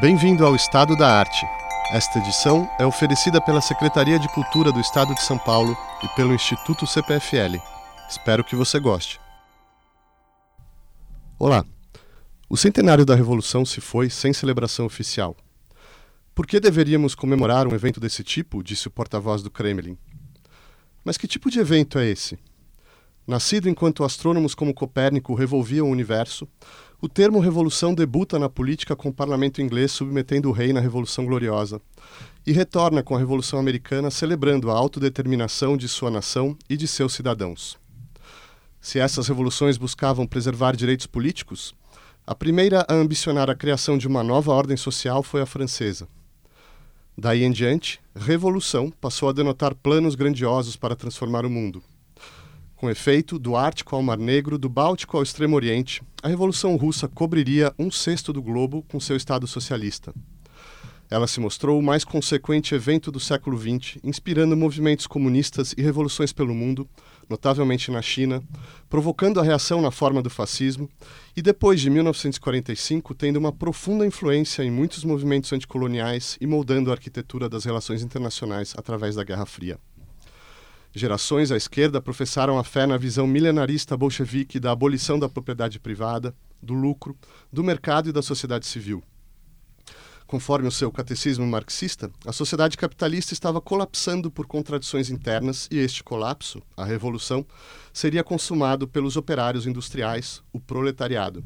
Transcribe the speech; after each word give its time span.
Bem-vindo 0.00 0.46
ao 0.46 0.56
Estado 0.56 0.96
da 0.96 1.06
Arte. 1.06 1.44
Esta 1.92 2.18
edição 2.18 2.66
é 2.78 2.86
oferecida 2.86 3.42
pela 3.42 3.60
Secretaria 3.60 4.18
de 4.18 4.26
Cultura 4.32 4.72
do 4.72 4.80
Estado 4.80 5.14
de 5.14 5.22
São 5.22 5.36
Paulo 5.36 5.76
e 6.02 6.08
pelo 6.16 6.32
Instituto 6.34 6.86
CPFL. 6.86 7.58
Espero 8.08 8.42
que 8.42 8.56
você 8.56 8.80
goste. 8.80 9.20
Olá. 11.38 11.62
O 12.48 12.56
centenário 12.56 13.04
da 13.04 13.14
Revolução 13.14 13.66
se 13.66 13.82
foi 13.82 14.08
sem 14.08 14.32
celebração 14.32 14.86
oficial. 14.86 15.36
Por 16.34 16.46
que 16.46 16.58
deveríamos 16.58 17.14
comemorar 17.14 17.68
um 17.68 17.74
evento 17.74 18.00
desse 18.00 18.24
tipo? 18.24 18.62
disse 18.62 18.88
o 18.88 18.90
porta-voz 18.90 19.42
do 19.42 19.50
Kremlin. 19.50 19.98
Mas 21.04 21.18
que 21.18 21.28
tipo 21.28 21.50
de 21.50 21.60
evento 21.60 21.98
é 21.98 22.06
esse? 22.06 22.38
Nascido 23.26 23.68
enquanto 23.68 24.04
astrônomos 24.04 24.54
como 24.54 24.72
Copérnico 24.72 25.34
revolviam 25.34 25.86
o 25.86 25.92
universo, 25.92 26.48
o 27.02 27.08
termo 27.08 27.40
revolução 27.40 27.92
debuta 27.92 28.38
na 28.38 28.48
política 28.48 28.94
com 28.94 29.08
o 29.08 29.12
parlamento 29.12 29.60
inglês 29.60 29.90
submetendo 29.90 30.48
o 30.48 30.52
rei 30.52 30.72
na 30.72 30.78
Revolução 30.78 31.26
Gloriosa 31.26 31.82
e 32.46 32.52
retorna 32.52 33.02
com 33.02 33.16
a 33.16 33.18
Revolução 33.18 33.58
Americana 33.58 34.08
celebrando 34.08 34.70
a 34.70 34.74
autodeterminação 34.74 35.76
de 35.76 35.88
sua 35.88 36.12
nação 36.12 36.56
e 36.70 36.76
de 36.76 36.86
seus 36.86 37.12
cidadãos. 37.12 37.76
Se 38.80 39.00
essas 39.00 39.26
revoluções 39.26 39.76
buscavam 39.76 40.28
preservar 40.28 40.76
direitos 40.76 41.08
políticos, 41.08 41.74
a 42.24 42.36
primeira 42.36 42.86
a 42.88 42.94
ambicionar 42.94 43.50
a 43.50 43.56
criação 43.56 43.98
de 43.98 44.06
uma 44.06 44.22
nova 44.22 44.52
ordem 44.52 44.76
social 44.76 45.24
foi 45.24 45.42
a 45.42 45.46
francesa. 45.46 46.06
Daí 47.18 47.42
em 47.42 47.50
diante, 47.50 48.00
revolução 48.14 48.92
passou 49.00 49.28
a 49.28 49.32
denotar 49.32 49.74
planos 49.74 50.14
grandiosos 50.14 50.76
para 50.76 50.94
transformar 50.94 51.44
o 51.44 51.50
mundo. 51.50 51.82
Com 52.82 52.90
efeito, 52.90 53.38
do 53.38 53.54
Ártico 53.54 53.94
ao 53.94 54.02
Mar 54.02 54.18
Negro, 54.18 54.58
do 54.58 54.68
Báltico 54.68 55.16
ao 55.16 55.22
Extremo 55.22 55.54
Oriente, 55.54 56.02
a 56.20 56.26
Revolução 56.26 56.74
Russa 56.74 57.06
cobriria 57.06 57.72
um 57.78 57.92
sexto 57.92 58.32
do 58.32 58.42
globo 58.42 58.84
com 58.88 58.98
seu 58.98 59.16
Estado 59.16 59.46
socialista. 59.46 60.12
Ela 61.08 61.28
se 61.28 61.38
mostrou 61.38 61.78
o 61.78 61.82
mais 61.82 62.04
consequente 62.04 62.74
evento 62.74 63.12
do 63.12 63.20
século 63.20 63.56
XX, 63.56 64.00
inspirando 64.02 64.56
movimentos 64.56 65.06
comunistas 65.06 65.72
e 65.78 65.80
revoluções 65.80 66.32
pelo 66.32 66.52
mundo, 66.52 66.88
notavelmente 67.30 67.88
na 67.88 68.02
China, 68.02 68.42
provocando 68.90 69.38
a 69.38 69.44
reação 69.44 69.80
na 69.80 69.92
forma 69.92 70.20
do 70.20 70.28
fascismo 70.28 70.90
e, 71.36 71.40
depois 71.40 71.80
de 71.80 71.88
1945, 71.88 73.14
tendo 73.14 73.36
uma 73.36 73.52
profunda 73.52 74.04
influência 74.04 74.64
em 74.64 74.72
muitos 74.72 75.04
movimentos 75.04 75.52
anticoloniais 75.52 76.36
e 76.40 76.48
moldando 76.48 76.90
a 76.90 76.94
arquitetura 76.94 77.48
das 77.48 77.64
relações 77.64 78.02
internacionais 78.02 78.74
através 78.76 79.14
da 79.14 79.22
Guerra 79.22 79.46
Fria. 79.46 79.78
Gerações 80.94 81.50
à 81.50 81.56
esquerda 81.56 82.02
professaram 82.02 82.58
a 82.58 82.64
fé 82.64 82.86
na 82.86 82.98
visão 82.98 83.26
milenarista 83.26 83.96
bolchevique 83.96 84.60
da 84.60 84.72
abolição 84.72 85.18
da 85.18 85.28
propriedade 85.28 85.80
privada, 85.80 86.34
do 86.62 86.74
lucro, 86.74 87.16
do 87.50 87.64
mercado 87.64 88.10
e 88.10 88.12
da 88.12 88.20
sociedade 88.20 88.66
civil. 88.66 89.02
Conforme 90.26 90.68
o 90.68 90.72
seu 90.72 90.92
catecismo 90.92 91.46
marxista, 91.46 92.10
a 92.26 92.32
sociedade 92.32 92.76
capitalista 92.76 93.32
estava 93.32 93.60
colapsando 93.60 94.30
por 94.30 94.46
contradições 94.46 95.08
internas 95.08 95.66
e 95.70 95.78
este 95.78 96.04
colapso, 96.04 96.62
a 96.76 96.84
revolução, 96.84 97.44
seria 97.92 98.22
consumado 98.22 98.86
pelos 98.86 99.16
operários 99.16 99.66
industriais, 99.66 100.42
o 100.52 100.60
proletariado. 100.60 101.42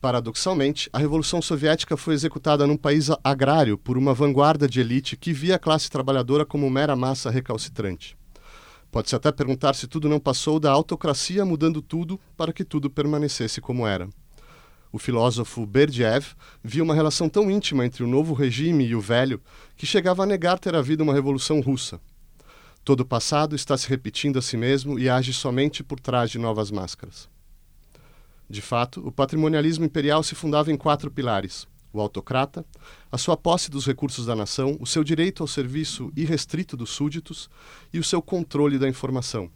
Paradoxalmente, 0.00 0.88
a 0.94 0.98
Revolução 0.98 1.42
Soviética 1.42 1.94
foi 1.94 2.14
executada 2.14 2.66
num 2.66 2.76
país 2.76 3.08
agrário 3.22 3.76
por 3.76 3.98
uma 3.98 4.14
vanguarda 4.14 4.66
de 4.66 4.80
elite 4.80 5.14
que 5.14 5.30
via 5.30 5.56
a 5.56 5.58
classe 5.58 5.90
trabalhadora 5.90 6.46
como 6.46 6.70
mera 6.70 6.96
massa 6.96 7.28
recalcitrante. 7.28 8.16
Pode-se 8.90 9.14
até 9.14 9.30
perguntar 9.30 9.74
se 9.74 9.86
tudo 9.86 10.08
não 10.08 10.18
passou 10.18 10.58
da 10.58 10.72
autocracia 10.72 11.44
mudando 11.44 11.82
tudo 11.82 12.18
para 12.34 12.50
que 12.50 12.64
tudo 12.64 12.88
permanecesse 12.88 13.60
como 13.60 13.86
era. 13.86 14.08
O 14.90 14.98
filósofo 14.98 15.66
Berdiev 15.66 16.34
via 16.64 16.82
uma 16.82 16.94
relação 16.94 17.28
tão 17.28 17.50
íntima 17.50 17.84
entre 17.84 18.02
o 18.02 18.08
novo 18.08 18.32
regime 18.32 18.86
e 18.86 18.96
o 18.96 19.00
velho 19.00 19.40
que 19.76 19.86
chegava 19.86 20.22
a 20.22 20.26
negar 20.26 20.58
ter 20.58 20.74
havido 20.74 21.04
uma 21.04 21.14
revolução 21.14 21.60
russa. 21.60 22.00
Todo 22.82 23.00
o 23.00 23.06
passado 23.06 23.54
está 23.54 23.76
se 23.76 23.86
repetindo 23.86 24.38
a 24.38 24.42
si 24.42 24.56
mesmo 24.56 24.98
e 24.98 25.10
age 25.10 25.34
somente 25.34 25.84
por 25.84 26.00
trás 26.00 26.30
de 26.30 26.38
novas 26.38 26.70
máscaras. 26.70 27.29
De 28.50 28.60
fato, 28.60 29.00
o 29.06 29.12
patrimonialismo 29.12 29.84
imperial 29.84 30.24
se 30.24 30.34
fundava 30.34 30.72
em 30.72 30.76
quatro 30.76 31.08
pilares: 31.08 31.68
o 31.92 32.00
autocrata, 32.00 32.66
a 33.10 33.16
sua 33.16 33.36
posse 33.36 33.70
dos 33.70 33.86
recursos 33.86 34.26
da 34.26 34.34
nação, 34.34 34.76
o 34.80 34.86
seu 34.86 35.04
direito 35.04 35.40
ao 35.40 35.46
serviço 35.46 36.12
irrestrito 36.16 36.76
dos 36.76 36.90
súditos 36.90 37.48
e 37.92 38.00
o 38.00 38.02
seu 38.02 38.20
controle 38.20 38.76
da 38.76 38.88
informação. 38.88 39.48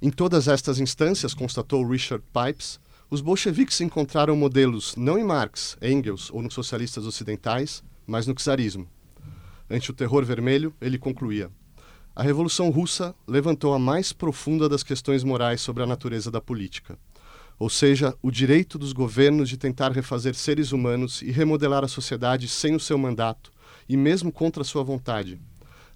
Em 0.00 0.10
todas 0.10 0.46
estas 0.46 0.78
instâncias, 0.78 1.34
constatou 1.34 1.84
Richard 1.84 2.24
Pipes, 2.32 2.78
os 3.10 3.20
bolcheviques 3.20 3.80
encontraram 3.80 4.36
modelos 4.36 4.94
não 4.94 5.18
em 5.18 5.24
Marx, 5.24 5.76
Engels 5.82 6.30
ou 6.32 6.42
nos 6.42 6.54
socialistas 6.54 7.04
ocidentais, 7.04 7.82
mas 8.06 8.28
no 8.28 8.34
czarismo. 8.34 8.86
Ante 9.68 9.90
o 9.90 9.94
terror 9.94 10.24
vermelho, 10.24 10.72
ele 10.80 10.98
concluía: 10.98 11.50
a 12.14 12.22
Revolução 12.22 12.70
Russa 12.70 13.12
levantou 13.26 13.74
a 13.74 13.78
mais 13.78 14.12
profunda 14.12 14.68
das 14.68 14.84
questões 14.84 15.24
morais 15.24 15.60
sobre 15.60 15.82
a 15.82 15.86
natureza 15.86 16.30
da 16.30 16.40
política 16.40 16.96
ou 17.60 17.68
seja, 17.68 18.16
o 18.22 18.30
direito 18.30 18.78
dos 18.78 18.94
governos 18.94 19.46
de 19.46 19.58
tentar 19.58 19.92
refazer 19.92 20.34
seres 20.34 20.72
humanos 20.72 21.20
e 21.20 21.30
remodelar 21.30 21.84
a 21.84 21.88
sociedade 21.88 22.48
sem 22.48 22.74
o 22.74 22.80
seu 22.80 22.96
mandato 22.96 23.52
e 23.86 23.98
mesmo 23.98 24.32
contra 24.32 24.64
sua 24.64 24.82
vontade. 24.82 25.38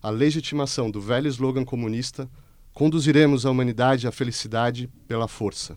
A 0.03 0.11
legitimação 0.11 0.91
do 0.91 1.01
velho 1.01 1.27
slogan 1.27 1.65
comunista: 1.65 2.29
conduziremos 2.75 3.47
a 3.47 3.51
humanidade 3.51 4.07
à 4.07 4.13
felicidade 4.13 4.91
pela 5.09 5.27
força. 5.27 5.75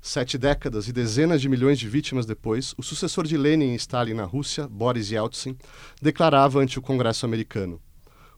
Sete 0.00 0.38
décadas 0.38 0.86
e 0.86 0.92
dezenas 0.92 1.40
de 1.40 1.48
milhões 1.48 1.76
de 1.76 1.88
vítimas 1.88 2.24
depois, 2.24 2.74
o 2.78 2.82
sucessor 2.82 3.26
de 3.26 3.36
Lenin 3.36 3.72
e 3.72 3.76
Stalin 3.76 4.14
na 4.14 4.24
Rússia, 4.24 4.68
Boris 4.68 5.10
Yeltsin, 5.10 5.56
declarava 6.00 6.60
ante 6.60 6.78
o 6.78 6.82
Congresso 6.82 7.26
americano: 7.26 7.80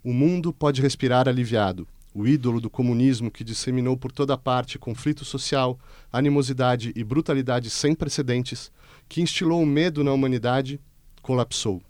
O 0.03 0.15
mundo 0.15 0.51
pode 0.51 0.81
respirar 0.81 1.29
aliviado 1.29 1.87
o 2.17 2.27
ídolo 2.27 2.63
do 2.63 2.71
comunismo 2.71 3.31
que 3.31 3.45
disseminou 3.45 3.95
por 3.95 4.11
toda 4.11 4.39
parte 4.39 4.79
conflito 4.79 5.23
social, 5.23 5.79
animosidade 6.11 6.91
e 6.97 7.05
brutalidade 7.05 7.69
sem 7.69 7.95
precedentes, 7.95 8.73
que 9.07 9.21
instilou 9.21 9.63
o 9.63 9.67
medo 9.67 10.03
na 10.03 10.15
humanidade, 10.15 10.81
colapsou. 11.21 11.83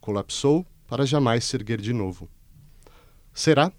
Colapsou 0.00 0.64
para 0.86 1.04
jamais 1.04 1.42
se 1.42 1.56
erguer 1.56 1.80
de 1.80 1.92
novo. 1.92 2.28
Será? 3.34 3.72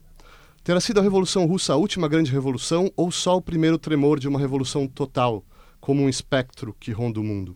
Terá 0.62 0.82
sido 0.82 1.00
a 1.00 1.04
Revolução 1.04 1.46
Russa 1.46 1.72
a 1.72 1.78
última 1.78 2.10
grande 2.10 2.34
revolução 2.34 2.92
ou 2.94 3.10
só 3.10 3.38
o 3.38 3.42
primeiro 3.42 3.78
tremor 3.78 4.20
de 4.20 4.28
uma 4.28 4.40
revolução 4.40 4.90
total, 4.90 5.42
como 5.80 6.04
um 6.04 6.10
espectro 6.10 6.76
que 6.78 6.92
ronda 6.92 7.22
o 7.22 7.24
mundo? 7.24 7.56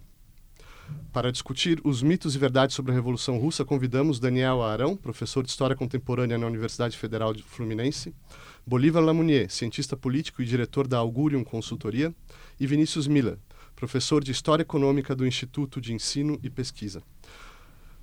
Para 1.11 1.31
discutir 1.31 1.81
os 1.83 2.01
mitos 2.01 2.35
e 2.35 2.37
verdades 2.37 2.73
sobre 2.73 2.91
a 2.91 2.95
Revolução 2.95 3.37
Russa, 3.37 3.65
convidamos 3.65 4.19
Daniel 4.19 4.63
Arão, 4.63 4.95
professor 4.95 5.43
de 5.43 5.49
História 5.49 5.75
Contemporânea 5.75 6.37
na 6.37 6.47
Universidade 6.47 6.97
Federal 6.97 7.33
de 7.33 7.43
Fluminense, 7.43 8.13
Bolívar 8.65 9.03
Lamounier, 9.03 9.51
cientista 9.51 9.97
político 9.97 10.41
e 10.41 10.45
diretor 10.45 10.87
da 10.87 10.99
Augurium 10.99 11.43
Consultoria, 11.43 12.15
e 12.59 12.65
Vinícius 12.65 13.07
Miller, 13.07 13.37
professor 13.75 14.23
de 14.23 14.31
História 14.31 14.61
Econômica 14.63 15.13
do 15.13 15.27
Instituto 15.27 15.81
de 15.81 15.93
Ensino 15.93 16.39
e 16.41 16.49
Pesquisa. 16.49 17.03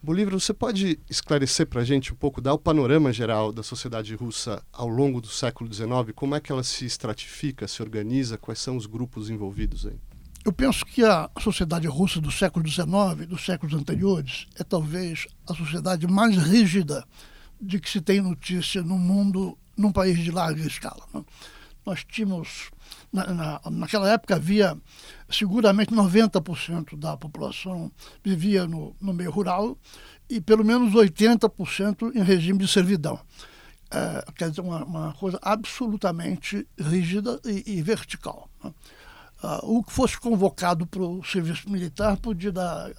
Bolívar, 0.03 0.35
você 0.35 0.55
pode 0.55 1.01
esclarecer 1.11 1.67
para 1.67 1.81
a 1.81 1.85
gente 1.85 2.13
um 2.13 2.17
pouco, 2.17 2.41
dar 2.41 2.53
o 2.53 2.59
panorama 2.59 3.13
geral 3.13 3.53
da 3.53 3.63
sociedade 3.63 4.15
russa 4.15 4.63
ao 4.73 4.87
longo 4.87 5.21
do 5.21 5.27
século 5.29 5.73
XIX? 5.73 5.89
Como 6.15 6.37
é 6.37 6.41
que 6.41 6.53
ela 6.53 6.63
se 6.63 6.85
estratifica, 6.85 7.67
se 7.67 7.83
organiza? 7.83 8.39
Quais 8.39 8.61
são 8.61 8.77
os 8.77 8.87
grupos 8.87 9.29
envolvidos 9.29 9.87
aí? 9.87 9.99
Eu 10.45 10.53
penso 10.53 10.85
que 10.87 11.05
a 11.05 11.29
sociedade 11.41 11.87
russa 11.87 12.21
do 12.21 12.31
século 12.31 12.67
XIX, 12.67 13.27
dos 13.29 13.45
séculos 13.45 13.75
anteriores, 13.75 14.47
é 14.59 14.65
talvez 14.65 15.27
a 15.47 15.55
sociedade 15.55 16.07
mais 16.07 16.37
rígida 16.37 17.05
de 17.61 17.81
que 17.81 17.91
se 17.91 18.01
tem 18.01 18.21
notícia 18.21 18.83
no 18.83 18.97
mundo, 18.97 19.59
num 19.77 19.93
país 19.93 20.19
de 20.19 20.31
larga 20.31 20.65
escala. 20.65 21.03
Né? 21.13 21.25
Nós 21.85 22.05
tínhamos, 22.05 22.71
na, 23.13 23.27
na, 23.33 23.61
naquela 23.71 24.11
época, 24.11 24.37
havia 24.37 24.77
seguramente 25.29 25.93
90% 25.93 26.99
da 26.99 27.17
população 27.17 27.91
vivia 28.23 28.67
no, 28.67 28.95
no 29.01 29.13
meio 29.13 29.31
rural 29.31 29.77
e 30.29 30.41
pelo 30.41 30.65
menos 30.65 30.93
80% 30.93 32.15
em 32.15 32.23
regime 32.23 32.59
de 32.59 32.69
servidão. 32.69 33.19
É, 33.91 34.33
quer 34.33 34.51
dizer, 34.51 34.61
uma, 34.61 34.85
uma 34.85 35.15
coisa 35.15 35.39
absolutamente 35.41 36.67
rígida 36.79 37.41
e, 37.45 37.79
e 37.79 37.83
vertical. 37.83 38.51
Né? 38.63 38.73
Uh, 39.43 39.61
o 39.63 39.83
que 39.83 39.93
fosse 39.93 40.19
convocado 40.19 40.87
para 40.87 41.03
o 41.03 41.25
serviço 41.25 41.69
militar 41.71 42.17
podia 42.17 42.53
dar 42.53 42.93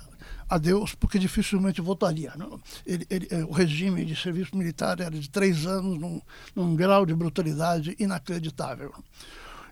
adeus, 0.49 0.95
porque 0.95 1.19
dificilmente 1.19 1.79
votaria. 1.81 2.33
Né? 2.35 2.45
Ele, 2.85 3.05
ele, 3.09 3.27
eh, 3.29 3.43
o 3.43 3.51
regime 3.51 4.03
de 4.03 4.15
serviço 4.15 4.57
militar 4.57 4.99
era 4.99 5.11
de 5.11 5.29
três 5.29 5.65
anos, 5.67 5.99
num, 5.99 6.19
num 6.55 6.75
grau 6.75 7.05
de 7.05 7.13
brutalidade 7.13 7.95
inacreditável. 7.99 8.91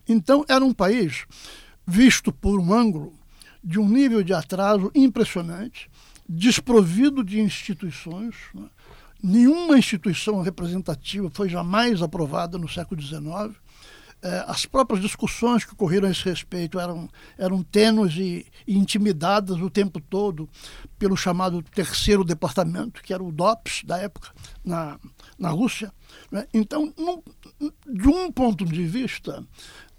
Então, 0.08 0.46
era 0.48 0.64
um 0.64 0.74
país 0.74 1.26
visto 1.86 2.32
por 2.32 2.60
um 2.60 2.72
ângulo 2.72 3.14
de 3.64 3.80
um 3.80 3.90
nível 3.90 4.24
de 4.24 4.34
atraso 4.34 4.92
impressionante, 4.94 5.90
desprovido 6.30 7.24
de 7.24 7.40
instituições. 7.40 8.36
Né? 8.54 8.70
Nenhuma 9.24 9.80
instituição 9.80 10.42
representativa 10.42 11.30
foi 11.32 11.50
jamais 11.50 12.04
aprovada 12.04 12.58
no 12.58 12.70
século 12.70 13.02
XIX 13.02 13.58
as 14.48 14.66
próprias 14.66 15.02
discussões 15.02 15.64
que 15.64 15.74
ocorreram 15.74 16.08
a 16.08 16.12
esse 16.12 16.24
respeito 16.24 16.80
eram, 16.80 17.08
eram 17.38 17.62
tênues 17.62 18.16
e, 18.16 18.46
e, 18.66 18.78
intimidadas 18.78 19.58
o 19.62 19.70
tempo 19.70 20.00
todo 20.00 20.50
pelo 20.98 21.16
chamado 21.16 21.62
terceiro 21.62 22.24
departamento, 22.24 23.02
que 23.04 23.14
era 23.14 23.24
o 23.24 23.32
DOPS 23.32 23.84
da 23.84 23.98
época, 23.98 24.32
na, 24.66 25.00
na 25.38 25.50
Rússia. 25.50 25.94
Né? 26.32 26.48
Então, 26.54 26.92
num, 26.98 27.22
de 27.86 28.08
um 28.08 28.32
ponto 28.32 28.66
de 28.66 28.86
vista, 28.88 29.46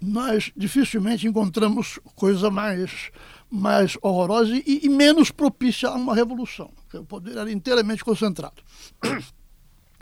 nós 0.01 0.51
dificilmente 0.55 1.25
encontramos 1.25 1.99
coisa 2.15 2.51
mais, 2.51 3.11
mais 3.49 3.97
horrorosa 4.01 4.53
e, 4.53 4.81
e 4.83 4.89
menos 4.89 5.31
propícia 5.31 5.89
a 5.89 5.95
uma 5.95 6.13
revolução. 6.13 6.71
O 6.93 7.05
poder 7.05 7.37
era 7.37 7.51
inteiramente 7.51 8.03
concentrado. 8.03 8.61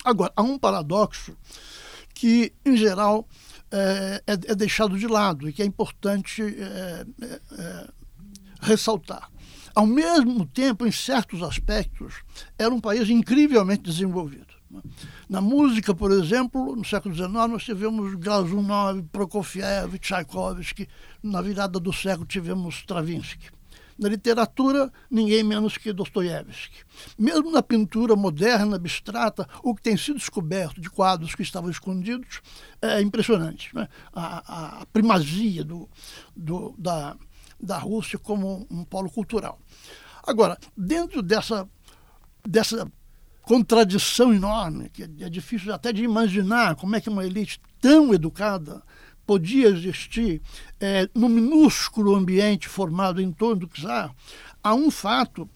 Agora, 0.03 0.31
há 0.35 0.41
um 0.41 0.57
paradoxo 0.57 1.37
que, 2.13 2.51
em 2.65 2.75
geral, 2.75 3.27
é, 3.71 4.23
é, 4.25 4.33
é 4.33 4.55
deixado 4.55 4.97
de 4.97 5.07
lado 5.07 5.47
e 5.49 5.53
que 5.53 5.61
é 5.61 5.65
importante 5.65 6.41
é, 6.41 7.05
é, 7.51 7.87
ressaltar. 8.61 9.29
Ao 9.75 9.85
mesmo 9.85 10.45
tempo, 10.45 10.87
em 10.87 10.91
certos 10.91 11.43
aspectos, 11.43 12.15
era 12.57 12.73
um 12.73 12.79
país 12.79 13.09
incrivelmente 13.09 13.83
desenvolvido. 13.83 14.57
Na 15.29 15.39
música, 15.39 15.93
por 15.93 16.11
exemplo, 16.11 16.75
no 16.75 16.83
século 16.83 17.13
XIX, 17.13 17.29
nós 17.31 17.63
tivemos 17.63 18.15
Glazunov, 18.15 19.01
Prokofiev, 19.11 19.97
Tchaikovsky. 19.99 20.87
Na 21.21 21.41
virada 21.41 21.79
do 21.79 21.93
século, 21.93 22.25
tivemos 22.25 22.75
Stravinsky. 22.75 23.49
Na 23.97 24.09
literatura, 24.09 24.91
ninguém 25.09 25.43
menos 25.43 25.77
que 25.77 25.91
Dostoiévski. 25.91 26.83
Mesmo 27.17 27.51
na 27.51 27.63
pintura 27.63 28.15
moderna, 28.15 28.75
abstrata, 28.75 29.47
o 29.63 29.73
que 29.73 29.81
tem 29.81 29.97
sido 29.97 30.17
descoberto 30.17 30.79
de 30.79 30.89
quadros 30.89 31.33
que 31.33 31.41
estavam 31.41 31.69
escondidos 31.69 32.41
é 32.81 33.01
impressionante. 33.01 33.75
Né? 33.75 33.87
A, 34.13 34.81
a, 34.81 34.85
primazia 34.87 35.63
do, 35.63 35.89
do, 36.35 36.75
da, 36.77 37.17
da 37.59 37.77
Rússia 37.79 38.19
como 38.19 38.67
um 38.69 38.83
polo 38.83 39.09
cultural. 39.09 39.59
Agora, 40.23 40.57
dentro 40.75 41.23
dessa, 41.23 41.67
dessa 42.47 42.91
contradição 43.41 44.33
enorme, 44.33 44.89
que 44.89 45.03
é 45.03 45.29
difícil 45.29 45.73
até 45.73 45.93
de 45.93 46.03
imaginar 46.03 46.75
como 46.75 46.95
é 46.95 47.01
que 47.01 47.09
uma 47.09 47.25
elite 47.25 47.59
tão 47.79 48.13
educada 48.13 48.83
podia 49.25 49.67
existir 49.67 50.41
é, 50.79 51.09
no 51.13 51.27
minúsculo 51.27 52.15
ambiente 52.15 52.67
formado 52.67 53.21
em 53.21 53.31
torno 53.31 53.61
do 53.61 53.67
czar, 53.67 54.13
há 54.63 54.73
um 54.73 54.91
fato 54.91 55.49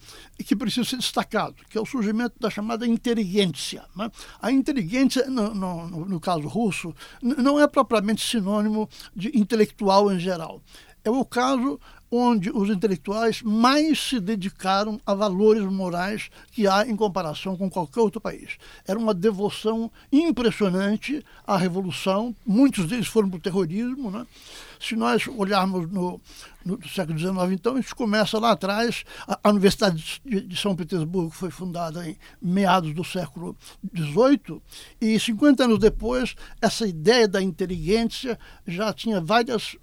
que 0.44 0.56
precisa 0.56 0.88
ser 0.88 0.96
destacado, 0.96 1.54
que 1.68 1.78
é 1.78 1.80
o 1.80 1.86
surgimento 1.86 2.34
da 2.40 2.50
chamada 2.50 2.86
inteligência. 2.86 3.84
Né? 3.94 4.10
A 4.40 4.50
inteligência, 4.50 5.26
no, 5.28 5.54
no, 5.54 6.06
no 6.06 6.20
caso 6.20 6.48
russo, 6.48 6.94
não 7.22 7.60
é 7.60 7.66
propriamente 7.66 8.26
sinônimo 8.26 8.88
de 9.14 9.36
intelectual 9.38 10.12
em 10.12 10.18
geral. 10.18 10.62
É 11.04 11.10
o 11.10 11.24
caso 11.24 11.80
onde 12.14 12.50
os 12.50 12.68
intelectuais 12.68 13.40
mais 13.40 13.98
se 13.98 14.20
dedicaram 14.20 15.00
a 15.06 15.14
valores 15.14 15.64
morais 15.64 16.30
que 16.52 16.66
há 16.66 16.86
em 16.86 16.94
comparação 16.94 17.56
com 17.56 17.70
qualquer 17.70 18.00
outro 18.00 18.20
país. 18.20 18.58
Era 18.86 18.98
uma 18.98 19.14
devoção 19.14 19.90
impressionante 20.12 21.24
à 21.46 21.56
revolução, 21.56 22.36
muitos 22.46 22.86
deles 22.86 23.06
foram 23.06 23.30
para 23.30 23.38
o 23.38 23.40
terrorismo. 23.40 24.10
Né? 24.10 24.26
Se 24.78 24.94
nós 24.94 25.26
olharmos 25.26 25.90
no, 25.90 26.20
no 26.64 26.78
século 26.88 27.18
XIX, 27.18 27.52
então, 27.52 27.78
isso 27.78 27.94
começa 27.94 28.38
lá 28.38 28.52
atrás. 28.52 29.04
A, 29.26 29.38
a 29.44 29.50
Universidade 29.50 30.20
de, 30.24 30.40
de, 30.40 30.56
São 30.56 30.74
Petersburgo 30.76 31.30
foi 31.30 31.50
fundada 31.50 32.08
em 32.08 32.16
meados 32.40 32.94
do 32.94 33.04
século 33.04 33.56
XVIII, 33.94 34.60
e 35.00 35.18
50 35.18 35.64
anos 35.64 35.78
depois, 35.78 36.34
essa 36.60 36.86
ideia 36.86 37.26
da 37.26 37.42
inteligência 37.42 38.38
já 38.66 38.92
tinha 38.92 39.20
várias, 39.20 39.76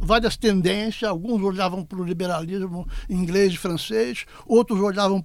várias 0.00 0.36
tendências. 0.36 1.08
Alguns 1.08 1.42
olhavam 1.42 1.84
para 1.84 1.98
o 1.98 2.04
liberalismo 2.04 2.86
inglês 3.08 3.52
e 3.52 3.56
francês, 3.56 4.24
outros 4.46 4.80
olhavam 4.80 5.20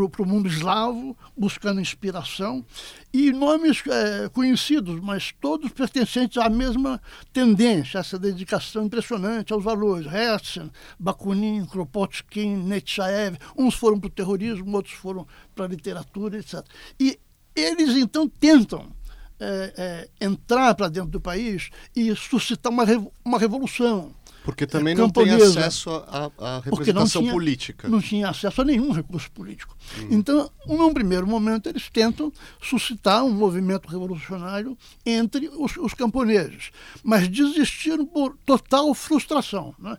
o 0.00 0.26
mundo 0.26 0.48
eslavo, 0.48 1.16
buscando 1.36 1.80
inspiração, 1.80 2.64
e 3.12 3.30
nomes 3.30 3.82
é, 3.86 4.28
conhecidos, 4.30 5.00
mas 5.00 5.32
todos 5.40 5.70
pertencentes 5.70 6.38
à 6.38 6.48
mesma 6.48 7.00
tendência, 7.32 7.98
essa 7.98 8.18
dedicação 8.18 8.86
impressionante 8.86 9.52
aos 9.52 9.62
valores. 9.62 10.06
Herzen, 10.06 10.70
Bakunin, 10.98 11.66
Kropotkin, 11.66 12.56
Nechaev, 12.56 13.36
uns 13.56 13.74
foram 13.74 14.00
para 14.00 14.08
o 14.08 14.10
terrorismo, 14.10 14.76
outros 14.76 14.94
foram 14.94 15.26
para 15.54 15.66
a 15.66 15.68
literatura, 15.68 16.38
etc. 16.38 16.64
E 16.98 17.18
eles 17.54 17.96
então 17.96 18.28
tentam 18.28 18.90
é, 19.38 20.08
é, 20.20 20.24
entrar 20.24 20.74
para 20.74 20.88
dentro 20.88 21.10
do 21.10 21.20
país 21.20 21.68
e 21.94 22.14
suscitar 22.14 22.72
uma, 22.72 22.84
uma 23.24 23.38
revolução 23.38 24.14
porque 24.44 24.66
também 24.66 24.94
não 24.94 25.08
tem 25.08 25.30
acesso 25.30 25.90
à 26.38 26.60
representação 26.64 27.22
tinha, 27.22 27.32
política. 27.32 27.88
Não 27.88 28.00
tinha 28.00 28.28
acesso 28.28 28.60
a 28.60 28.64
nenhum 28.64 28.90
recurso 28.92 29.30
político. 29.30 29.76
Hum. 29.98 30.08
Então, 30.10 30.50
num 30.66 30.92
primeiro 30.92 31.26
momento, 31.26 31.68
eles 31.68 31.88
tentam 31.88 32.32
suscitar 32.60 33.24
um 33.24 33.32
movimento 33.32 33.88
revolucionário 33.88 34.76
entre 35.06 35.48
os, 35.48 35.76
os 35.76 35.94
camponeses, 35.94 36.70
mas 37.02 37.28
desistiram 37.28 38.04
por 38.04 38.36
total 38.44 38.92
frustração. 38.94 39.74
Né? 39.78 39.96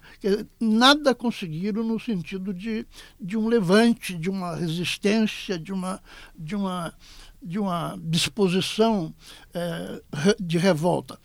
Nada 0.60 1.16
conseguiram 1.16 1.84
no 1.84 2.00
sentido 2.00 2.54
de, 2.54 2.86
de 3.20 3.38
um 3.38 3.48
levante, 3.48 4.16
de 4.16 4.30
uma 4.30 4.56
resistência, 4.56 5.58
de 5.58 5.72
uma, 5.72 6.02
de 6.38 6.56
uma, 6.56 6.94
de 7.42 7.60
uma 7.60 7.98
disposição 8.02 9.14
é, 9.54 10.02
de 10.40 10.58
revolta. 10.58 11.18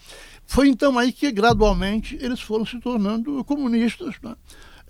Foi 0.50 0.66
então 0.66 0.98
aí 0.98 1.12
que, 1.12 1.30
gradualmente, 1.30 2.16
eles 2.22 2.40
foram 2.40 2.64
se 2.64 2.80
tornando 2.80 3.44
comunistas. 3.44 4.14
Né? 4.22 4.34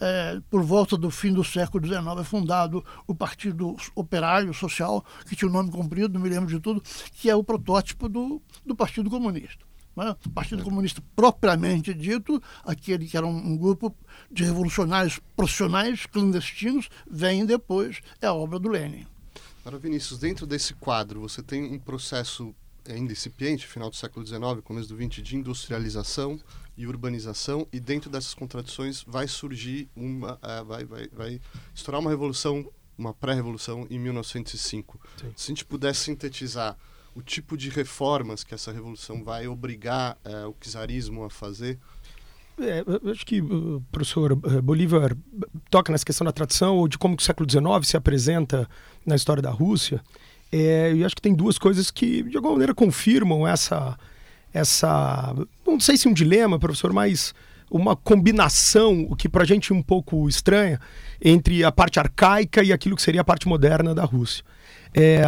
É, 0.01 0.41
por 0.49 0.63
volta 0.63 0.97
do 0.97 1.11
fim 1.11 1.33
do 1.33 1.43
século 1.43 1.85
XIX, 1.85 2.07
é 2.21 2.25
fundado 2.25 2.85
o 3.09 3.15
Partido 3.15 3.75
Operário 3.93 4.55
Social, 4.55 5.05
que 5.27 5.35
tinha 5.35 5.49
um 5.49 5.53
nome 5.53 5.73
comprido, 5.73 6.15
não 6.15 6.21
me 6.21 6.29
lembro 6.29 6.49
de 6.49 6.61
tudo, 6.61 6.81
que 7.13 7.29
é 7.29 7.35
o 7.35 7.43
protótipo 7.43 8.09
do, 8.09 8.41
do 8.65 8.77
Partido 8.77 9.11
Comunista. 9.11 9.67
Né? 9.97 10.15
O 10.25 10.31
Partido 10.31 10.63
Comunista 10.63 11.03
propriamente 11.17 11.93
dito, 11.93 12.41
aquele 12.65 13.05
que 13.05 13.17
era 13.17 13.27
um, 13.27 13.37
um 13.37 13.57
grupo 13.57 13.93
de 14.31 14.45
revolucionários 14.45 15.19
profissionais 15.37 16.07
clandestinos, 16.07 16.89
vem 17.11 17.45
depois, 17.45 18.01
é 18.23 18.29
a 18.29 18.33
obra 18.33 18.61
do 18.61 18.69
Lenin. 18.69 19.05
Agora, 19.63 19.77
Vinícius, 19.77 20.21
dentro 20.21 20.47
desse 20.47 20.73
quadro, 20.75 21.21
você 21.21 21.43
tem 21.43 21.75
um 21.75 21.81
processo 21.81 22.55
ainda 22.89 23.13
incipiente, 23.13 23.67
final 23.67 23.91
do 23.91 23.97
século 23.97 24.27
XIX, 24.27 24.41
começo 24.65 24.89
do 24.89 24.97
XX, 24.97 25.23
de 25.23 25.37
industrialização 25.37 26.39
e 26.77 26.87
urbanização, 26.87 27.67
e 27.73 27.81
dentro 27.81 28.11
dessas 28.11 28.35
contradições 28.35 29.05
vai 29.07 29.27
surgir 29.27 29.89
uma, 29.95 30.35
uh, 30.35 30.65
vai, 30.65 30.85
vai, 30.85 31.09
vai 31.09 31.41
estourar 31.75 32.01
uma 32.01 32.11
revolução, 32.11 32.71
uma 32.97 33.13
pré-revolução 33.13 33.87
em 33.91 33.99
1905. 33.99 35.01
Sim. 35.17 35.33
Se 35.37 35.47
a 35.47 35.55
gente 35.55 35.65
pudesse 35.65 36.01
sintetizar 36.01 36.77
o 37.15 37.23
tipo 37.23 37.57
de 37.57 37.69
reformas 37.69 38.45
que 38.45 38.55
essa 38.55 38.73
revolução 38.73 39.25
vai 39.25 39.49
obrigar 39.49 40.17
uh, 40.25 40.49
o 40.49 40.55
czarismo 40.61 41.25
a 41.25 41.31
fazer, 41.31 41.79
é, 42.61 42.83
eu 43.05 43.13
acho 43.13 43.25
que 43.25 43.41
o 43.41 43.81
professor 43.93 44.33
eh, 44.33 44.61
Bolívar 44.61 45.17
toca 45.71 45.93
nessa 45.93 46.05
questão 46.05 46.25
da 46.25 46.33
tradição 46.33 46.77
ou 46.77 46.89
de 46.89 46.99
como 46.99 47.15
o 47.15 47.21
século 47.21 47.49
XIX 47.49 47.87
se 47.87 47.97
apresenta 47.97 48.69
na 49.07 49.15
história 49.15 49.41
da 49.41 49.51
Rússia. 49.51 50.03
É, 50.51 50.93
eu 50.97 51.05
acho 51.05 51.15
que 51.15 51.23
tem 51.23 51.35
duas 51.35 51.59
coisas 51.59 51.91
que, 51.91 52.23
de 52.23 52.37
alguma 52.37 52.55
maneira, 52.55 52.75
confirmam 52.75 53.47
essa. 53.47 53.99
essa 54.53 55.35
não 55.67 55.79
sei 55.79 55.97
se 55.97 56.09
um 56.09 56.13
dilema, 56.13 56.59
professor, 56.59 56.93
mas 56.93 57.35
uma 57.71 57.95
combinação, 57.95 59.07
o 59.11 59.17
que 59.17 59.29
para 59.29 59.43
a 59.43 59.47
gente 59.47 59.73
é 59.73 59.75
um 59.75 59.83
pouco 59.83 60.29
estranha, 60.29 60.81
entre 61.23 61.63
a 61.65 61.71
parte 61.71 61.99
arcaica 61.99 62.63
e 62.63 62.73
aquilo 62.73 62.97
que 62.97 63.03
seria 63.03 63.21
a 63.21 63.25
parte 63.25 63.47
moderna 63.47 63.95
da 63.95 64.05
Rússia. 64.05 64.43
É, 64.95 65.23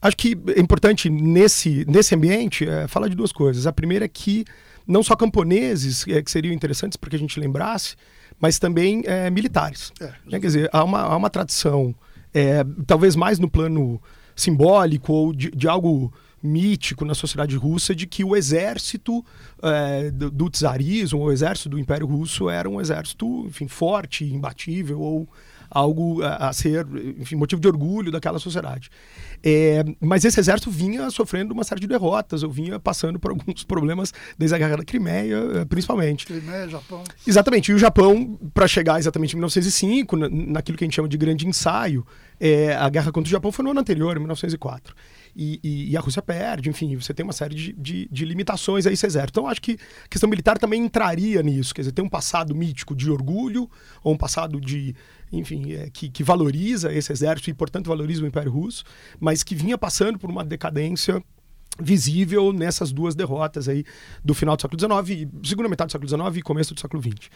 acho 0.00 0.16
que 0.16 0.38
é 0.56 0.60
importante 0.60 1.10
nesse, 1.10 1.84
nesse 1.88 2.14
ambiente 2.14 2.68
é, 2.68 2.86
falar 2.86 3.08
de 3.08 3.16
duas 3.16 3.32
coisas. 3.32 3.66
A 3.66 3.72
primeira 3.72 4.04
é 4.04 4.08
que 4.08 4.44
não 4.86 5.02
só 5.02 5.16
camponeses, 5.16 6.06
é, 6.06 6.22
que 6.22 6.30
seriam 6.30 6.54
interessantes 6.54 6.96
para 6.96 7.10
que 7.10 7.16
a 7.16 7.18
gente 7.18 7.40
lembrasse, 7.40 7.96
mas 8.38 8.58
também 8.58 9.02
é, 9.04 9.30
militares. 9.30 9.92
É, 10.00 10.06
né? 10.26 10.40
Quer 10.40 10.46
dizer, 10.46 10.70
há 10.72 10.84
uma, 10.84 11.00
há 11.00 11.16
uma 11.16 11.30
tradição, 11.30 11.94
é, 12.32 12.64
talvez 12.86 13.16
mais 13.16 13.38
no 13.38 13.48
plano 13.48 14.00
simbólico 14.34 15.12
ou 15.12 15.32
de, 15.32 15.50
de 15.50 15.68
algo 15.68 16.12
mítico 16.42 17.06
na 17.06 17.14
sociedade 17.14 17.56
russa 17.56 17.94
de 17.94 18.06
que 18.06 18.22
o 18.22 18.36
exército 18.36 19.24
é, 19.62 20.10
do, 20.10 20.30
do 20.30 20.50
czarismo, 20.50 21.22
o 21.22 21.32
exército 21.32 21.70
do 21.70 21.78
Império 21.78 22.06
Russo 22.06 22.50
era 22.50 22.68
um 22.68 22.80
exército, 22.80 23.46
enfim, 23.46 23.66
forte, 23.66 24.24
imbatível 24.24 25.00
ou 25.00 25.28
algo 25.74 26.22
a, 26.22 26.48
a 26.48 26.52
ser, 26.52 26.86
enfim, 27.18 27.34
motivo 27.34 27.60
de 27.60 27.66
orgulho 27.66 28.12
daquela 28.12 28.38
sociedade. 28.38 28.88
É, 29.42 29.84
mas 30.00 30.24
esse 30.24 30.38
exército 30.38 30.70
vinha 30.70 31.10
sofrendo 31.10 31.52
uma 31.52 31.64
série 31.64 31.80
de 31.80 31.86
derrotas, 31.86 32.42
eu 32.42 32.50
vinha 32.50 32.78
passando 32.78 33.18
por 33.18 33.32
alguns 33.32 33.64
problemas 33.66 34.14
desde 34.38 34.54
a 34.54 34.58
Guerra 34.58 34.76
da 34.78 34.84
Crimeia, 34.84 35.36
eh, 35.54 35.64
principalmente. 35.64 36.24
Crimeia, 36.24 36.68
Japão. 36.68 37.02
Exatamente, 37.26 37.72
e 37.72 37.74
o 37.74 37.78
Japão, 37.78 38.38
para 38.54 38.68
chegar 38.68 38.98
exatamente 38.98 39.32
em 39.32 39.36
1905, 39.36 40.16
naquilo 40.16 40.78
que 40.78 40.84
a 40.84 40.86
gente 40.86 40.94
chama 40.94 41.08
de 41.08 41.18
grande 41.18 41.46
ensaio, 41.46 42.06
é, 42.38 42.74
a 42.74 42.88
guerra 42.88 43.12
contra 43.12 43.28
o 43.28 43.30
Japão 43.30 43.52
foi 43.52 43.64
no 43.64 43.70
ano 43.70 43.80
anterior, 43.80 44.16
em 44.16 44.20
1904. 44.20 44.94
e, 45.36 45.60
e, 45.62 45.90
e, 45.90 45.96
a 45.96 46.00
Rússia 46.00 46.22
perde, 46.22 46.70
enfim, 46.70 46.96
você 46.96 47.12
tem 47.12 47.24
uma 47.24 47.32
série 47.32 47.54
de, 47.54 47.72
de, 47.72 48.08
de, 48.10 48.24
limitações 48.24 48.86
a 48.86 48.92
esse 48.92 49.04
exército. 49.04 49.40
Então, 49.40 49.48
acho 49.48 49.60
que 49.60 49.76
a 50.04 50.08
questão 50.08 50.28
militar 50.28 50.58
também 50.58 50.84
entraria 50.84 51.42
nisso, 51.42 51.74
quer 51.74 51.82
dizer, 51.82 51.92
tem 51.92 52.04
um 52.04 52.08
passado 52.08 52.54
mítico 52.54 52.94
de 52.94 53.10
orgulho, 53.10 53.68
ou 54.02 54.14
um 54.14 54.16
passado 54.16 54.60
de, 54.60 54.94
enfim, 55.36 55.72
é, 55.72 55.90
que, 55.90 56.08
que 56.08 56.22
valoriza 56.22 56.92
esse 56.92 57.12
exército 57.12 57.50
e, 57.50 57.54
portanto, 57.54 57.88
valoriza 57.88 58.22
o 58.22 58.26
Império 58.26 58.52
Russo, 58.52 58.84
mas 59.20 59.42
que 59.42 59.54
vinha 59.54 59.76
passando 59.76 60.18
por 60.18 60.30
uma 60.30 60.44
decadência 60.44 61.22
visível 61.80 62.52
nessas 62.52 62.92
duas 62.92 63.14
derrotas 63.14 63.68
aí 63.68 63.84
do 64.24 64.32
final 64.32 64.56
do 64.56 64.62
século 64.62 64.78
XIX, 65.04 65.28
segunda 65.42 65.68
metade 65.68 65.88
do 65.88 65.92
século 65.92 66.08
XIX 66.08 66.38
e 66.38 66.42
começo 66.42 66.74
do 66.74 66.80
século 66.80 67.02
XX. 67.02 67.28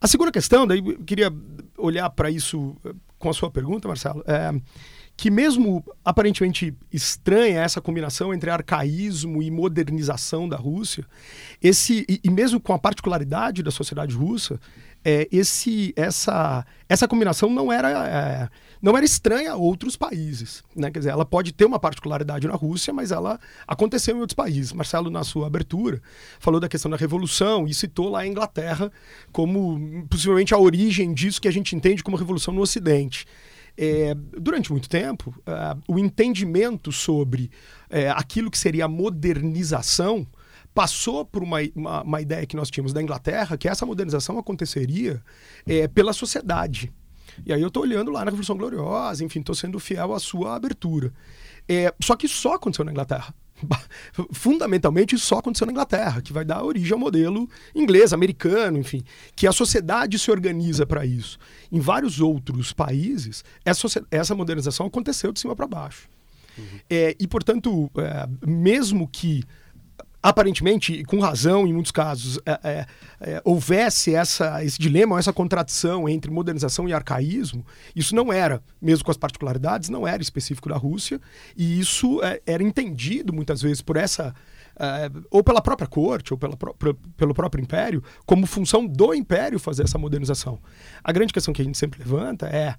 A 0.00 0.08
segunda 0.08 0.32
questão, 0.32 0.66
daí 0.66 0.78
eu 0.78 0.98
queria 1.04 1.32
olhar 1.78 2.10
para 2.10 2.30
isso 2.30 2.76
eh, 2.84 2.92
com 3.18 3.30
a 3.30 3.32
sua 3.32 3.50
pergunta, 3.50 3.86
Marcelo, 3.86 4.22
é, 4.26 4.52
que 5.16 5.30
mesmo 5.30 5.84
aparentemente 6.04 6.74
estranha 6.92 7.60
essa 7.62 7.80
combinação 7.80 8.34
entre 8.34 8.50
arcaísmo 8.50 9.42
e 9.42 9.50
modernização 9.50 10.48
da 10.48 10.56
Rússia, 10.56 11.06
esse 11.62 12.04
e, 12.08 12.20
e 12.24 12.30
mesmo 12.30 12.58
com 12.60 12.72
a 12.72 12.78
particularidade 12.78 13.62
da 13.62 13.70
sociedade 13.70 14.14
russa, 14.14 14.58
é, 15.04 15.28
esse, 15.30 15.92
essa, 15.96 16.66
essa 16.88 17.06
combinação 17.06 17.50
não 17.50 17.70
era, 17.70 18.08
é, 18.08 18.48
não 18.80 18.96
era 18.96 19.04
estranha 19.04 19.52
a 19.52 19.56
outros 19.56 19.96
países. 19.96 20.64
Né? 20.74 20.90
Quer 20.90 21.00
dizer, 21.00 21.10
ela 21.10 21.26
pode 21.26 21.52
ter 21.52 21.66
uma 21.66 21.78
particularidade 21.78 22.48
na 22.48 22.54
Rússia, 22.54 22.92
mas 22.92 23.12
ela 23.12 23.38
aconteceu 23.68 24.16
em 24.16 24.20
outros 24.20 24.34
países. 24.34 24.72
Marcelo, 24.72 25.10
na 25.10 25.22
sua 25.22 25.46
abertura, 25.46 26.00
falou 26.40 26.58
da 26.58 26.68
questão 26.68 26.90
da 26.90 26.96
Revolução 26.96 27.68
e 27.68 27.74
citou 27.74 28.08
lá 28.08 28.20
a 28.20 28.26
Inglaterra 28.26 28.90
como 29.30 30.06
possivelmente 30.08 30.54
a 30.54 30.58
origem 30.58 31.12
disso 31.12 31.40
que 31.40 31.48
a 31.48 31.52
gente 31.52 31.76
entende 31.76 32.02
como 32.02 32.16
Revolução 32.16 32.54
no 32.54 32.62
Ocidente. 32.62 33.26
É, 33.76 34.14
durante 34.14 34.70
muito 34.70 34.88
tempo, 34.88 35.34
uh, 35.40 35.82
o 35.88 35.98
entendimento 35.98 36.92
sobre 36.92 37.50
uh, 37.90 38.12
aquilo 38.14 38.50
que 38.50 38.58
seria 38.58 38.84
a 38.84 38.88
modernização 38.88 40.26
passou 40.74 41.24
por 41.24 41.42
uma, 41.42 41.58
uma, 41.74 42.02
uma, 42.02 42.20
ideia 42.20 42.46
que 42.46 42.56
nós 42.56 42.70
tínhamos 42.70 42.92
da 42.92 43.00
Inglaterra, 43.00 43.56
que 43.56 43.68
essa 43.68 43.86
modernização 43.86 44.38
aconteceria 44.38 45.22
é, 45.66 45.86
pela 45.86 46.12
sociedade. 46.12 46.92
E 47.46 47.52
aí 47.52 47.62
eu 47.62 47.68
estou 47.68 47.82
olhando 47.84 48.10
lá 48.10 48.20
na 48.20 48.26
Revolução 48.26 48.56
Gloriosa, 48.56 49.24
enfim, 49.24 49.40
estou 49.40 49.54
sendo 49.54 49.78
fiel 49.78 50.12
à 50.12 50.18
sua 50.18 50.54
abertura. 50.54 51.12
É, 51.68 51.94
só 52.02 52.16
que 52.16 52.28
só 52.28 52.54
aconteceu 52.54 52.84
na 52.84 52.90
Inglaterra. 52.90 53.34
Fundamentalmente 54.32 55.18
só 55.18 55.38
aconteceu 55.38 55.66
na 55.66 55.72
Inglaterra, 55.72 56.20
que 56.20 56.32
vai 56.32 56.44
dar 56.44 56.62
origem 56.62 56.92
ao 56.92 56.98
modelo 56.98 57.48
inglês, 57.74 58.12
americano, 58.12 58.78
enfim, 58.78 59.02
que 59.34 59.46
a 59.46 59.52
sociedade 59.52 60.18
se 60.18 60.30
organiza 60.30 60.86
para 60.86 61.04
isso. 61.04 61.38
Em 61.70 61.80
vários 61.80 62.20
outros 62.20 62.72
países, 62.72 63.44
essa, 63.64 63.86
essa 64.10 64.34
modernização 64.34 64.86
aconteceu 64.86 65.32
de 65.32 65.40
cima 65.40 65.54
para 65.54 65.66
baixo. 65.66 66.08
Uhum. 66.56 66.78
É, 66.88 67.16
e, 67.18 67.26
portanto, 67.26 67.90
é, 67.96 68.28
mesmo 68.46 69.08
que 69.08 69.42
aparentemente, 70.24 70.94
e 70.94 71.04
com 71.04 71.18
razão 71.18 71.66
em 71.66 71.72
muitos 71.74 71.92
casos, 71.92 72.40
é, 72.46 72.58
é, 72.64 72.86
é, 73.20 73.42
houvesse 73.44 74.14
essa, 74.14 74.64
esse 74.64 74.78
dilema, 74.78 75.18
essa 75.18 75.34
contradição 75.34 76.08
entre 76.08 76.30
modernização 76.30 76.88
e 76.88 76.94
arcaísmo, 76.94 77.62
isso 77.94 78.14
não 78.14 78.32
era, 78.32 78.62
mesmo 78.80 79.04
com 79.04 79.10
as 79.10 79.18
particularidades, 79.18 79.90
não 79.90 80.08
era 80.08 80.22
específico 80.22 80.70
da 80.70 80.78
Rússia, 80.78 81.20
e 81.54 81.78
isso 81.78 82.22
é, 82.22 82.40
era 82.46 82.62
entendido 82.62 83.34
muitas 83.34 83.60
vezes 83.60 83.82
por 83.82 83.98
essa. 83.98 84.34
É, 84.76 85.10
ou 85.30 85.44
pela 85.44 85.60
própria 85.60 85.86
corte, 85.86 86.32
ou 86.32 86.38
pela, 86.38 86.56
pelo 87.16 87.34
próprio 87.34 87.62
império, 87.62 88.02
como 88.24 88.46
função 88.46 88.86
do 88.86 89.14
império 89.14 89.58
fazer 89.58 89.84
essa 89.84 89.98
modernização. 89.98 90.58
A 91.04 91.12
grande 91.12 91.34
questão 91.34 91.52
que 91.52 91.60
a 91.60 91.64
gente 91.64 91.78
sempre 91.78 92.00
levanta 92.00 92.46
é 92.46 92.74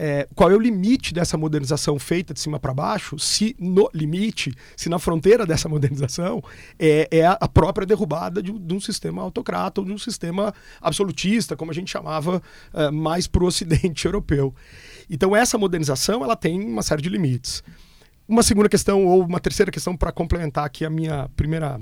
é, 0.00 0.28
qual 0.32 0.48
é 0.48 0.54
o 0.54 0.60
limite 0.60 1.12
dessa 1.12 1.36
modernização 1.36 1.98
feita 1.98 2.32
de 2.32 2.38
cima 2.38 2.60
para 2.60 2.72
baixo, 2.72 3.18
se 3.18 3.56
no 3.58 3.90
limite, 3.92 4.54
se 4.76 4.88
na 4.88 4.96
fronteira 4.96 5.44
dessa 5.44 5.66
modernização 5.68 6.40
é, 6.78 7.08
é 7.10 7.26
a 7.26 7.48
própria 7.48 7.84
derrubada 7.84 8.40
de, 8.40 8.52
de, 8.52 8.74
um 8.74 8.80
sistema 8.80 9.20
autocrata 9.20 9.80
ou 9.80 9.84
de 9.84 9.92
um 9.92 9.98
sistema 9.98 10.54
absolutista, 10.80 11.56
como 11.56 11.72
a 11.72 11.74
gente 11.74 11.90
chamava 11.90 12.40
é, 12.72 12.92
mais 12.92 13.26
para 13.26 13.42
o 13.42 13.46
ocidente 13.48 14.06
europeu. 14.08 14.54
Então 15.10 15.34
essa 15.34 15.58
modernização 15.58 16.22
ela 16.22 16.36
tem 16.36 16.64
uma 16.64 16.82
série 16.82 17.02
de 17.02 17.08
limites. 17.08 17.64
Uma 18.28 18.44
segunda 18.44 18.68
questão, 18.68 19.04
ou 19.04 19.24
uma 19.24 19.40
terceira 19.40 19.72
questão 19.72 19.96
para 19.96 20.12
complementar 20.12 20.64
aqui 20.64 20.84
a 20.84 20.90
minha 20.90 21.28
primeira 21.34 21.80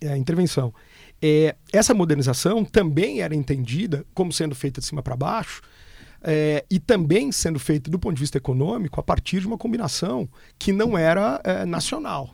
é, 0.00 0.16
intervenção. 0.16 0.72
É, 1.20 1.56
essa 1.72 1.92
modernização 1.92 2.64
também 2.64 3.20
era 3.20 3.34
entendida 3.34 4.04
como 4.14 4.32
sendo 4.32 4.54
feita 4.54 4.80
de 4.80 4.86
cima 4.86 5.02
para 5.02 5.16
baixo, 5.16 5.60
é, 6.22 6.64
e 6.70 6.78
também 6.78 7.32
sendo 7.32 7.58
feito 7.58 7.90
do 7.90 7.98
ponto 7.98 8.14
de 8.14 8.20
vista 8.20 8.38
econômico 8.38 9.00
a 9.00 9.02
partir 9.02 9.40
de 9.40 9.46
uma 9.46 9.58
combinação 9.58 10.28
que 10.58 10.72
não 10.72 10.96
era 10.96 11.40
é, 11.44 11.64
nacional. 11.64 12.30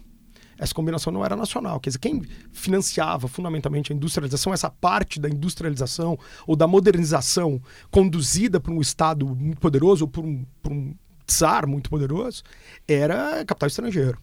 Essa 0.59 0.75
combinação 0.75 1.13
não 1.13 1.25
era 1.25 1.37
nacional. 1.37 1.79
Quer 1.79 1.91
dizer, 1.91 2.01
quem 2.01 2.23
financiava 2.53 3.29
fundamentalmente 3.29 3.93
a 3.93 3.97
industrialização, 3.97 4.53
essa 4.53 4.69
parte 4.69 5.21
da 5.21 5.29
industrialização 5.29 6.19
ou 6.47 6.57
da 6.57 6.67
modernização 6.67 7.63
conduzida 7.91 8.59
por 8.59 8.73
um 8.73 8.81
Estado 8.81 9.25
muito 9.25 9.61
poderoso 9.61 10.05
ou 10.05 10.11
por 10.11 10.25
um, 10.25 10.45
por 10.61 10.73
um 10.73 10.95
muito 11.67 11.91
poderoso, 11.91 12.43
era 12.87 13.45
capital 13.45 13.67
estrangeiro. 13.69 14.19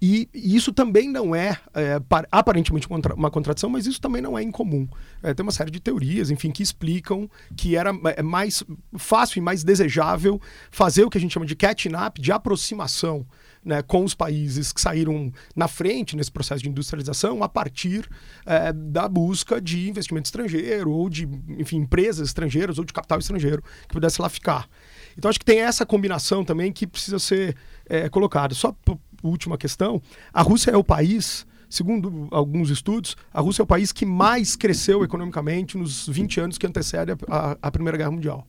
E, 0.00 0.28
isso 0.32 0.72
também 0.72 1.08
não 1.08 1.34
é, 1.34 1.58
é 1.74 2.00
aparentemente 2.30 2.86
uma 3.16 3.30
contradição, 3.30 3.68
mas 3.68 3.86
isso 3.86 4.00
também 4.00 4.22
não 4.22 4.38
é 4.38 4.42
incomum. 4.42 4.88
É, 5.22 5.34
tem 5.34 5.42
uma 5.42 5.52
série 5.52 5.70
de 5.70 5.80
teorias, 5.80 6.30
enfim, 6.30 6.50
que 6.50 6.62
explicam 6.62 7.28
que 7.56 7.76
era 7.76 7.92
é, 8.16 8.22
mais 8.22 8.62
fácil 8.96 9.38
e 9.38 9.42
mais 9.42 9.64
desejável 9.64 10.40
fazer 10.70 11.04
o 11.04 11.10
que 11.10 11.18
a 11.18 11.20
gente 11.20 11.32
chama 11.32 11.46
de 11.46 11.56
catching 11.56 11.94
up, 11.94 12.20
de 12.20 12.30
aproximação 12.30 13.26
né, 13.64 13.82
com 13.82 14.04
os 14.04 14.14
países 14.14 14.72
que 14.72 14.80
saíram 14.80 15.32
na 15.54 15.66
frente 15.66 16.16
nesse 16.16 16.30
processo 16.30 16.62
de 16.62 16.68
industrialização 16.68 17.42
a 17.42 17.48
partir 17.48 18.08
é, 18.46 18.72
da 18.72 19.08
busca 19.08 19.60
de 19.60 19.88
investimento 19.88 20.26
estrangeiro 20.26 20.90
ou 20.90 21.10
de, 21.10 21.28
enfim, 21.58 21.78
empresas 21.78 22.28
estrangeiras 22.28 22.78
ou 22.78 22.84
de 22.84 22.92
capital 22.92 23.18
estrangeiro 23.18 23.62
que 23.82 23.94
pudesse 23.94 24.22
lá 24.22 24.28
ficar. 24.28 24.68
Então 25.16 25.28
acho 25.28 25.40
que 25.40 25.44
tem 25.44 25.60
essa 25.60 25.84
combinação 25.84 26.44
também 26.44 26.72
que 26.72 26.86
precisa 26.86 27.18
ser 27.18 27.56
é, 27.88 28.08
colocada. 28.08 28.54
Só 28.54 28.74
última 29.22 29.58
questão, 29.58 30.00
a 30.32 30.42
Rússia 30.42 30.70
é 30.70 30.76
o 30.76 30.84
país, 30.84 31.46
segundo 31.68 32.28
alguns 32.30 32.70
estudos, 32.70 33.16
a 33.32 33.40
Rússia 33.40 33.62
é 33.62 33.64
o 33.64 33.66
país 33.66 33.92
que 33.92 34.06
mais 34.06 34.56
cresceu 34.56 35.04
economicamente 35.04 35.76
nos 35.76 36.08
20 36.08 36.40
anos 36.40 36.58
que 36.58 36.66
antecedem 36.66 37.16
a, 37.28 37.58
a, 37.60 37.70
Primeira 37.70 37.96
Guerra 37.96 38.10
Mundial. 38.10 38.46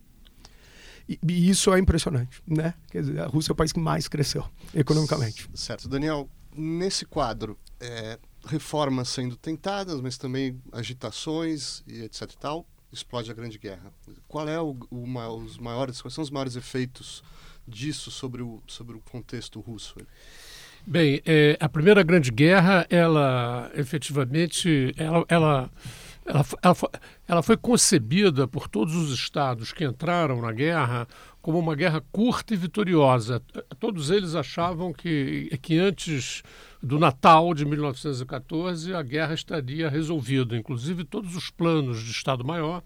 E, 1.07 1.19
e, 1.27 1.49
isso 1.49 1.73
é 1.73 1.79
impressionante, 1.79 2.41
né? 2.47 2.73
Quer 2.91 3.01
dizer, 3.01 3.19
a 3.19 3.27
Rússia 3.27 3.51
é 3.51 3.53
o 3.53 3.55
país 3.55 3.71
que 3.71 3.79
mais 3.79 4.07
cresceu 4.07 4.45
economicamente. 4.75 5.49
Certo. 5.55 5.89
Daniel, 5.89 6.29
nesse 6.55 7.03
quadro, 7.05 7.57
é, 7.79 8.19
reformas 8.45 9.09
sendo 9.09 9.35
tentadas, 9.35 9.99
mas 10.01 10.17
também 10.17 10.61
agitações 10.71 11.83
e 11.87 12.03
etc 12.03 12.31
e 12.31 12.37
tal, 12.37 12.65
explode 12.91 13.29
a 13.29 13.33
Grande 13.33 13.57
Guerra. 13.57 13.91
Qual 14.27 14.47
é 14.47 14.59
o, 14.59 14.75
o, 14.89 15.35
os 15.37 15.57
maiores, 15.57 16.01
quais 16.01 16.13
são 16.13 16.23
os 16.23 16.29
maiores 16.29 16.55
efeitos 16.55 17.23
disso 17.67 18.09
sobre 18.09 18.41
o, 18.41 18.61
sobre 18.67 18.95
o 18.95 18.99
contexto 18.99 19.59
russo? 19.59 19.95
Bem, 20.85 21.21
é, 21.25 21.57
a 21.59 21.69
Primeira 21.69 22.01
Grande 22.03 22.31
Guerra, 22.31 22.85
ela 22.89 23.69
efetivamente, 23.75 24.93
ela, 24.97 25.25
ela, 25.27 25.69
ela, 26.25 26.45
ela, 26.63 26.75
ela 27.27 27.43
foi 27.43 27.57
concebida 27.57 28.47
por 28.47 28.67
todos 28.67 28.95
os 28.95 29.11
estados 29.11 29.71
que 29.71 29.83
entraram 29.83 30.41
na 30.41 30.51
guerra 30.51 31.07
como 31.41 31.59
uma 31.59 31.75
guerra 31.75 32.03
curta 32.11 32.53
e 32.53 32.57
vitoriosa. 32.57 33.41
Todos 33.79 34.09
eles 34.09 34.35
achavam 34.35 34.91
que, 34.93 35.57
que 35.61 35.77
antes 35.77 36.43
do 36.81 36.97
Natal 36.97 37.53
de 37.53 37.65
1914 37.65 38.93
a 38.93 39.01
guerra 39.01 39.33
estaria 39.33 39.89
resolvida. 39.89 40.57
Inclusive, 40.57 41.03
todos 41.03 41.35
os 41.35 41.49
planos 41.49 42.03
de 42.03 42.11
Estado-Maior 42.11 42.83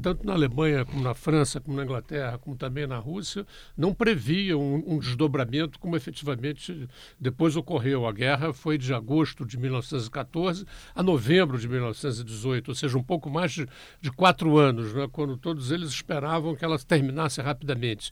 tanto 0.00 0.26
na 0.26 0.32
Alemanha 0.32 0.84
como 0.84 1.02
na 1.02 1.14
França, 1.14 1.60
como 1.60 1.76
na 1.76 1.84
Inglaterra, 1.84 2.38
como 2.38 2.56
também 2.56 2.86
na 2.86 2.98
Rússia, 2.98 3.46
não 3.76 3.94
previam 3.94 4.60
um, 4.60 4.94
um 4.94 4.98
desdobramento 4.98 5.78
como 5.78 5.96
efetivamente 5.96 6.88
depois 7.18 7.56
ocorreu. 7.56 8.06
A 8.06 8.12
guerra 8.12 8.52
foi 8.52 8.78
de 8.78 8.92
agosto 8.92 9.44
de 9.44 9.58
1914 9.58 10.66
a 10.94 11.02
novembro 11.02 11.58
de 11.58 11.68
1918, 11.68 12.68
ou 12.68 12.74
seja, 12.74 12.98
um 12.98 13.02
pouco 13.02 13.30
mais 13.30 13.52
de, 13.52 13.66
de 14.00 14.10
quatro 14.10 14.58
anos, 14.58 14.92
né, 14.92 15.08
quando 15.10 15.36
todos 15.36 15.70
eles 15.70 15.90
esperavam 15.90 16.54
que 16.54 16.64
ela 16.64 16.78
terminasse 16.78 17.40
rapidamente. 17.40 18.10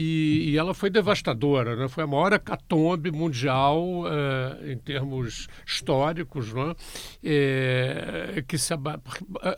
E, 0.00 0.50
e, 0.50 0.56
ela 0.56 0.74
foi 0.74 0.90
devastadora, 0.90 1.74
né? 1.74 1.88
foi 1.88 2.04
a 2.04 2.06
maior 2.06 2.32
hecatombe 2.32 3.10
mundial 3.10 3.82
uh, 3.82 4.70
em 4.70 4.78
termos 4.78 5.48
históricos, 5.66 6.52
né? 6.52 6.72
É, 7.20 8.44
que 8.46 8.56
se, 8.56 8.72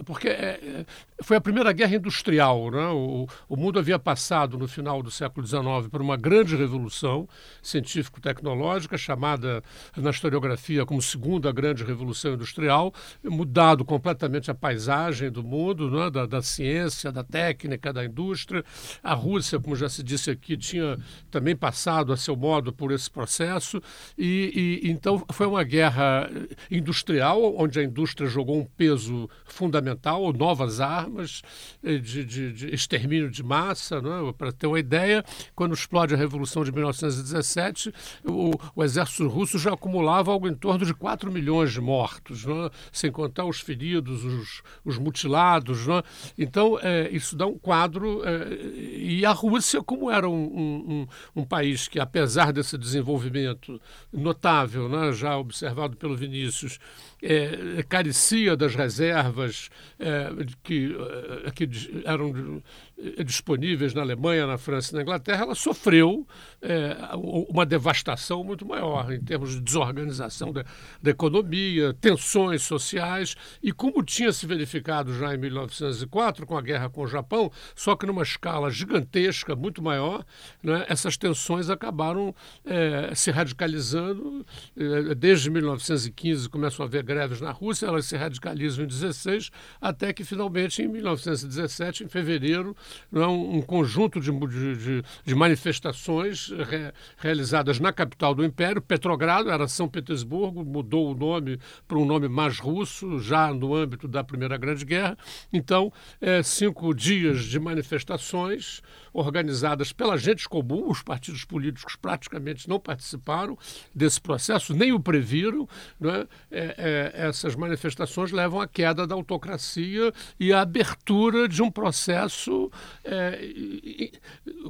porque, 0.07 0.29
é, 0.29 0.87
foi 1.23 1.37
a 1.37 1.43
primeira 1.43 1.71
guerra 1.73 1.97
industrial. 1.97 2.71
Né? 2.71 2.87
O, 2.87 3.27
o 3.51 3.55
mundo 3.55 3.79
havia 3.79 3.99
passado, 3.99 4.57
no 4.57 4.67
final 4.67 5.03
do 5.03 5.11
século 5.11 5.47
XIX, 5.47 5.89
por 5.91 6.01
uma 6.01 6.17
grande 6.17 6.57
revolução 6.57 7.29
científico-tecnológica, 7.63 8.97
chamada 8.97 9.63
na 9.95 10.09
historiografia 10.09 10.87
como 10.87 11.03
Segunda 11.03 11.53
Grande 11.53 11.85
Revolução 11.85 12.33
Industrial, 12.33 12.95
mudado 13.23 13.85
completamente 13.85 14.51
a 14.51 14.55
paisagem 14.55 15.31
do 15.31 15.45
mundo, 15.45 15.91
né? 15.91 16.09
da, 16.09 16.25
da 16.25 16.41
ciência, 16.41 17.13
da 17.13 17.23
técnica, 17.23 17.93
da 17.93 18.07
indústria. 18.07 18.65
A 19.03 19.13
Rússia, 19.13 19.61
como 19.61 19.77
já 19.77 19.91
se 19.91 20.03
disse 20.03 20.30
aqui, 20.31 20.57
tinha 20.57 20.99
também 21.31 21.55
passado 21.57 22.13
a 22.13 22.17
seu 22.17 22.37
modo 22.37 22.73
por 22.73 22.93
esse 22.93 23.11
processo, 23.11 23.83
e, 24.17 24.81
e 24.85 24.91
então 24.91 25.25
foi 25.33 25.47
uma 25.47 25.63
guerra 25.63 26.31
industrial, 26.71 27.55
onde 27.57 27.79
a 27.79 27.85
indústria 27.85 28.29
jogou 28.29 28.59
um 28.59 28.65
peso 28.65 29.29
fundamental, 29.45 30.33
novas 30.33 30.81
armas 30.81 31.43
eh, 31.83 31.99
de, 31.99 32.25
de, 32.25 32.53
de 32.53 32.75
extermínio 32.75 33.31
de 33.31 33.43
massa. 33.43 33.97
É? 33.97 34.33
Para 34.33 34.53
ter 34.53 34.67
uma 34.67 34.79
ideia, 34.79 35.25
quando 35.55 35.75
explode 35.75 36.15
a 36.15 36.17
Revolução 36.17 36.65
de 36.65 36.73
1917, 36.73 37.93
o, 38.25 38.53
o 38.75 38.85
exército 38.85 39.29
russo 39.29 39.59
já 39.59 39.73
acumulava 39.73 40.31
algo 40.31 40.49
em 40.49 40.55
torno 40.55 40.85
de 40.85 40.95
4 40.95 41.31
milhões 41.31 41.73
de 41.73 41.81
mortos, 41.81 42.47
é? 42.47 42.71
sem 42.93 43.11
contar 43.11 43.45
os 43.45 43.61
feridos, 43.61 44.25
os, 44.25 44.63
os 44.85 44.99
mutilados. 44.99 45.89
É? 45.89 46.03
Então, 46.39 46.79
é, 46.81 47.09
isso 47.11 47.37
dá 47.37 47.47
um 47.47 47.59
quadro. 47.59 48.23
E 48.71 49.25
a 49.25 49.33
Rússia, 49.33 49.83
como 49.83 50.10
era 50.11 50.29
um, 50.29 50.35
um, 50.35 51.07
um, 51.37 51.45
país 51.45 51.89
que, 51.89 51.99
apesar 51.99 52.53
desse 52.53 52.77
desenvolvimento 52.77 53.81
notável, 54.13 54.89
né, 54.89 55.13
já 55.13 55.37
observado 55.37 55.97
pelo 55.97 56.17
Vinícius, 56.17 56.79
é, 57.23 57.83
carecia 57.89 58.57
das 58.57 58.75
reservas 58.75 59.69
é, 59.99 60.31
que, 60.63 60.97
é, 61.45 61.51
que 61.51 61.69
eram 62.05 62.63
eh, 63.03 63.25
disponíveis 63.25 63.95
na 63.95 64.03
Alemanha, 64.03 64.47
na 64.47 64.59
França 64.59 64.93
e 64.93 64.97
na 64.97 65.03
Inglaterra, 65.03 65.43
ela 65.43 65.55
sofreu 65.55 66.27
é, 66.61 66.97
uma 67.15 67.65
devastação 67.65 68.45
muito 68.45 68.67
maior 68.67 69.11
em 69.13 69.21
termos 69.21 69.55
de 69.55 69.61
desorganização 69.61 70.53
da, 70.53 70.65
da, 71.03 71.11
economia, 71.11 71.95
tensões 71.95 72.63
sociais 72.63 73.35
e 73.63 73.73
como 73.73 74.03
tinha 74.03 74.33
se 74.33 74.47
verificado 74.47 75.15
já 75.15 75.35
em 75.35 75.39
1904 75.39 76.47
com 76.47 76.57
a 76.57 76.63
guerra 76.63 76.91
com 76.91 77.03
o 77.03 77.07
Japão, 77.07 77.51
só 77.75 77.97
que 77.97 78.07
numa 78.07 78.23
escala 78.23 78.71
gigantesca, 78.71 79.57
muito 79.57 79.83
maior, 79.83 80.25
né, 80.63 80.85
essas 80.89 81.17
tensões 81.17 81.71
acabaram 81.71 82.35
é, 82.65 83.15
se 83.15 83.31
radicalizando. 83.31 84.45
É, 84.77 85.15
desde 85.15 85.51
1915 85.51 86.49
começam 86.49 86.85
a 86.85 86.89
haver 86.89 87.03
greves 87.11 87.41
na 87.41 87.51
Rússia, 87.51 87.87
elas 87.87 88.07
se 88.07 88.17
radicalizam 88.17 88.85
em 88.85 88.87
16, 88.87 89.51
até 89.81 90.13
que 90.13 90.23
finalmente 90.23 90.81
em 90.81 90.87
1917, 90.87 92.05
em 92.05 92.09
fevereiro, 92.09 92.77
é 93.13 93.27
um, 93.27 93.61
conjunto 93.61 94.21
de, 94.21 94.31
de, 94.31 95.03
de 95.25 95.35
manifestações 95.35 96.51
re, 96.51 96.93
realizadas 97.17 97.81
na 97.81 97.93
capital 97.93 98.33
do 98.33 98.45
Império. 98.45 98.81
Petrogrado 98.81 99.51
era 99.51 99.67
São 99.67 99.89
Petersburgo, 99.89 100.65
mudou 100.65 101.11
o 101.11 101.15
nome 101.17 101.59
para 101.89 101.99
um 101.99 102.05
nome 102.05 102.29
mais 102.29 102.61
russo, 102.61 103.19
já 103.19 103.53
no 103.53 103.75
âmbito 103.75 104.07
da 104.07 104.23
Primeira 104.23 104.57
Grande 104.57 104.85
Guerra. 104.85 105.19
Então, 105.53 105.93
é, 106.21 106.45
cinco 106.45 106.95
dias 106.95 107.45
de 107.45 107.59
manifestações 107.59 108.83
organizadas 109.13 109.93
pela 109.93 110.17
gente 110.17 110.49
comum, 110.49 110.91
os 110.91 111.03
partidos 111.03 111.45
políticos 111.45 111.97
praticamente 111.97 112.69
não 112.69 112.79
participaram 112.79 113.57
desse 113.95 114.21
processo, 114.21 114.75
nem 114.75 114.93
o 114.93 115.01
previram. 115.01 115.69
É? 116.03 116.27
É, 116.51 116.75
é, 116.79 117.13
essas 117.29 117.55
manifestações 117.55 118.33
levam 118.33 118.61
à 118.61 118.67
queda 118.67 119.07
da 119.07 119.15
autocracia 119.15 120.13
e 120.39 120.53
à 120.53 120.61
abertura 120.61 121.49
de 121.49 121.63
um 121.63 121.71
processo 121.71 122.71
é, 123.05 124.11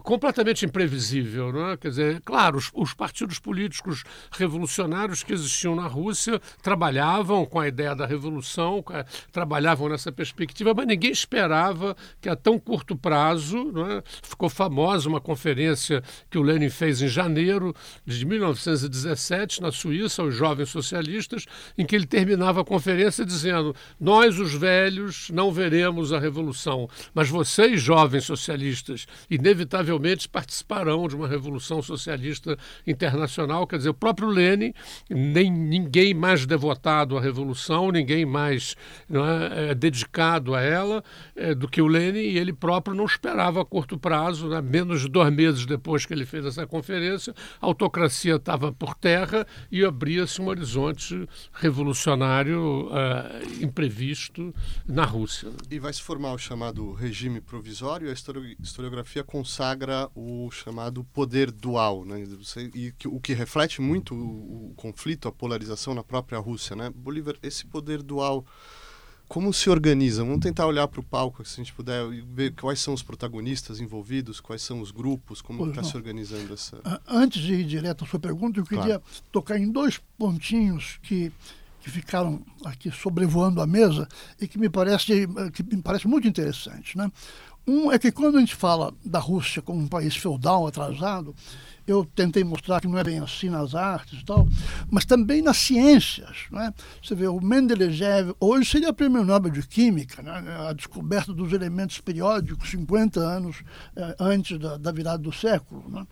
completamente 0.02 0.64
imprevisível. 0.64 1.52
Não 1.52 1.70
é? 1.70 1.76
Quer 1.76 1.88
dizer, 1.88 2.20
claro, 2.22 2.58
os, 2.58 2.70
os, 2.74 2.94
partidos 2.94 3.38
políticos 3.38 4.04
revolucionários 4.32 5.22
que 5.22 5.32
existiam 5.32 5.74
na 5.74 5.86
Rússia 5.86 6.40
trabalhavam 6.62 7.46
com 7.46 7.58
a 7.58 7.68
ideia 7.68 7.94
da 7.94 8.06
revolução, 8.06 8.84
trabalhavam 9.32 9.88
nessa 9.88 10.12
perspectiva, 10.12 10.74
mas 10.74 10.86
ninguém 10.86 11.10
esperava 11.10 11.96
que 12.20 12.28
a 12.28 12.36
tão 12.36 12.58
curto 12.58 12.96
prazo, 12.96 13.72
é? 13.86 14.02
Ficou 14.30 14.48
famosa 14.48 15.08
uma 15.08 15.20
conferência 15.20 16.02
que 16.30 16.38
o 16.38 16.42
Lenin 16.42 16.70
fez 16.70 17.00
em 17.02 17.08
janeiro 17.08 17.74
de 18.04 18.24
1917 18.24 19.62
na 19.62 19.72
Suíça, 19.72 20.22
os 20.22 20.34
jovens 20.34 20.68
socialistas, 20.68 21.46
em 21.76 21.86
que 21.86 21.94
ele 21.94 22.06
terminava 22.06 22.60
a 22.60 22.64
conferência 22.64 23.24
dizendo: 23.24 23.74
Nós, 24.00 24.38
os 24.38 24.54
velhos, 24.54 25.30
não 25.30 25.52
veremos 25.52 26.12
a 26.12 26.18
revolução, 26.18 26.88
mas 27.14 27.28
vocês, 27.28 27.80
jovens, 27.80 28.20
jovens 28.20 28.24
socialistas 28.24 29.06
inevitavelmente 29.30 30.28
participarão 30.28 31.06
de 31.06 31.14
uma 31.14 31.28
revolução 31.28 31.82
socialista 31.82 32.56
internacional. 32.86 33.66
Quer 33.66 33.78
dizer, 33.78 33.90
o 33.90 33.94
próprio 33.94 34.28
Lenin, 34.28 34.72
nem 35.08 35.50
ninguém 35.50 36.14
mais 36.14 36.46
devotado 36.46 37.16
à 37.16 37.20
revolução, 37.20 37.90
ninguém 37.90 38.24
mais 38.24 38.74
é, 39.10 39.70
é, 39.70 39.74
dedicado 39.74 40.54
a 40.54 40.60
ela 40.60 41.04
é, 41.36 41.54
do 41.54 41.68
que 41.68 41.80
o 41.80 41.86
Lenin, 41.86 42.20
e 42.20 42.38
ele 42.38 42.52
próprio 42.52 42.94
não 42.94 43.04
esperava 43.04 43.62
a 43.62 43.64
curto 43.64 43.98
prazo, 43.98 44.19
né, 44.48 44.60
menos 44.60 45.02
de 45.02 45.08
dois 45.08 45.32
meses 45.32 45.66
depois 45.66 46.04
que 46.04 46.12
ele 46.12 46.26
fez 46.26 46.44
essa 46.44 46.66
conferência, 46.66 47.34
a 47.60 47.66
autocracia 47.66 48.36
estava 48.36 48.72
por 48.72 48.94
terra 48.94 49.46
e 49.70 49.84
abria-se 49.84 50.40
um 50.40 50.48
horizonte 50.48 51.28
revolucionário 51.52 52.88
uh, 52.88 53.62
imprevisto 53.62 54.54
na 54.86 55.04
Rússia. 55.04 55.50
E 55.70 55.78
vai 55.78 55.92
se 55.92 56.02
formar 56.02 56.32
o 56.32 56.38
chamado 56.38 56.92
regime 56.92 57.40
provisório 57.40 58.10
a 58.10 58.12
historiografia 58.62 59.24
consagra 59.24 60.08
o 60.14 60.50
chamado 60.50 61.04
poder 61.04 61.50
dual, 61.50 62.04
né? 62.04 62.24
e 62.74 62.92
o 63.06 63.20
que 63.20 63.32
reflete 63.32 63.80
muito 63.80 64.14
o, 64.14 64.70
o, 64.70 64.74
conflito, 64.76 65.28
a 65.28 65.32
polarização 65.32 65.94
na 65.94 66.02
própria 66.02 66.38
Rússia. 66.38 66.76
Né? 66.76 66.90
Bolívar, 66.90 67.36
esse 67.42 67.66
poder 67.66 68.02
dual, 68.02 68.44
como 69.30 69.52
se 69.52 69.70
organiza? 69.70 70.24
Vamos 70.24 70.40
tentar 70.40 70.66
olhar 70.66 70.88
para 70.88 70.98
o 70.98 71.04
palco, 71.04 71.44
se 71.44 71.60
a 71.60 71.62
gente 71.62 71.72
puder, 71.72 72.04
e 72.12 72.20
ver 72.20 72.52
quais 72.52 72.80
são 72.80 72.92
os 72.92 73.00
protagonistas 73.00 73.78
envolvidos, 73.78 74.40
quais 74.40 74.60
são 74.60 74.80
os 74.80 74.90
grupos, 74.90 75.40
como 75.40 75.68
está 75.68 75.84
se 75.84 75.96
organizando 75.96 76.52
essa... 76.52 76.82
Antes 77.06 77.40
de 77.40 77.54
ir 77.54 77.64
direto 77.64 78.04
à 78.04 78.08
sua 78.08 78.18
pergunta, 78.18 78.58
eu 78.58 78.64
queria 78.64 78.98
claro. 78.98 79.02
tocar 79.30 79.56
em 79.56 79.70
dois 79.70 80.00
pontinhos 80.18 80.98
que 81.02 81.32
que 81.82 81.88
ficaram 81.88 82.42
aqui 82.62 82.90
sobrevoando 82.90 83.58
a 83.62 83.66
mesa 83.66 84.06
e 84.38 84.46
que 84.46 84.58
me 84.58 84.68
parece 84.68 85.26
que 85.54 85.62
me 85.62 85.80
parece 85.80 86.06
muito 86.06 86.28
interessante, 86.28 86.98
né? 86.98 87.10
Um 87.66 87.90
é 87.90 87.98
que 87.98 88.12
quando 88.12 88.36
a 88.36 88.40
gente 88.40 88.54
fala 88.54 88.92
da 89.02 89.18
Rússia 89.18 89.62
como 89.62 89.80
um 89.80 89.88
país 89.88 90.14
feudal 90.14 90.66
atrasado, 90.66 91.34
eu 91.90 92.04
tentei 92.04 92.44
mostrar 92.44 92.80
que 92.80 92.86
não 92.86 92.98
é 92.98 93.04
bem 93.04 93.18
assim 93.18 93.48
nas 93.48 93.74
artes 93.74 94.20
e 94.20 94.24
tal, 94.24 94.46
mas 94.90 95.04
também 95.04 95.42
nas 95.42 95.56
ciências. 95.56 96.44
Né? 96.50 96.72
Você 97.02 97.14
vê, 97.14 97.26
o 97.26 97.40
Mendeleev, 97.40 98.34
hoje 98.38 98.70
seria 98.70 98.92
prêmio 98.92 99.24
Nobel 99.24 99.50
de 99.50 99.66
Química, 99.66 100.22
né? 100.22 100.32
a 100.68 100.72
descoberta 100.72 101.32
dos 101.32 101.52
elementos 101.52 102.00
periódicos 102.00 102.70
50 102.70 103.20
anos 103.20 103.62
eh, 103.96 104.16
antes 104.18 104.58
da, 104.58 104.76
da, 104.76 104.92
virada 104.92 105.18
do 105.18 105.32
século. 105.32 105.84
Né? 105.88 106.06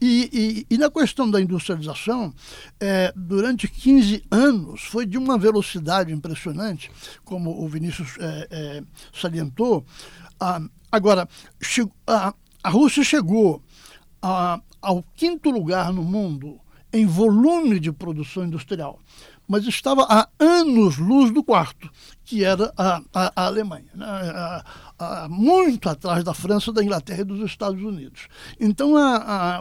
E, 0.00 0.66
e, 0.70 0.74
e, 0.74 0.78
na 0.78 0.90
questão 0.90 1.30
da 1.30 1.40
industrialização, 1.40 2.32
eh, 2.80 3.12
durante 3.14 3.68
15 3.68 4.24
anos 4.30 4.82
foi 4.82 5.06
de 5.06 5.18
uma 5.18 5.38
velocidade 5.38 6.12
impressionante, 6.12 6.90
como 7.24 7.62
o 7.62 7.68
Vinícius 7.68 8.16
eh, 8.18 8.82
salientou, 9.12 9.84
ah, 10.40 10.60
agora, 10.90 11.28
a, 12.06 12.34
a 12.62 12.70
Rússia 12.70 13.02
chegou 13.02 13.62
a, 14.22 14.60
ao 14.80 15.04
quinto 15.14 15.50
lugar 15.50 15.92
no 15.92 16.02
mundo 16.02 16.60
em 16.92 17.06
volume 17.06 17.78
de 17.78 17.92
produção 17.92 18.44
industrial, 18.44 18.98
mas 19.46 19.66
estava 19.66 20.06
a 20.08 20.28
anos-luz 20.38 21.32
do 21.32 21.42
quarto, 21.42 21.90
que 22.24 22.44
era 22.44 22.72
a, 22.76 23.00
a, 23.14 23.32
a 23.34 23.46
Alemanha, 23.46 23.90
né? 23.94 24.06
a, 24.98 25.26
muito 25.28 25.88
atrás 25.88 26.22
da 26.22 26.34
França, 26.34 26.72
da 26.72 26.82
Inglaterra 26.82 27.22
e 27.22 27.24
dos 27.24 27.40
Estados 27.40 27.82
Unidos. 27.82 28.28
Então, 28.60 28.94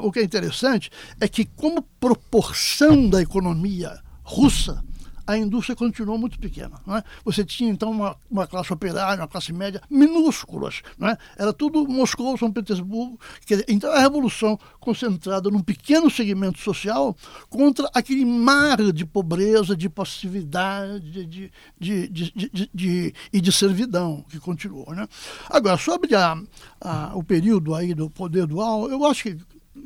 o 0.02 0.12
que 0.12 0.20
é 0.20 0.24
interessante 0.24 0.90
é 1.20 1.28
que, 1.28 1.46
como 1.46 1.82
proporção 2.00 3.10
da 3.10 3.22
economia 3.22 4.00
russa, 4.24 4.84
a 5.28 5.38
indústria 5.38 5.76
continuou 5.76 6.18
muito 6.18 6.40
pequena. 6.40 6.80
Não 6.86 6.98
é? 6.98 7.04
Você 7.26 7.44
tinha, 7.44 7.70
então, 7.70 7.92
uma, 7.92 8.16
uma 8.32 8.48
classe 8.48 8.72
operária, 8.72 9.22
uma 9.22 9.28
classe 9.28 9.52
média 9.52 9.82
minúsculas. 9.90 10.82
Não 10.98 11.10
é? 11.10 11.18
Era 11.38 11.52
tudo 11.52 11.86
Moscou, 11.86 12.38
São 12.38 12.52
Petersburgo. 12.52 13.20
Dizer, 13.46 13.66
então, 13.68 13.92
a 13.92 14.00
revolução 14.00 14.58
concentrada 14.80 15.50
num 15.50 15.62
pequeno 15.62 16.10
segmento 16.10 16.60
social 16.60 17.16
contra 17.50 17.90
aquele 17.94 18.24
mar 18.24 18.78
de 18.94 19.06
pobreza, 19.06 19.76
de 19.76 19.90
passividade 19.90 21.26
de, 21.26 21.52
de, 21.78 22.08
de, 22.08 22.70
de, 22.74 23.14
e 23.34 23.42
de 23.42 23.52
servidão 23.52 24.24
que 24.30 24.40
continuou. 24.40 24.94
Né? 24.96 25.08
Agora, 25.50 25.78
sobre 25.78 26.16
a, 26.16 26.38
a, 26.80 27.12
o 27.16 27.24
período 27.24 27.76
aí 27.76 27.94
do 27.94 28.10
poder 28.10 28.48
dual, 28.48 28.90
eu 28.90 29.06
acho 29.06 29.24
que 29.24 29.38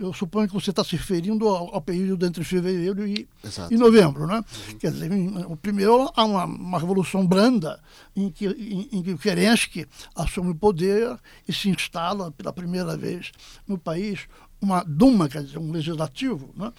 eu 0.01 0.13
suponho 0.13 0.47
que 0.47 0.53
você 0.53 0.71
está 0.71 0.83
se 0.83 0.95
referindo 0.95 1.47
ao, 1.47 1.75
ao, 1.75 1.81
período 1.81 2.25
entre 2.25 2.43
fevereiro 2.43 3.07
e, 3.07 3.27
e 3.69 3.77
novembro. 3.77 4.25
Né? 4.25 4.35
Uhum. 4.35 4.77
Quer 4.79 4.91
dizer, 4.91 5.11
o 5.47 5.55
primeiro 5.55 6.11
há 6.15 6.25
uma, 6.25 6.45
uma 6.45 6.79
revolução 6.79 7.25
branda 7.25 7.79
em 8.15 8.29
que, 8.29 8.47
em, 8.47 8.89
em 8.91 9.03
que 9.03 9.17
Kerensky 9.17 9.85
assume 10.15 10.51
o 10.51 10.55
poder 10.55 11.17
e 11.47 11.53
se 11.53 11.69
instala 11.69 12.31
pela 12.31 12.51
primeira 12.51 12.97
vez 12.97 13.31
no 13.67 13.77
país 13.77 14.27
uma 14.61 14.83
Duma, 14.83 15.27
quer 15.27 15.43
dizer, 15.43 15.57
um 15.57 15.71
legislativo, 15.71 16.53
né? 16.55 16.71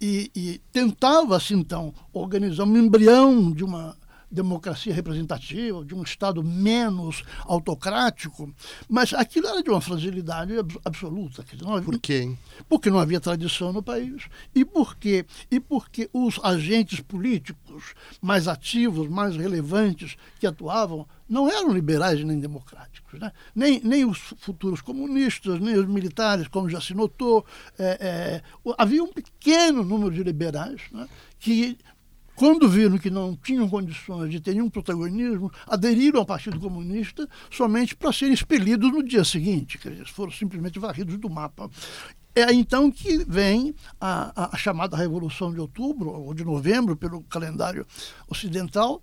e, 0.00 0.30
e 0.34 0.60
tentava-se, 0.72 1.54
então, 1.54 1.94
organizar 2.12 2.64
um 2.64 2.76
embrião 2.76 3.52
de 3.52 3.62
uma 3.62 3.96
democracia 4.30 4.92
representativa, 4.92 5.84
de 5.84 5.94
um 5.94 6.02
Estado 6.02 6.42
menos 6.42 7.22
autocrático, 7.44 8.52
mas 8.88 9.12
aquilo 9.12 9.48
era 9.48 9.62
de 9.62 9.70
uma 9.70 9.80
fragilidade 9.80 10.52
absoluta. 10.84 11.44
Havia, 11.64 11.82
Por 11.82 11.98
quê? 11.98 12.20
Hein? 12.22 12.38
Porque 12.68 12.90
não 12.90 12.98
havia 12.98 13.20
tradição 13.20 13.72
no 13.72 13.82
país 13.82 14.24
e 14.54 14.64
porque, 14.64 15.24
e 15.50 15.58
porque 15.58 16.08
os 16.12 16.38
agentes 16.42 17.00
políticos 17.00 17.94
mais 18.20 18.48
ativos, 18.48 19.08
mais 19.08 19.36
relevantes 19.36 20.16
que 20.38 20.46
atuavam 20.46 21.06
não 21.28 21.48
eram 21.48 21.72
liberais 21.72 22.24
nem 22.24 22.38
democráticos. 22.38 23.20
Né? 23.20 23.30
Nem, 23.54 23.80
nem 23.84 24.04
os 24.04 24.18
futuros 24.38 24.80
comunistas, 24.80 25.60
nem 25.60 25.78
os 25.78 25.86
militares, 25.86 26.48
como 26.48 26.68
já 26.68 26.80
se 26.80 26.94
notou. 26.94 27.44
É, 27.78 27.98
é, 28.00 28.42
havia 28.78 29.02
um 29.02 29.12
pequeno 29.12 29.84
número 29.84 30.10
de 30.10 30.22
liberais 30.22 30.80
né, 30.90 31.06
que 31.38 31.76
quando 32.38 32.68
viram 32.68 32.96
que 32.98 33.10
não 33.10 33.34
tinham 33.34 33.68
condições 33.68 34.30
de 34.30 34.40
ter 34.40 34.54
nenhum 34.54 34.70
protagonismo, 34.70 35.50
aderiram 35.66 36.20
ao 36.20 36.24
Partido 36.24 36.60
Comunista 36.60 37.28
somente 37.50 37.96
para 37.96 38.12
serem 38.12 38.32
expelidos 38.32 38.92
no 38.92 39.02
dia 39.02 39.24
seguinte, 39.24 39.76
quer 39.76 39.90
dizer, 39.90 40.06
foram 40.06 40.30
simplesmente 40.30 40.78
varridos 40.78 41.16
do 41.18 41.28
mapa. 41.28 41.68
É 42.36 42.52
então 42.52 42.92
que 42.92 43.24
vem 43.24 43.74
a, 44.00 44.52
a, 44.54 44.56
chamada 44.56 44.96
Revolução 44.96 45.52
de 45.52 45.58
Outubro, 45.58 46.10
ou 46.10 46.32
de 46.32 46.44
Novembro, 46.44 46.96
pelo 46.96 47.24
calendário 47.24 47.84
ocidental, 48.28 49.02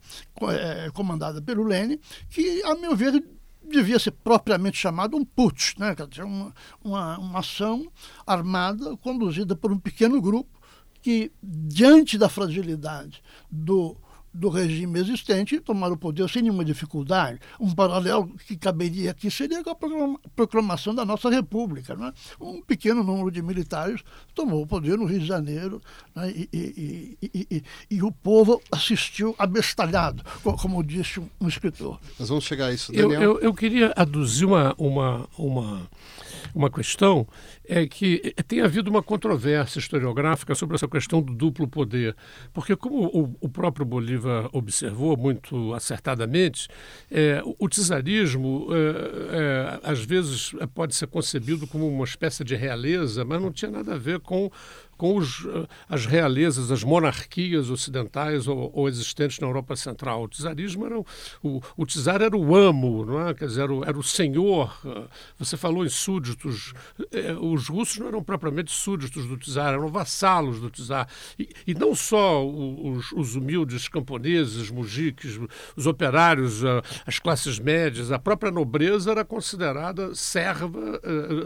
é, 0.54 0.90
comandada 0.92 1.42
pelo 1.42 1.64
Lenin, 1.64 2.00
que, 2.30 2.64
a 2.64 2.74
meu 2.76 2.96
ver, 2.96 3.22
devia 3.70 4.00
ser 4.00 4.12
propriamente 4.12 4.78
chamado 4.78 5.18
um 5.18 5.26
putsch, 5.26 5.78
né? 5.78 5.94
quer 5.94 6.08
dizer, 6.08 6.24
uma, 6.24 6.54
uma, 6.82 7.18
uma 7.18 7.40
ação 7.40 7.92
armada 8.26 8.96
conduzida 8.98 9.56
por 9.58 9.74
um 9.74 9.78
pequeno 9.78 10.22
grupo 10.22 10.55
que, 11.06 11.32
diante 11.44 12.18
da 12.18 12.28
fragilidade 12.28 13.22
do, 13.52 13.96
do 14.34 14.50
regime 14.50 15.00
existente, 15.00 15.60
tomaram 15.60 15.94
o 15.94 15.98
poder 15.98 16.28
sem 16.28 16.42
nenhuma 16.42 16.66
dificuldade. 16.66 17.40
Um 17.60 17.70
paralelo 17.70 18.36
que 18.48 18.58
caberia 18.58 19.12
aqui 19.12 19.30
seria 19.30 19.64
com 19.64 19.70
a 19.70 20.20
proclamação 20.36 20.96
da 20.96 21.06
nossa 21.06 21.30
República. 21.30 21.96
Né? 21.96 22.12
Um 22.42 22.60
pequeno 22.60 23.04
número 23.04 23.30
de 23.30 23.40
militares 23.44 24.02
tomou 24.34 24.64
o 24.64 24.66
poder 24.66 24.98
no 24.98 25.06
Rio 25.06 25.20
de 25.20 25.28
Janeiro 25.28 25.80
né? 26.16 26.34
e, 26.36 26.50
e, 27.22 27.30
e, 27.52 27.64
e, 27.92 28.02
o 28.02 28.12
povo 28.12 28.60
assistiu 28.72 29.36
abestalhado, 29.38 30.24
como 30.60 30.84
disse 30.84 31.22
um 31.40 31.48
escritor. 31.48 32.00
Nós 32.18 32.30
vamos 32.30 32.46
chegar 32.46 32.66
a 32.66 32.74
isso, 32.74 32.92
Daniel. 32.92 33.22
Eu, 33.22 33.22
eu, 33.22 33.40
eu 33.42 33.54
queria 33.54 33.94
aduzir 33.96 34.48
uma, 34.48 34.74
uma, 34.80 35.30
uma 35.38 35.88
uma 36.56 36.70
questão 36.70 37.28
é 37.68 37.86
que 37.88 38.34
tem 38.48 38.62
havido 38.62 38.90
uma 38.90 39.04
controvérsia 39.04 39.80
historiográfica 39.80 40.56
sobre 40.56 40.76
essa 40.76 40.88
questão 40.88 41.22
do 41.22 41.34
duplo 41.34 41.68
poder, 41.68 42.16
porque 42.54 42.76
como 42.76 43.06
o, 43.06 43.36
o 43.42 43.50
próprio 43.50 43.86
Bolívar 43.86 44.50
observou 44.52 45.18
muito 45.18 45.74
acertadamente, 45.74 46.68
é, 47.12 47.42
o, 47.60 47.68
czarismo 47.68 48.68
é, 48.72 49.38
é, 49.38 49.80
às 49.84 50.04
vezes 50.04 50.52
pode 50.74 50.96
ser 50.96 51.08
concebido 51.08 51.68
como 51.68 51.88
uma 51.88 52.06
espécie 52.06 52.44
de 52.44 52.56
realeza, 52.56 53.26
mas 53.26 53.42
não 53.42 53.52
tinha 53.52 53.72
nada 53.72 53.96
a 53.96 53.98
ver 53.98 54.20
com 54.20 54.52
com 54.98 55.18
os, 55.18 55.46
as 55.90 56.06
realezas, 56.06 56.72
as 56.72 56.84
monarquias 56.84 57.70
ocidentais 57.70 58.48
ou, 58.48 58.72
ou, 58.74 58.88
existentes 58.88 59.40
na 59.40 59.48
Europa 59.48 59.76
Central. 59.76 60.24
O 60.24 60.28
czarismo 60.28 60.86
era 60.86 61.00
o, 61.00 61.06
o, 61.44 61.62
o 61.78 61.86
czar 61.86 62.22
era 62.22 62.36
o 62.36 62.56
amo, 62.56 63.06
não 63.06 63.28
é? 63.28 63.34
Quer 63.34 63.48
dizer, 63.48 63.64
era 63.64 63.74
o, 63.74 63.84
era 63.84 63.98
o 63.98 64.04
senhor. 64.04 64.74
Você 65.38 65.58
falou 65.58 65.86
em 65.86 65.90
súditos. 65.90 66.74
Eh, 67.12 67.34
os 67.56 67.68
russos 67.68 67.98
não 67.98 68.08
eram 68.08 68.24
propriamente 68.24 68.72
súditos 68.72 69.26
do 69.26 69.38
czar, 69.38 69.74
eram 69.74 69.88
vassalos 69.88 70.60
do 70.60 70.70
czar. 70.70 71.08
E, 71.40 71.50
e 71.68 71.74
não 71.74 71.96
só 71.96 72.46
os, 72.46 73.12
os, 73.12 73.36
humildes 73.36 73.88
camponeses, 73.88 74.70
mujiques, 74.70 75.40
os 75.76 75.88
operários, 75.88 76.62
as 77.06 77.20
classes 77.20 77.60
médias, 77.60 78.12
a 78.12 78.20
própria 78.20 78.52
nobreza 78.52 79.12
era 79.12 79.26
considerada 79.26 80.14
serva 80.14 81.00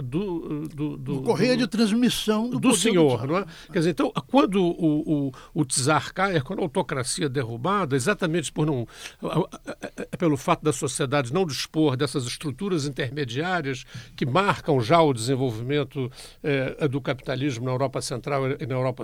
do, 0.03 0.67
do, 0.67 0.67
do, 0.67 0.97
do 0.97 1.21
correia 1.21 1.55
de 1.55 1.67
transmissão 1.67 2.49
do, 2.49 2.59
do 2.59 2.75
senhor, 2.75 3.27
não 3.27 3.37
é? 3.37 3.45
Quer 3.71 3.79
dizer, 3.79 3.91
então, 3.91 4.11
quando 4.27 4.61
o, 4.61 5.27
o, 5.27 5.31
o 5.53 5.65
czar 5.65 6.13
cai, 6.13 6.41
quando 6.41 6.59
a 6.59 6.63
autocracia 6.63 7.25
é 7.25 7.29
derrubada, 7.29 7.95
exatamente 7.95 8.51
por 8.51 8.65
não, 8.65 8.87
pelo 10.17 10.37
fato 10.37 10.63
da 10.63 10.73
sociedade 10.73 11.33
não 11.33 11.45
dispor 11.45 11.95
dessas 11.95 12.25
estruturas 12.25 12.85
intermediárias 12.85 13.85
que 14.15 14.25
marcam 14.25 14.79
já 14.81 15.01
o 15.01 15.13
desenvolvimento 15.13 15.98
eh, 16.43 16.87
do 16.87 17.01
capitalismo 17.01 17.65
na 17.65 17.71
Europa 17.71 18.01
Central 18.01 18.51
e 18.59 18.65
na 18.65 18.75
Europa 18.75 19.03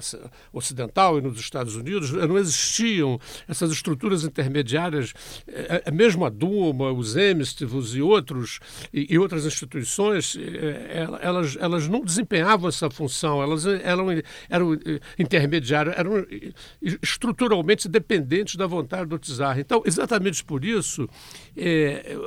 Ocidental 0.53 1.17
e 1.17 1.21
nos 1.21 1.39
Estados 1.39 1.75
Unidos, 1.75 2.11
não 2.11 2.37
existiam 2.37 3.19
essas 3.47 3.71
estruturas 3.71 4.23
intermediárias, 4.23 5.13
eh, 5.47 5.83
eh 5.85 5.91
mesmo 5.91 6.25
a 6.25 6.29
Duma, 6.29 6.91
os 6.91 7.15
Emistivos 7.15 7.95
e 7.95 8.01
outros 8.01 8.59
e, 8.93 9.17
outras 9.17 9.45
instituições, 9.45 10.35
eh, 10.37 11.07
elas, 11.21 11.57
elas 11.59 11.87
não 11.87 12.01
desempenhavam 12.01 12.69
essa 12.69 12.89
função, 12.89 13.41
elas 13.41 13.65
eram 13.65 14.05
eram 14.49 14.73
eh, 14.73 14.99
intermediários, 15.17 15.95
eram 15.97 16.17
eh, 16.17 16.53
estruturalmente 17.01 17.87
dependentes 17.87 18.55
da 18.55 18.67
vontade 18.67 19.09
do 19.09 19.17
czar. 19.19 19.59
Então, 19.59 19.81
exatamente 19.85 20.43
por 20.43 20.63
isso, 20.63 21.07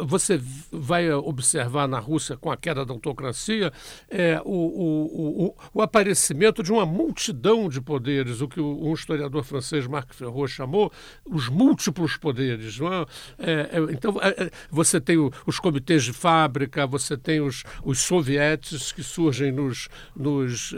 você 0.07 0.41
vai 0.71 1.11
observar 1.13 1.87
na 1.87 1.99
Rússia, 1.99 2.37
com 2.37 2.51
a 2.51 2.57
queda 2.57 2.85
da 2.85 2.93
autocracia, 2.93 3.73
o, 4.45 4.58
o, 4.59 5.47
o, 5.47 5.55
o, 5.75 5.83
aparecimento 5.83 6.63
de 6.63 6.73
uma 6.73 6.87
multidão 6.87 7.69
de 7.69 7.81
poderes, 7.81 8.41
o 8.41 8.49
que 8.49 8.61
um 8.61 8.93
historiador 8.93 9.45
francês, 9.45 9.87
Marc 9.87 10.15
Ferrot, 10.15 10.49
chamou 10.49 10.93
os 11.25 11.49
múltiplos 11.49 12.17
poderes. 12.17 12.79
É? 13.39 13.93
então, 13.93 14.15
você 14.71 15.01
tem 15.01 15.17
os 15.47 15.59
comitês 15.59 16.05
de 16.05 16.13
fábrica, 16.13 16.87
você 16.87 17.17
tem 17.17 17.41
os, 17.41 17.65
os 17.85 18.01
sovietes 18.01 18.93
que 18.93 19.03
surgem 19.03 19.53
nos, 19.53 19.89
nos 20.15 20.75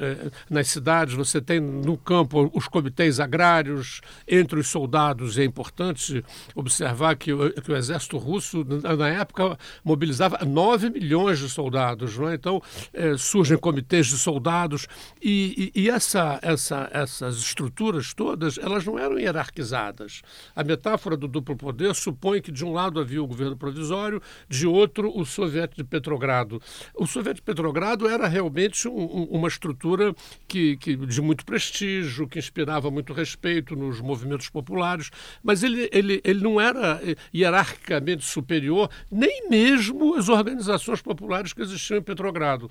nas 0.49 0.69
cidades 0.69 1.15
você 1.15 1.41
tem 1.41 1.61
no 1.61 1.97
campo 1.97 2.51
os 2.55 2.69
comitês 2.69 3.21
agrários, 3.21 4.01
entre 4.27 4.59
os 4.59 4.69
soldados. 4.69 5.39
É 5.39 5.45
importante 5.45 6.25
observar 6.55 7.17
que, 7.17 7.31
que 7.63 7.73
o 7.73 7.77
exército 7.77 8.19
russo, 8.19 8.65
na 8.65 9.09
época, 9.09 9.59
mobilizava 9.85 10.45
9 10.45 10.91
milhões 10.91 11.39
de 11.39 11.49
soldados. 11.49 12.19
É? 12.19 12.35
Então, 12.35 12.63
é, 12.93 13.17
surgem 13.17 13.59
comitês 13.71 14.09
de 14.09 14.19
soldados 14.19 14.89
e, 15.23 15.71
e, 15.75 15.83
e 15.83 15.91
essa, 15.91 16.41
essa, 16.43 16.89
essas 16.93 17.37
estruturas 17.37 18.13
todas, 18.13 18.59
elas 18.59 18.85
não 18.85 18.99
eram 18.99 19.17
hierarquizadas. 19.17 20.23
A 20.57 20.65
metáfora 20.65 21.17
do 21.17 21.29
duplo 21.29 21.57
poder 21.57 21.95
supõe 21.95 22.43
que 22.43 22.51
de 22.51 22.65
um 22.65 22.73
lado 22.73 22.99
havia 22.99 23.23
o 23.23 23.27
governo 23.29 23.57
provisório, 23.57 24.21
de 24.49 24.67
outro 24.67 25.17
o 25.17 25.25
soviético 25.25 25.77
de 25.77 25.85
Petrogrado. 25.85 26.61
O 26.97 27.07
soviético 27.07 27.47
de 27.47 27.53
Petrogrado 27.53 28.09
era 28.09 28.27
realmente 28.27 28.89
um, 28.89 29.29
uma 29.31 29.47
estrutura 29.47 30.13
que, 30.49 30.77
que 30.77 30.97
de 30.97 31.23
muito 31.23 31.45
prestígio, 31.45 32.27
que 32.27 32.41
inspirava 32.41 32.91
muito 32.91 33.13
respeito 33.13 33.77
nos 33.77 34.01
movimentos 34.01 34.49
populares, 34.49 35.11
mas 35.45 35.63
ele, 35.63 35.89
ele, 35.93 36.21
ele 36.25 36.43
não 36.43 36.61
era 36.61 37.01
hierarquicamente 37.33 38.25
superior, 38.25 38.91
nem 39.11 39.49
mesmo 39.49 40.17
as 40.17 40.29
organizações 40.29 41.01
populares 41.01 41.53
que 41.53 41.63
existiam 41.63 41.99
em 41.99 42.03
Petrogrado. 42.03 42.69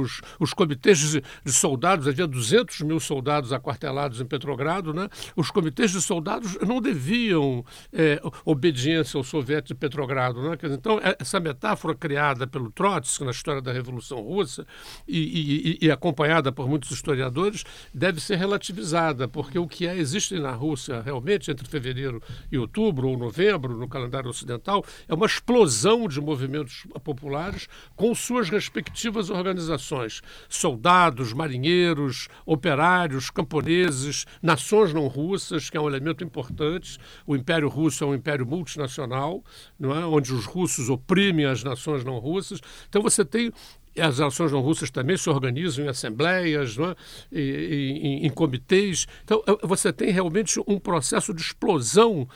Os, 0.00 0.20
os 0.38 0.54
comitês 0.54 0.98
de, 0.98 1.52
soldados, 1.52 2.08
havia 2.08 2.26
200 2.26 2.80
mil 2.82 3.00
soldados 3.00 3.52
aquartelados 3.52 4.20
em 4.20 4.24
Petrogrado, 4.24 4.92
né? 4.92 5.08
os 5.36 5.50
comitês 5.50 5.90
de 5.90 6.00
soldados 6.00 6.56
não 6.66 6.80
deviam 6.80 7.64
é, 7.92 8.20
obediência 8.44 9.18
ao 9.18 9.24
soviético 9.24 9.68
de 9.68 9.74
Petrogrado. 9.74 10.42
Né? 10.42 10.56
Então, 10.64 10.98
é, 11.02 11.16
essa 11.18 11.40
metáfora 11.40 11.94
criada 11.94 12.46
pelo 12.46 12.70
Trotsky 12.70 13.24
na 13.24 13.30
história 13.30 13.62
da 13.62 13.72
Revolução 13.72 14.20
Russa 14.20 14.66
e, 15.06 15.78
e, 15.80 15.86
e 15.86 15.90
acompanhada 15.90 16.52
por 16.52 16.68
muitos 16.68 16.90
historiadores, 16.90 17.64
deve 17.92 18.20
ser 18.20 18.36
relativizada, 18.36 19.28
porque 19.28 19.58
o 19.58 19.66
que 19.66 19.86
é, 19.86 19.96
existe 19.96 20.38
na 20.38 20.52
Rússia 20.52 21.00
realmente 21.02 21.50
entre 21.50 21.68
fevereiro 21.68 22.22
e 22.50 22.58
outubro 22.58 23.08
ou 23.08 23.16
novembro, 23.16 23.76
no 23.76 23.88
calendário 23.88 24.30
ocidental, 24.30 24.84
é 25.08 25.14
uma 25.14 25.26
explosão 25.26 26.08
de 26.08 26.20
movimentos 26.20 26.86
populares 27.04 27.68
com 27.96 28.14
suas 28.14 28.48
respectivas 28.48 29.30
organizações. 29.30 29.79
Soldados, 30.48 31.32
marinheiros, 31.32 32.28
operários, 32.44 33.30
camponeses, 33.30 34.26
nações 34.42 34.92
não 34.92 35.06
russas, 35.06 35.70
que 35.70 35.76
é 35.76 35.80
um 35.80 35.88
elemento 35.88 36.22
importante. 36.22 36.98
O 37.26 37.34
Império 37.34 37.68
Russo 37.68 38.04
é 38.04 38.06
um 38.06 38.14
império 38.14 38.46
multinacional, 38.46 39.42
não 39.78 39.92
é? 39.96 40.04
onde 40.04 40.32
os 40.32 40.46
russos 40.46 40.88
oprimem 40.88 41.46
as 41.46 41.64
nações 41.64 42.04
não 42.04 42.18
russas. 42.18 42.60
Então 42.88 43.02
você 43.02 43.24
tem 43.24 43.52
as 43.98 44.18
nações 44.18 44.52
não 44.52 44.60
russas 44.60 44.90
também 44.90 45.16
se 45.16 45.28
organizam 45.28 45.84
em 45.84 45.88
assembleias, 45.88 46.76
é? 46.78 47.38
em, 47.38 48.26
em, 48.26 48.30
comitês. 48.30 49.06
Então, 49.24 49.42
você 49.62 49.92
tem 49.92 50.10
realmente 50.10 50.60
um 50.66 50.78
processo 50.78 51.34
de 51.34 51.42
explosão, 51.42 52.28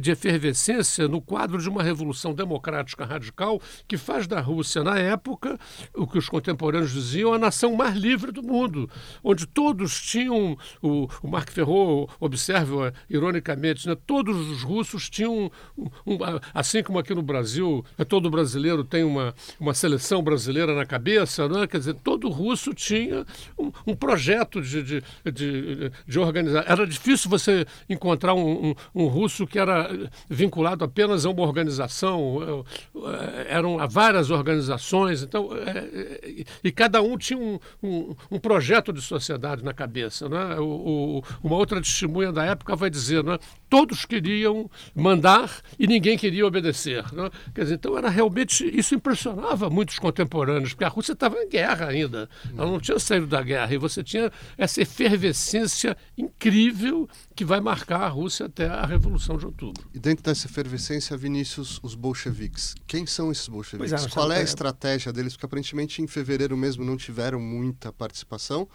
de 0.00 0.10
efervescência 0.10 1.08
no 1.08 1.20
quadro 1.20 1.58
de 1.58 1.68
uma 1.68 1.82
revolução 1.82 2.32
democrática 2.34 3.04
radical 3.04 3.60
que 3.88 3.96
faz 3.96 4.26
da 4.26 4.40
Rússia, 4.40 4.84
na 4.84 4.98
época, 4.98 5.58
o 5.94 6.06
que 6.06 6.18
os 6.18 6.28
contemporâneos 6.28 6.92
diziam, 6.92 7.32
a 7.32 7.38
nação 7.38 7.74
mais 7.74 7.96
livre 7.96 8.30
do 8.30 8.42
mundo, 8.42 8.88
onde 9.22 9.46
todos 9.46 10.00
tinham, 10.00 10.56
o, 10.82 11.08
o 11.22 11.28
Marc 11.28 11.50
Ferro 11.50 12.08
observa 12.18 12.92
ironicamente, 13.08 13.88
né, 13.88 13.96
todos 14.06 14.36
os 14.48 14.62
russos 14.62 15.10
tinham, 15.10 15.50
um, 15.76 15.90
um, 16.06 16.18
assim 16.54 16.82
como 16.82 16.98
aqui 16.98 17.14
no 17.14 17.22
Brasil, 17.22 17.84
todo 18.08 18.30
brasileiro 18.30 18.84
tem 18.84 19.04
uma, 19.04 19.34
uma 19.58 19.74
seleção 19.74 20.22
brasileira 20.22 20.74
na 20.74 20.86
cabeça, 20.86 20.99
cabeça, 21.00 21.48
né? 21.48 21.66
quer 21.66 21.78
dizer, 21.78 21.94
todo 21.94 22.28
russo 22.28 22.74
tinha 22.74 23.24
um, 23.58 23.72
um 23.86 23.96
projeto 23.96 24.60
de, 24.60 24.82
de, 24.82 25.02
de, 25.32 25.92
de, 26.06 26.18
organizar. 26.18 26.64
Era 26.68 26.86
difícil 26.86 27.30
você 27.30 27.66
encontrar 27.88 28.34
um, 28.34 28.70
um, 28.70 28.74
um, 28.94 29.06
russo 29.06 29.46
que 29.46 29.58
era 29.58 29.90
vinculado 30.28 30.84
apenas 30.84 31.24
a 31.24 31.30
uma 31.30 31.42
organização, 31.42 32.64
eh, 32.94 33.46
eram 33.48 33.78
várias 33.88 34.30
organizações, 34.30 35.22
então, 35.22 35.50
é, 35.56 36.44
e 36.62 36.70
cada 36.70 37.00
um 37.00 37.16
tinha 37.16 37.58
um, 37.82 38.38
projeto 38.38 38.92
de 38.92 39.00
sociedade 39.00 39.64
na 39.64 39.72
cabeça. 39.72 40.28
Né? 40.28 40.56
O, 40.58 40.64
o, 40.64 41.24
uma 41.42 41.56
outra 41.56 41.80
testemunha 41.80 42.30
da 42.30 42.44
época 42.44 42.76
vai 42.76 42.90
dizer, 42.90 43.24
né? 43.24 43.38
todos 43.70 44.04
queriam 44.04 44.68
mandar 44.94 45.60
e 45.78 45.86
ninguém 45.86 46.18
queria 46.18 46.46
obedecer. 46.46 47.04
Né? 47.12 47.30
Quer 47.54 47.62
dizer, 47.62 47.74
então 47.76 47.96
era 47.96 48.10
realmente, 48.10 48.64
isso 48.76 48.94
impressionava 48.94 49.70
muitos 49.70 49.98
contemporâneos, 49.98 50.74
porque 50.74 50.84
a 50.84 50.89
Rússia 50.90 51.12
estava 51.12 51.36
em 51.38 51.48
guerra 51.48 51.86
ainda. 51.86 52.28
Ela 52.56 52.70
não 52.70 52.80
tinha 52.80 52.98
saído 52.98 53.26
da 53.26 53.42
guerra. 53.42 53.72
E 53.72 53.78
você 53.78 54.02
tinha 54.02 54.30
essa 54.58 54.82
efervescência 54.82 55.96
incrível 56.16 57.08
que 57.34 57.44
vai 57.44 57.60
marcar 57.60 58.02
a 58.02 58.08
Rússia 58.08 58.46
até 58.46 58.66
a 58.66 58.84
Revolução 58.84 59.38
de 59.38 59.46
Outubro. 59.46 59.88
E 59.94 59.98
dentro 59.98 60.24
dessa 60.24 60.46
efervescência, 60.46 61.16
Vinícius, 61.16 61.80
os 61.82 61.94
bolcheviques. 61.94 62.74
Quem 62.86 63.06
são 63.06 63.32
esses 63.32 63.48
bolcheviques? 63.48 64.04
É, 64.04 64.08
Qual 64.08 64.30
é 64.30 64.38
a 64.38 64.42
estratégia 64.42 65.12
deles? 65.12 65.32
Porque 65.34 65.46
aparentemente 65.46 66.02
em 66.02 66.06
fevereiro 66.06 66.56
mesmo 66.56 66.84
não 66.84 66.96
tiveram 66.96 67.40
muita 67.40 67.92
participação 67.92 68.68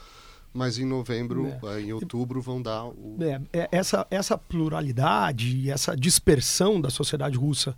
mas 0.56 0.80
em 0.80 0.86
novembro, 0.86 1.54
é. 1.63 1.82
em 1.82 1.91
outubro, 1.91 2.41
vão 2.41 2.62
dar 2.62 2.86
o. 2.86 3.17
É, 3.19 3.41
é, 3.51 3.69
essa, 3.73 4.08
essa 4.10 4.38
pluralidade, 4.38 5.69
essa 5.69 5.97
dispersão 5.97 6.80
da 6.80 6.89
sociedade 6.89 7.38
russa, 7.38 7.75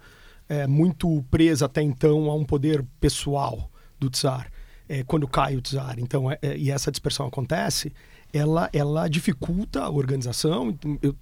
é 0.47 0.67
muito 0.67 1.25
presa 1.29 1.65
até 1.65 1.81
então 1.81 2.29
a 2.29 2.35
um 2.35 2.45
poder 2.45 2.85
pessoal 2.99 3.69
do 3.99 4.09
czar, 4.09 4.51
é, 4.87 5.03
quando 5.03 5.27
cai 5.27 5.55
o 5.55 5.61
czar. 5.61 5.99
Então, 5.99 6.31
é, 6.31 6.37
é, 6.41 6.57
e 6.57 6.71
essa 6.71 6.91
dispersão 6.91 7.27
acontece, 7.27 7.91
ela, 8.33 8.69
ela 8.73 9.07
dificulta 9.07 9.83
a 9.83 9.89
organização. 9.89 10.77
Eu, 11.01 11.15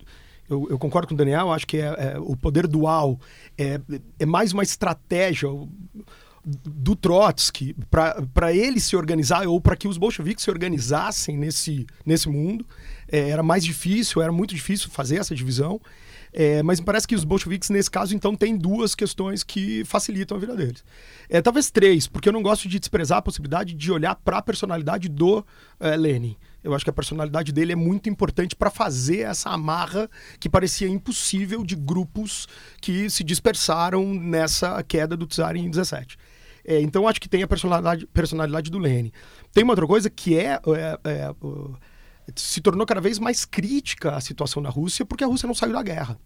eu, 0.50 0.68
eu 0.70 0.78
concordo 0.78 1.08
com 1.08 1.14
o 1.14 1.18
Daniel, 1.18 1.52
acho 1.52 1.66
que 1.66 1.78
é, 1.78 2.14
é 2.14 2.20
o 2.20 2.36
poder 2.36 2.68
dual 2.68 3.20
é, 3.58 3.80
é 4.20 4.26
mais 4.26 4.54
uma 4.54 4.64
estratégia 4.64 5.50
do 6.46 6.96
Trotsky 6.96 7.76
para 7.90 8.54
ele 8.54 8.80
se 8.80 8.96
organizar 8.96 9.48
ou 9.48 9.60
para 9.60 9.76
que 9.76 9.88
os 9.88 9.98
bolcheviques 9.98 10.44
se 10.44 10.52
organizassem 10.52 11.36
nesse, 11.36 11.88
nesse 12.06 12.30
mundo. 12.30 12.66
É, 13.12 13.30
era 13.30 13.42
mais 13.42 13.64
difícil, 13.64 14.22
era 14.22 14.32
muito 14.32 14.54
difícil 14.54 14.90
fazer 14.90 15.18
essa 15.18 15.34
divisão. 15.34 15.82
É, 16.38 16.62
mas 16.62 16.82
me 16.82 16.86
parece 16.86 17.08
que 17.08 17.16
os 17.16 17.24
bolcheviques, 17.24 17.70
nesse 17.70 17.90
caso, 17.90 18.14
então, 18.14 18.36
têm 18.36 18.58
duas 18.58 18.94
questões 18.94 19.42
que 19.42 19.86
facilitam 19.86 20.36
a 20.36 20.40
vida 20.40 20.54
deles. 20.54 20.84
É, 21.30 21.42
talvez 21.42 21.72
três, 21.72 22.08
porque 22.08 22.28
eu 22.28 22.34
não 22.34 22.44
gosto 22.44 22.68
de 22.68 22.78
desprezar 22.78 23.20
a 23.20 23.22
possibilidade 23.22 23.74
de 23.74 23.90
olhar 23.90 24.16
para 24.16 24.40
a 24.40 24.42
personalidade 24.42 25.08
do 25.08 25.46
é, 25.80 25.96
Lenin. 25.96 26.36
Eu 26.62 26.76
acho 26.76 26.84
que 26.84 26.90
a 26.90 26.94
personalidade 26.94 27.54
dele 27.54 27.72
é 27.72 27.76
muito 27.76 28.10
importante 28.10 28.54
para 28.54 28.70
fazer 28.70 29.20
essa 29.20 29.50
amarra 29.50 30.10
que 30.38 30.50
parecia 30.50 30.90
impossível 30.90 31.64
de 31.64 31.74
grupos 31.74 32.50
que 32.82 33.10
se 33.10 33.24
dispersaram 33.24 34.14
nessa 34.14 34.84
queda 34.84 35.16
do 35.16 35.26
Tsar 35.26 35.56
em 35.56 35.70
17. 35.70 36.18
É, 36.66 36.82
então 36.82 37.08
acho 37.08 37.22
que 37.22 37.30
tem 37.30 37.44
a 37.44 37.48
personalidade, 37.48 38.06
personalidade 38.08 38.70
do 38.70 38.78
Lenin. 38.78 39.14
Tem 39.54 39.64
uma 39.64 39.72
outra 39.72 39.88
coisa 39.88 40.10
que 40.10 40.38
é, 40.38 40.60
é, 40.68 41.00
é 41.06 41.36
se 42.36 42.62
tornou 42.62 42.86
cada 42.86 43.02
vez 43.02 43.20
mais 43.20 43.46
crítica 43.46 44.16
a 44.16 44.22
situação 44.22 44.62
na 44.62 44.70
Rússia 44.70 45.06
porque 45.06 45.24
a 45.24 45.28
Rússia 45.28 45.48
não 45.48 45.54
saiu 45.54 45.74
da 45.74 45.84
guerra. 45.84 46.18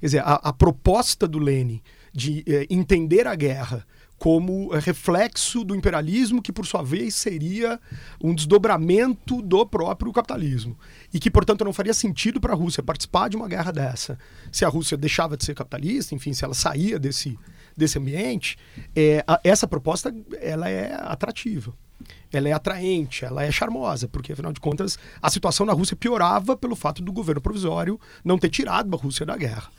Quer 0.00 0.06
dizer, 0.06 0.18
a, 0.20 0.34
a 0.34 0.52
proposta 0.52 1.26
do 1.26 1.38
Lenin 1.38 1.82
de 2.12 2.44
é, 2.46 2.66
entender 2.70 3.26
a 3.26 3.34
guerra 3.34 3.86
como 4.18 4.74
é, 4.74 4.80
reflexo 4.80 5.64
do 5.64 5.74
imperialismo, 5.74 6.42
que 6.42 6.52
por 6.52 6.66
sua 6.66 6.82
vez 6.82 7.14
seria 7.14 7.80
um 8.22 8.34
desdobramento 8.34 9.40
do 9.40 9.64
próprio 9.64 10.12
capitalismo. 10.12 10.76
E 11.14 11.20
que, 11.20 11.30
portanto, 11.30 11.64
não 11.64 11.72
faria 11.72 11.94
sentido 11.94 12.40
para 12.40 12.52
a 12.52 12.56
Rússia 12.56 12.82
participar 12.82 13.28
de 13.28 13.36
uma 13.36 13.48
guerra 13.48 13.72
dessa. 13.72 14.18
Se 14.50 14.64
a 14.64 14.68
Rússia 14.68 14.96
deixava 14.96 15.36
de 15.36 15.44
ser 15.44 15.54
capitalista, 15.54 16.14
enfim, 16.14 16.32
se 16.32 16.44
ela 16.44 16.54
saía 16.54 16.98
desse, 16.98 17.38
desse 17.76 17.98
ambiente, 17.98 18.58
é, 18.94 19.22
a, 19.26 19.40
essa 19.44 19.68
proposta 19.68 20.14
ela 20.40 20.68
é 20.68 20.94
atrativa 20.94 21.72
ela 22.32 22.48
é 22.48 22.52
atraente, 22.52 23.24
ela 23.24 23.44
é 23.44 23.50
charmosa, 23.50 24.08
porque 24.08 24.32
afinal 24.32 24.52
de 24.52 24.60
contas 24.60 24.98
a 25.20 25.30
situação 25.30 25.64
na 25.64 25.72
Rússia 25.72 25.96
piorava 25.96 26.56
pelo 26.56 26.76
fato 26.76 27.02
do 27.02 27.12
governo 27.12 27.40
provisório 27.40 28.00
não 28.24 28.38
ter 28.38 28.50
tirado 28.50 28.94
a 28.94 28.98
Rússia 28.98 29.24
da 29.24 29.36
guerra. 29.36 29.70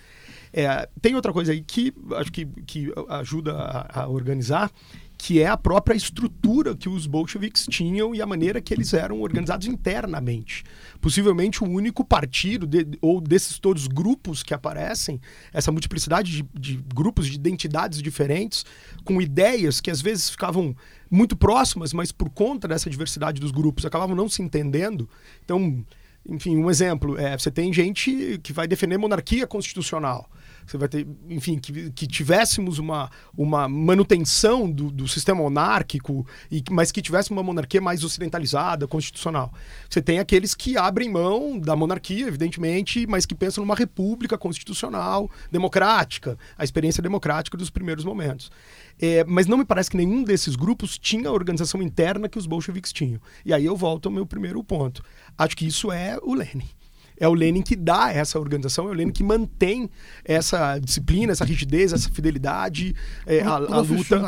É, 0.52 0.90
tem 1.02 1.16
outra 1.16 1.32
coisa 1.32 1.52
aí 1.52 1.62
que 1.62 1.94
acho 2.16 2.32
que, 2.32 2.46
que 2.46 2.92
ajuda 3.08 3.54
a, 3.56 4.02
a 4.02 4.08
organizar, 4.08 4.72
que 5.22 5.42
é 5.42 5.48
a 5.48 5.58
própria 5.58 5.96
estrutura 5.96 6.74
que 6.74 6.88
os 6.88 7.06
bolcheviques 7.06 7.66
tinham 7.70 8.16
e 8.16 8.22
a 8.22 8.26
maneira 8.26 8.62
que 8.62 8.74
eles 8.74 8.94
eram 8.94 9.22
organizados 9.22 9.68
internamente. 9.68 10.64
Possivelmente 11.02 11.62
o 11.62 11.68
único 11.68 12.06
partido, 12.06 12.66
de, 12.66 12.98
ou 13.02 13.20
desses 13.20 13.60
todos 13.60 13.86
grupos 13.86 14.42
que 14.42 14.54
aparecem, 14.54 15.20
essa 15.52 15.74
multiplicidade 15.74 16.32
de, 16.32 16.50
de, 16.58 16.84
grupos 16.96 17.28
de 17.28 17.36
identidades 17.36 18.02
diferentes, 18.02 18.66
com 19.04 19.22
ideias 19.22 19.82
que 19.82 19.92
às 19.92 20.02
vezes 20.02 20.30
ficavam 20.30 20.74
muito 21.12 21.36
próximas, 21.36 21.92
mas 21.92 22.14
por 22.14 22.30
conta 22.30 22.66
dessa 22.66 22.90
diversidade 22.90 23.42
dos 23.42 23.52
grupos 23.52 23.86
acabavam 23.86 24.16
não 24.16 24.30
se 24.30 24.42
entendendo. 24.42 25.08
Então, 25.44 25.86
enfim, 26.30 26.56
um 26.56 26.70
exemplo, 26.70 27.20
é, 27.20 27.38
você 27.38 27.52
tem 27.52 27.74
gente 27.74 28.40
que 28.42 28.54
vai 28.54 28.70
defender 28.70 28.98
monarquia 28.98 29.46
constitucional 29.46 30.30
você 30.70 30.78
vai 30.78 30.88
ter, 30.88 31.08
enfim, 31.30 31.58
que, 31.58 31.92
que 31.92 32.08
tivéssemos 32.08 32.80
uma, 32.80 33.10
uma 33.38 33.68
manutenção 33.68 34.70
do, 34.70 34.92
do 34.92 35.08
sistema 35.08 35.42
monárquico, 35.42 36.26
e, 36.52 36.64
mas 36.70 36.92
que 36.92 37.02
tivesse 37.02 37.32
uma 37.32 37.42
monarquia 37.42 37.82
mais 37.82 38.04
ocidentalizada, 38.04 38.88
constitucional. 38.88 39.52
Você 39.90 40.02
tem 40.02 40.20
aqueles 40.20 40.54
que 40.54 40.78
abrem 40.78 41.10
mão 41.10 41.58
da 41.60 41.76
monarquia, 41.76 42.28
evidentemente, 42.28 43.08
mas 43.08 43.26
que 43.26 43.34
pensam 43.34 43.64
numa 43.64 43.76
república 43.76 44.38
constitucional, 44.38 45.30
democrática, 45.52 46.38
a 46.58 46.64
experiência 46.64 47.02
democrática 47.02 47.58
dos 47.58 47.70
primeiros 47.70 48.06
momentos. 48.06 48.52
É, 49.02 49.24
mas 49.24 49.48
não 49.48 49.58
me 49.58 49.66
parece 49.66 49.90
que 49.90 49.98
nenhum 49.98 50.24
desses 50.24 50.56
grupos 50.56 51.00
tinha 51.00 51.30
a 51.30 51.32
organização 51.32 51.82
interna 51.82 52.28
que 52.28 52.38
os 52.38 52.46
bolcheviques 52.46 52.92
tinham. 52.92 53.20
E 53.46 53.54
aí 53.54 53.66
eu 53.66 53.76
volto 53.76 54.08
ao 54.08 54.12
meu 54.12 54.26
primeiro 54.26 54.64
ponto. 54.64 55.04
Acho 55.38 55.56
que 55.56 55.66
isso 55.66 55.92
é 55.92 56.18
o 56.22 56.34
Lenin 56.34 56.68
é 57.20 57.28
o 57.28 57.34
Lenin 57.34 57.62
que 57.62 57.76
dá 57.76 58.12
essa 58.12 58.40
organização, 58.40 58.88
é 58.88 58.92
o 58.92 58.94
Lenin 58.94 59.12
que 59.12 59.24
mantém 59.24 59.90
essa 60.24 60.80
disciplina, 60.80 61.32
essa 61.32 61.44
rigidez, 61.44 61.92
essa 61.92 62.10
fidelidade, 62.10 62.96
é, 63.26 63.42
a, 63.42 63.56
a, 63.56 63.82
luta. 63.82 64.22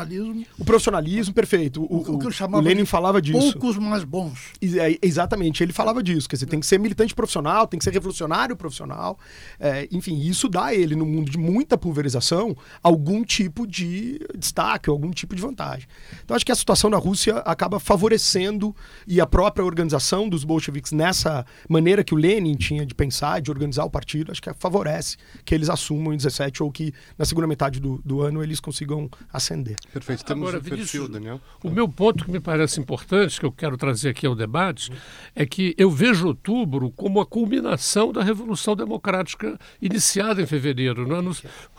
O 0.58 0.64
profissionalismo, 0.64 1.32
perfeito. 1.32 1.82
O, 1.82 1.96
o, 1.96 2.18
o, 2.18 2.56
o 2.56 2.60
Lenin 2.60 2.84
falava 2.84 3.20
disso. 3.20 3.52
Poucos 3.52 3.78
mais 3.78 4.04
bons. 4.04 4.52
É, 4.62 4.98
exatamente, 5.00 5.62
ele 5.62 5.72
falava 5.72 6.02
disso. 6.02 6.28
Quer 6.28 6.36
dizer, 6.36 6.46
tem 6.46 6.60
que 6.60 6.66
ser 6.66 6.78
militante 6.78 7.14
profissional, 7.14 7.66
tem 7.66 7.78
que 7.78 7.84
ser 7.84 7.92
revolucionário 7.92 8.54
profissional. 8.54 9.18
É, 9.58 9.88
enfim, 9.90 10.18
isso 10.20 10.48
dá 10.48 10.66
a 10.66 10.74
ele, 10.74 10.94
no 10.94 11.06
mundo 11.06 11.30
de 11.30 11.38
muita 11.38 11.78
pulverização, 11.78 12.56
algum 12.82 13.24
tipo 13.24 13.66
de 13.66 14.20
destaque, 14.36 14.90
algum 14.90 15.10
tipo 15.10 15.34
de 15.34 15.40
vantagem. 15.42 15.86
Então, 16.24 16.36
acho 16.36 16.44
que 16.44 16.52
a 16.52 16.56
situação 16.56 16.90
na 16.90 16.98
Rússia 16.98 17.38
acaba 17.38 17.80
favorecendo 17.80 18.74
e 19.06 19.20
a 19.20 19.26
própria 19.26 19.64
organização 19.64 20.28
dos 20.28 20.44
bolcheviques 20.44 20.92
nessa 20.92 21.46
maneira 21.68 22.04
que 22.04 22.14
o 22.14 22.16
Lenin 22.16 22.54
tinha 22.54 22.81
de 22.86 22.94
pensar, 22.94 23.40
de 23.40 23.50
organizar 23.50 23.84
o 23.84 23.90
partido, 23.90 24.30
acho 24.32 24.40
que 24.40 24.52
favorece 24.54 25.16
que 25.44 25.54
eles 25.54 25.68
assumam 25.68 26.12
em 26.12 26.16
17 26.16 26.62
ou 26.62 26.70
que 26.70 26.92
na 27.16 27.24
segunda 27.24 27.46
metade 27.46 27.80
do, 27.80 28.00
do 28.04 28.20
ano 28.22 28.42
eles 28.42 28.60
consigam 28.60 29.10
ascender. 29.32 29.76
Perfeito. 29.92 30.24
Temos 30.24 30.48
Agora, 30.48 30.58
um 30.58 30.68
perfil, 30.68 31.08
Daniel. 31.08 31.40
O 31.62 31.70
meu 31.70 31.88
ponto 31.88 32.24
que 32.24 32.30
me 32.30 32.40
parece 32.40 32.80
importante, 32.80 33.38
que 33.38 33.46
eu 33.46 33.52
quero 33.52 33.76
trazer 33.76 34.10
aqui 34.10 34.26
ao 34.26 34.34
debate, 34.34 34.92
é 35.34 35.46
que 35.46 35.74
eu 35.78 35.90
vejo 35.90 36.26
outubro 36.26 36.90
como 36.90 37.20
a 37.20 37.26
culminação 37.26 38.12
da 38.12 38.22
Revolução 38.22 38.74
Democrática 38.76 39.58
iniciada 39.80 40.40
em 40.42 40.46
fevereiro. 40.46 41.06
Não 41.06 41.30
é? 41.30 41.34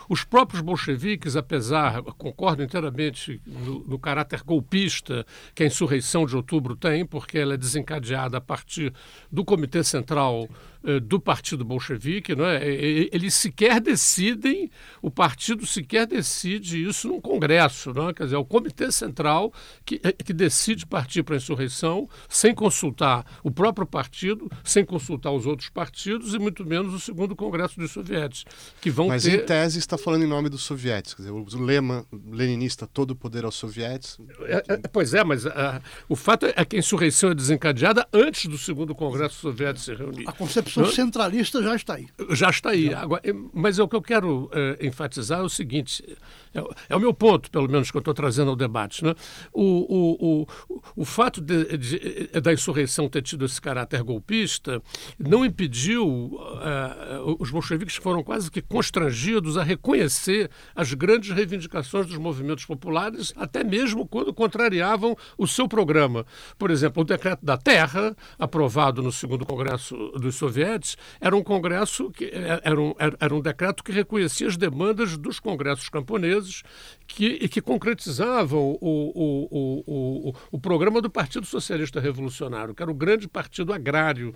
Os 0.10 0.24
próprios 0.24 0.62
bolcheviques, 0.62 1.36
apesar, 1.36 2.02
concordo 2.04 2.64
inteiramente 2.64 3.42
no, 3.46 3.80
no, 3.86 4.00
caráter 4.00 4.44
golpista 4.44 5.26
que 5.56 5.64
a 5.64 5.66
insurreição 5.66 6.26
de 6.26 6.36
outubro 6.36 6.76
tem, 6.76 7.06
porque 7.06 7.38
ela 7.38 7.54
é 7.54 7.58
desencadeada 7.58 8.38
a 8.38 8.42
partir 8.42 8.94
do 9.32 9.46
Comitê 9.46 9.84
Central 9.84 10.48
eh, 10.86 11.00
do 11.00 11.18
Partido 11.18 11.64
Bolchevique, 11.64 12.36
não 12.36 12.46
é? 12.46 12.68
eles 12.68 13.34
sequer 13.36 13.80
decidem, 13.80 14.70
o 15.02 15.10
partido 15.10 15.66
sequer 15.66 16.06
decide 16.06 16.86
isso 16.86 17.08
num 17.08 17.22
congresso, 17.22 17.94
não 17.94 18.10
é? 18.10 18.14
quer 18.14 18.26
dizer, 18.26 18.36
é 18.36 18.40
o 18.40 18.44
Comitê 18.44 18.92
Central 18.92 19.54
que, 19.86 20.02
eh, 20.04 20.12
que 20.12 20.34
decide 20.34 20.86
partir 20.86 21.24
para 21.24 21.36
a 21.36 21.38
insurreição 21.38 22.10
sem 22.28 22.54
consultar 22.54 23.26
o 23.42 23.50
próprio 23.50 23.88
partido, 23.88 24.52
sem 24.62 24.84
consultar 24.84 25.32
os 25.32 25.46
outros 25.46 25.70
partidos 25.70 26.34
e 26.34 26.40
muito 26.40 26.66
menos 26.66 26.94
o 26.94 27.00
segundo 27.00 27.34
Congresso 27.34 27.80
dos 27.80 27.92
Sovietes, 27.92 28.44
que 28.82 28.90
vão 28.90 29.08
Mas 29.08 29.24
ter... 29.24 29.42
em 29.42 29.46
tese 29.46 29.80
está 29.80 29.93
falando 29.98 30.24
em 30.24 30.28
nome 30.28 30.50
dos 30.50 30.68
quer 30.68 31.24
dizer, 31.24 31.32
o 31.32 31.46
lema 31.60 32.06
leninista 32.32 32.88
todo 32.88 33.12
o 33.12 33.16
poder 33.16 33.46
aos 33.46 33.56
sovietes. 33.56 34.18
É, 34.42 34.64
é, 34.74 34.78
pois 34.92 35.14
é, 35.14 35.24
mas 35.24 35.46
uh, 35.46 35.52
o 36.10 36.16
fato 36.16 36.46
é 36.46 36.66
que 36.66 36.76
a 36.76 36.80
insurreição 36.80 37.32
é 37.32 37.36
desencadeada 37.36 38.08
antes 38.12 38.48
do 38.48 38.58
segundo 38.58 38.96
Congresso 38.96 39.36
soviético 39.36 39.86
se 39.86 39.94
reunir. 39.94 40.28
A 40.28 40.32
concepção 40.32 40.64
concepção 40.64 40.86
centralista 40.92 41.62
já 41.62 41.76
está 41.76 41.96
aí. 41.96 42.08
Já 42.32 42.50
está 42.50 42.70
aí. 42.72 42.94
Agora, 42.94 43.22
mas 43.54 43.80
é 43.80 43.84
o 43.84 43.88
que 43.88 43.96
eu 43.96 44.02
quero 44.02 44.50
é, 44.52 44.88
enfatizar 44.88 45.40
é 45.40 45.44
o 45.44 45.50
seguinte: 45.50 46.04
é, 46.54 46.64
é, 46.90 46.96
o 46.96 47.00
meu 47.00 47.14
ponto, 47.14 47.50
pelo 47.50 47.68
menos, 47.68 47.92
que 47.92 47.98
eu 47.98 48.00
estou 48.00 48.14
trazendo 48.14 48.50
ao 48.50 48.56
debate. 48.56 49.04
Né? 49.04 49.14
O, 49.52 49.64
o, 49.64 50.44
o, 50.70 50.82
o 50.96 51.06
fato 51.06 51.42
de, 51.42 51.78
de, 51.78 52.28
da 52.42 52.54
insurreição 52.54 53.10
ter 53.10 53.22
tido 53.22 53.46
esse 53.46 53.62
caráter 53.62 54.04
golpista 54.04 54.82
não 55.18 55.46
impediu 55.46 56.08
uh, 56.08 57.38
os 57.40 57.50
bolcheviques 57.50 57.96
foram 57.96 58.24
quase 58.24 58.50
que 58.50 58.62
constrangidos 58.62 59.58
a 59.58 59.64
reconhecer 59.84 60.50
as 60.74 60.94
grandes 60.94 61.30
reivindicações 61.36 62.08
dos 62.08 62.18
movimentos 62.18 62.66
populares, 62.66 63.34
até 63.36 63.64
mesmo 63.64 64.08
quando 64.08 64.34
contrariavam 64.34 65.16
o 65.38 65.46
seu 65.46 65.68
programa. 65.68 66.26
Por 66.58 66.72
exemplo, 66.72 67.04
o 67.04 67.06
decreto 67.06 67.46
da 67.46 67.58
terra, 67.58 68.16
aprovado 68.40 69.04
no 69.04 69.12
segundo 69.12 69.46
congresso 69.46 69.96
dos 70.20 70.36
soviéticos 70.36 70.96
era 71.20 71.36
um 71.36 71.44
congresso 71.44 72.10
que 72.12 72.26
é, 72.26 72.62
era 72.64 72.80
um, 72.80 72.96
era 72.98 73.36
um 73.36 73.42
decreto 73.42 73.84
que 73.84 73.92
reconhecia 73.92 74.48
as 74.48 74.56
demandas 74.56 75.18
dos 75.18 75.40
congressos 75.40 75.90
camponeses 75.90 76.64
que, 77.06 77.48
que 77.50 77.62
concretizavam 77.62 78.78
o, 78.80 78.80
o, 78.82 79.48
o, 79.52 80.30
o, 80.30 80.34
o 80.52 80.60
programa 80.60 81.02
do 81.02 81.10
Partido 81.10 81.46
Socialista 81.46 82.00
Revolucionário, 82.00 82.74
que 82.74 82.82
era 82.82 82.92
o 82.92 82.96
grande 82.96 83.28
partido 83.28 83.74
agrário 83.74 84.34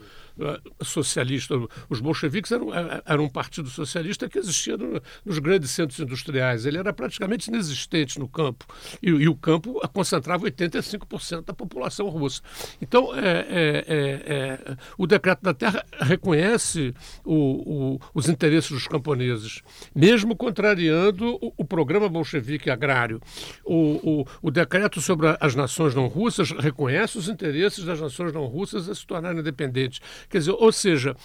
socialista. 0.82 1.56
Os 1.89 2.00
bolcheviques 2.00 2.52
eram, 2.52 2.73
eh, 2.73 3.02
eram 3.06 3.26
um 3.26 3.30
partido 3.30 3.69
socialista 3.69 4.30
que 4.30 4.38
existia 4.38 4.78
no, 4.78 5.02
nos 5.26 5.39
grandes 5.39 5.71
centros 5.71 6.00
industriais. 6.00 6.65
Ele 6.65 6.78
era 6.78 6.93
praticamente 6.93 7.50
inexistente 7.50 8.19
no 8.19 8.28
campo. 8.28 8.65
E, 9.02 9.10
e 9.10 9.28
o 9.30 9.36
campo 9.36 9.80
concentrava 9.93 10.45
85% 10.45 11.45
da 11.45 11.54
população 11.54 12.10
russa. 12.10 12.41
Então, 12.82 13.15
é, 13.15 13.45
é, 13.47 14.63
é, 14.67 14.78
o 14.97 15.08
decreto 15.08 15.41
da 15.41 15.54
terra 15.54 15.86
reconhece 16.00 16.93
o, 17.23 17.95
o, 17.95 18.02
os 18.13 18.30
interesses 18.30 18.71
dos 18.71 18.88
camponeses, 18.88 19.62
mesmo 19.95 20.36
contrariando 20.36 21.38
o, 21.41 21.54
o 21.58 21.65
programa 21.65 22.10
bolchevique 22.10 22.69
agrário. 22.69 23.21
O, 23.63 24.26
decreto 24.58 25.00
sobre 25.02 25.28
as 25.39 25.54
nações 25.54 25.93
não 25.93 26.08
russas 26.08 26.50
reconhece 26.50 27.17
os 27.17 27.30
interesses 27.30 27.86
das 27.86 28.02
nações 28.02 28.34
não 28.34 28.45
russas 28.45 28.89
a 28.89 28.95
se 28.95 29.06
tornarem 29.06 29.39
independentes. 29.39 30.00
Quer 30.30 30.40
dizer, 30.40 30.52
ou 30.52 30.72
seja, 30.72 31.16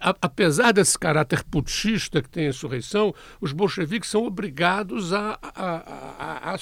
a, 0.00 0.14
apesar 0.22 0.72
desse 0.72 0.98
caráter 0.98 1.44
putschista 1.44 2.20
que 2.20 2.28
tem 2.28 2.46
a 2.46 2.50
insurreição, 2.50 3.14
os 3.40 3.52
bolcheviques 3.52 4.10
são 4.10 4.24
obrigados 4.26 5.12
a, 5.12 5.38
a, 5.42 6.52
a, 6.52 6.54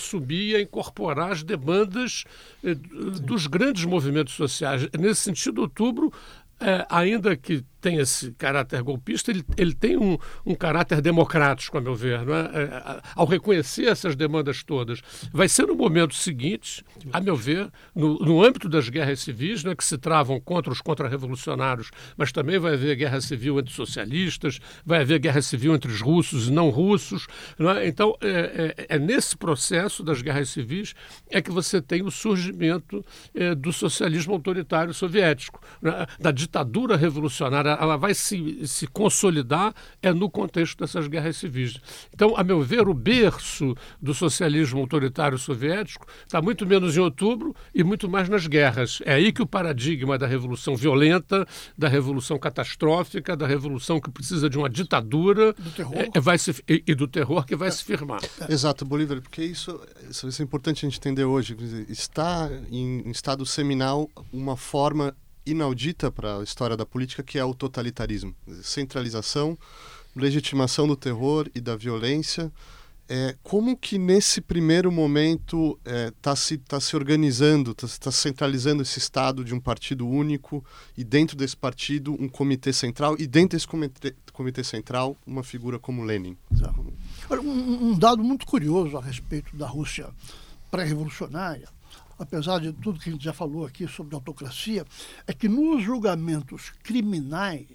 a 0.57 0.61
incorporar 0.61 1.33
as 1.33 1.43
demandas 1.43 2.25
é, 2.63 2.75
dos 2.75 3.47
grandes 3.47 3.85
movimentos 3.85 4.35
sociais. 4.35 4.89
Nesse 4.99 5.23
sentido, 5.23 5.63
outubro 5.63 6.13
é, 6.61 6.85
ainda 6.91 7.37
que 7.37 7.65
tem 7.89 7.99
esse 7.99 8.33
caráter 8.33 8.83
golpista, 8.83 9.31
ele, 9.31 9.43
ele 9.57 9.73
tem 9.73 9.97
um, 9.97 10.19
um 10.45 10.55
caráter 10.55 11.01
democrático, 11.01 11.79
a 11.79 11.81
meu 11.81 11.95
ver. 11.95 12.25
Não 12.25 12.35
é? 12.35 12.41
é? 12.41 13.01
Ao 13.15 13.25
reconhecer 13.25 13.87
essas 13.87 14.15
demandas 14.15 14.63
todas, 14.63 15.01
vai 15.33 15.49
ser 15.49 15.67
no 15.67 15.75
momento 15.75 16.15
seguinte, 16.15 16.85
a 17.11 17.19
meu 17.21 17.35
ver, 17.35 17.71
no, 17.95 18.19
no 18.19 18.45
âmbito 18.45 18.69
das 18.69 18.91
guerras 18.91 19.21
civis, 19.21 19.65
é 19.65 19.75
que 19.75 19.85
se 19.85 19.97
travam 19.97 20.39
contra 20.39 20.71
os 20.71 20.83
contra-revolucionários, 20.83 21.91
mas 22.17 22.31
também 22.31 22.59
vai 22.59 22.75
haver 22.75 22.95
guerra 22.97 23.21
civil 23.23 23.59
entre 23.59 23.73
socialistas, 23.73 24.61
vai 24.85 25.01
haver 25.01 25.19
guerra 25.19 25.41
civil 25.41 25.75
entre 25.75 25.91
os 25.91 26.03
russos 26.03 26.49
e 26.49 26.53
não 26.53 26.69
russos. 26.69 27.27
Não 27.59 27.71
é? 27.71 27.89
Então, 27.89 28.15
é, 28.21 28.75
é, 28.77 28.97
é, 28.97 28.99
nesse 28.99 29.35
processo 29.35 30.03
das 30.03 30.21
guerras 30.21 30.51
civis 30.51 30.95
é 31.31 31.41
que 31.41 31.51
você 31.51 31.81
tem 31.81 32.03
o 32.03 32.11
surgimento 32.11 33.03
do 33.57 33.73
socialismo 33.73 34.35
autoritário 34.35 34.93
soviético, 34.93 35.61
da 36.19 36.31
ditadura 36.31 36.97
revolucionária 36.97 37.78
ela 37.79 37.97
vai 37.97 38.15
se, 38.15 38.67
se 38.67 38.87
consolidar 38.87 39.75
é 40.03 40.13
no 40.13 40.31
contexto 40.31 40.79
dessas 40.79 41.07
guerras 41.07 41.37
civis. 41.37 41.79
Então, 42.13 42.37
a 42.37 42.43
meu 42.43 42.63
ver, 42.63 42.89
o 42.89 42.95
berço 42.95 43.75
do 44.01 44.13
socialismo 44.13 44.81
autoritário 44.81 45.39
soviético 45.39 46.07
está 46.23 46.41
muito 46.43 46.67
menos 46.67 46.97
em 46.97 47.01
outubro 47.01 47.55
e 47.75 47.85
muito 47.85 48.09
mais 48.09 48.29
nas 48.29 48.47
guerras. 48.47 49.01
É 49.05 49.15
aí 49.15 49.33
que 49.33 49.43
o 49.43 49.47
paradigma 49.47 50.19
da 50.19 50.27
revolução 50.27 50.77
violenta, 50.77 51.47
da 51.77 51.89
revolução 51.89 52.39
catastrófica, 52.39 53.37
da 53.37 53.47
revolução 53.47 54.01
que 54.01 54.11
precisa 54.11 54.49
de 54.49 54.59
uma 54.59 54.69
ditadura 54.69 55.55
é, 55.93 56.19
é, 56.19 56.21
vai 56.21 56.39
se, 56.39 56.51
e, 56.69 56.83
e, 56.87 56.95
do 56.95 57.07
terror 57.07 57.45
que 57.45 57.57
vai 57.57 57.69
é. 57.69 57.71
se 57.71 57.85
firmar. 57.85 58.21
Exato, 58.49 58.85
Bolívar, 58.85 59.21
porque 59.21 59.43
isso, 59.43 59.81
isso 60.09 60.27
é 60.27 60.45
importante 60.45 60.85
a 60.85 60.89
gente 60.89 60.99
entender 60.99 61.25
hoje. 61.25 61.57
Está 61.89 62.51
em, 62.71 63.03
em 63.07 63.11
estado 63.11 63.45
seminal 63.47 64.09
uma 64.33 64.57
forma 64.57 65.15
inaudita 65.51 66.11
para 66.11 66.39
a 66.39 66.43
história 66.43 66.77
da 66.77 66.87
política, 66.87 67.23
que 67.23 67.39
é 67.39 67.45
o 67.45 67.55
totalitarismo. 67.55 68.35
Centralização, 68.63 69.59
legitimação 70.15 70.87
do 70.87 70.97
terror 70.97 71.49
e 71.55 71.61
da 71.61 71.77
violência. 71.77 72.53
É, 73.11 73.35
como 73.43 73.75
que 73.75 73.97
nesse 73.97 74.39
primeiro 74.39 74.93
momento 74.93 75.79
está 75.83 75.91
é, 75.91 76.13
tá 76.21 76.37
se, 76.37 76.59
tá 76.59 76.79
se 76.79 76.95
organizando, 76.95 77.71
está 77.71 77.89
tá 77.89 78.13
centralizando 78.13 78.83
esse 78.83 78.99
Estado 78.99 79.43
de 79.43 79.55
um 79.55 79.61
partido 79.61 80.07
único 80.07 80.63
e 80.95 81.03
dentro 81.03 81.35
desse 81.35 81.57
partido 81.57 82.13
um 82.21 82.29
comitê 82.29 82.71
central 82.71 83.17
e 83.19 83.27
dentro 83.27 83.57
desse 83.57 83.67
comitê, 83.67 84.15
comitê 84.31 84.63
central 84.63 85.17
uma 85.27 85.43
figura 85.43 85.79
como 85.79 86.05
Lenin? 86.05 86.37
Um, 87.31 87.93
um 87.93 87.99
dado 87.99 88.23
muito 88.23 88.47
curioso 88.47 88.99
a 88.99 89.01
respeito 89.01 89.57
da 89.57 89.67
Rússia 89.67 90.11
pré-revolucionária 90.71 91.78
apesar 92.19 92.61
de 92.61 92.73
tudo 92.73 92.99
que 92.99 93.09
a 93.09 93.13
gente 93.13 93.25
já 93.25 93.33
falou 93.33 93.65
aqui 93.65 93.87
sobre 93.87 94.15
autocracia, 94.15 94.85
é 95.27 95.33
que 95.33 95.49
nos 95.49 95.83
julgamentos 95.83 96.73
criminais 96.83 97.67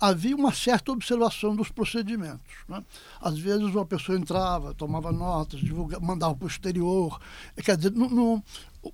havia 0.00 0.34
uma 0.34 0.52
certa 0.52 0.90
observação 0.90 1.54
dos 1.54 1.70
procedimentos. 1.70 2.56
Né? 2.68 2.82
Às 3.20 3.38
vezes 3.38 3.74
uma 3.74 3.86
pessoa 3.86 4.18
entrava, 4.18 4.74
tomava 4.74 5.12
notas, 5.12 5.60
mandava 6.00 6.34
para 6.34 6.44
o 6.44 6.48
exterior. 6.48 7.20
Quer 7.64 7.76
dizer, 7.76 7.92
no, 7.92 8.08
no, 8.08 8.44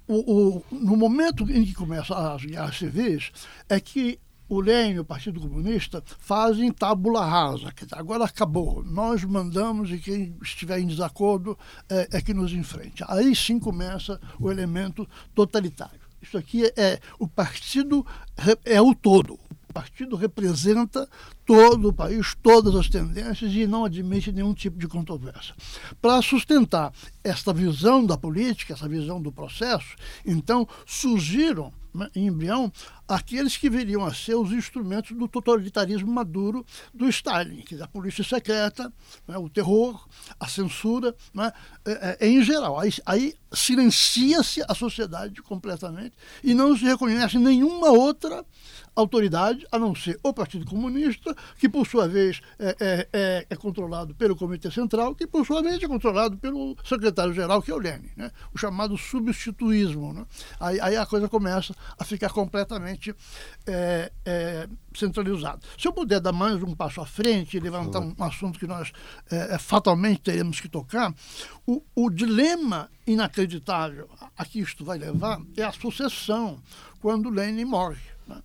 o, 0.06 0.58
o, 0.58 0.64
no 0.70 0.96
momento 0.96 1.50
em 1.50 1.64
que 1.64 1.74
começam 1.74 2.16
as 2.16 2.44
guerras 2.44 2.76
civis, 2.76 3.32
é 3.68 3.80
que 3.80 4.18
o 4.54 4.60
Lenin 4.60 4.94
e 4.94 5.00
o 5.00 5.04
Partido 5.04 5.40
Comunista 5.40 6.02
fazem 6.18 6.72
tábula 6.72 7.24
rasa. 7.24 7.72
Agora 7.92 8.24
acabou. 8.24 8.82
Nós 8.84 9.24
mandamos 9.24 9.90
e 9.90 9.98
quem 9.98 10.36
estiver 10.42 10.78
em 10.78 10.86
desacordo 10.86 11.58
é, 11.88 12.08
é 12.12 12.20
que 12.20 12.32
nos 12.32 12.52
enfrente. 12.52 13.04
Aí 13.08 13.34
sim 13.34 13.58
começa 13.58 14.20
o 14.38 14.50
elemento 14.50 15.08
totalitário. 15.34 16.00
Isso 16.22 16.38
aqui 16.38 16.64
é 16.76 17.00
o 17.18 17.28
partido 17.28 18.06
é 18.64 18.80
o 18.80 18.94
todo. 18.94 19.34
O 19.34 19.72
partido 19.74 20.16
representa 20.16 21.08
todo 21.44 21.88
o 21.88 21.92
país, 21.92 22.34
todas 22.42 22.74
as 22.74 22.88
tendências 22.88 23.52
e 23.52 23.66
não 23.66 23.84
admite 23.84 24.32
nenhum 24.32 24.54
tipo 24.54 24.78
de 24.78 24.86
controvérsia. 24.86 25.54
Para 26.00 26.22
sustentar 26.22 26.92
esta 27.22 27.52
visão 27.52 28.06
da 28.06 28.16
política, 28.16 28.72
essa 28.72 28.88
visão 28.88 29.20
do 29.20 29.32
processo, 29.32 29.96
então 30.24 30.66
surgiram 30.86 31.72
né, 31.94 32.08
em 32.14 32.26
embrião 32.26 32.72
aqueles 33.06 33.56
que 33.56 33.68
viriam 33.68 34.04
a 34.04 34.14
ser 34.14 34.34
os 34.34 34.52
instrumentos 34.52 35.16
do 35.16 35.28
totalitarismo 35.28 36.10
maduro 36.10 36.64
do 36.92 37.08
Stalin, 37.08 37.62
que 37.62 37.74
é 37.74 37.82
a 37.82 37.88
polícia 37.88 38.24
secreta, 38.24 38.92
né, 39.26 39.36
o 39.36 39.48
terror, 39.48 40.06
a 40.38 40.48
censura, 40.48 41.14
né, 41.32 41.52
é, 41.84 42.18
é, 42.20 42.28
em 42.28 42.42
geral. 42.42 42.78
Aí, 42.78 42.92
aí 43.04 43.34
silencia-se 43.52 44.62
a 44.68 44.74
sociedade 44.74 45.40
completamente 45.42 46.16
e 46.42 46.54
não 46.54 46.76
se 46.76 46.84
reconhece 46.84 47.38
nenhuma 47.38 47.90
outra 47.90 48.44
autoridade, 48.96 49.66
a 49.72 49.78
não 49.78 49.94
ser 49.94 50.18
o 50.22 50.32
Partido 50.32 50.64
Comunista, 50.64 51.34
que 51.58 51.68
por 51.68 51.86
sua 51.86 52.06
vez 52.06 52.40
é, 52.58 52.76
é, 52.80 53.08
é, 53.12 53.46
é 53.50 53.56
controlado 53.56 54.14
pelo 54.14 54.36
Comitê 54.36 54.70
Central, 54.70 55.14
que 55.14 55.26
por 55.26 55.44
sua 55.44 55.62
vez 55.62 55.82
é 55.82 55.88
controlado 55.88 56.36
pelo 56.36 56.76
secretário-geral, 56.84 57.60
que 57.60 57.70
é 57.70 57.74
o 57.74 57.78
Lenin, 57.78 58.10
né? 58.16 58.30
o 58.54 58.58
chamado 58.58 58.96
substituísmo. 58.96 60.12
Né? 60.12 60.26
Aí, 60.60 60.80
aí, 60.80 60.96
a 60.96 61.06
coisa 61.06 61.28
começa 61.28 61.74
a 61.98 62.04
ficar 62.04 62.30
completamente 62.30 62.93
é, 63.66 64.12
é, 64.24 64.68
centralizado. 64.94 65.66
Se 65.78 65.88
eu 65.88 65.92
puder 65.92 66.20
dar 66.20 66.32
mais 66.32 66.62
um 66.62 66.74
passo 66.74 67.00
à 67.00 67.06
frente 67.06 67.56
e 67.56 67.60
levantar 67.60 68.00
um, 68.00 68.14
um 68.18 68.24
assunto 68.24 68.58
que 68.58 68.66
nós 68.66 68.92
é, 69.30 69.58
fatalmente 69.58 70.20
teremos 70.20 70.60
que 70.60 70.68
tocar, 70.68 71.14
o, 71.66 71.82
o 71.94 72.10
dilema 72.10 72.90
inacreditável 73.06 74.08
a 74.36 74.44
que 74.44 74.60
isto 74.60 74.84
vai 74.84 74.98
levar 74.98 75.40
é 75.56 75.62
a 75.62 75.72
sucessão 75.72 76.62
quando 77.00 77.30
Lenin 77.30 77.64
morre. 77.64 78.13
Né? 78.26 78.42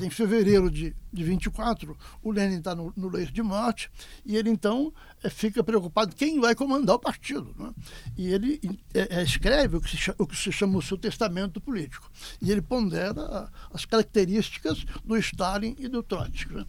Em 0.00 0.10
fevereiro 0.10 0.70
de, 0.70 0.94
de 1.12 1.24
24, 1.24 1.96
o 2.22 2.30
Lenin 2.30 2.58
está 2.58 2.74
no, 2.74 2.92
no, 2.96 3.08
leito 3.08 3.32
de 3.32 3.42
morte 3.42 3.90
e 4.24 4.36
ele 4.36 4.50
então 4.50 4.92
é, 5.22 5.30
fica 5.30 5.62
preocupado 5.64 6.14
quem 6.14 6.40
vai 6.40 6.54
comandar 6.54 6.96
o 6.96 6.98
partido. 6.98 7.54
Né? 7.58 7.72
E 8.16 8.28
ele 8.28 8.60
é, 8.92 9.20
é, 9.20 9.22
escreve 9.22 9.76
o 9.76 9.80
que, 9.80 9.96
se, 9.96 10.14
o 10.18 10.26
que 10.26 10.36
se 10.36 10.52
chama 10.52 10.78
o 10.78 10.82
seu 10.82 10.98
testamento 10.98 11.60
político. 11.60 12.10
E 12.40 12.50
ele 12.50 12.62
pondera 12.62 13.50
as 13.72 13.84
características 13.84 14.84
do 15.04 15.16
Stalin 15.16 15.74
e 15.78 15.88
do 15.88 16.02
Trotsky. 16.02 16.54
Né? 16.54 16.66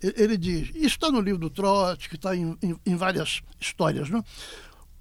Ele 0.00 0.36
diz, 0.36 0.68
isso 0.74 0.96
está 0.96 1.10
no 1.10 1.20
livro 1.20 1.40
do 1.40 1.50
Trotsky, 1.50 2.16
está 2.16 2.36
em, 2.36 2.56
em, 2.62 2.76
em 2.84 2.96
várias 2.96 3.42
histórias, 3.58 4.10
né? 4.10 4.22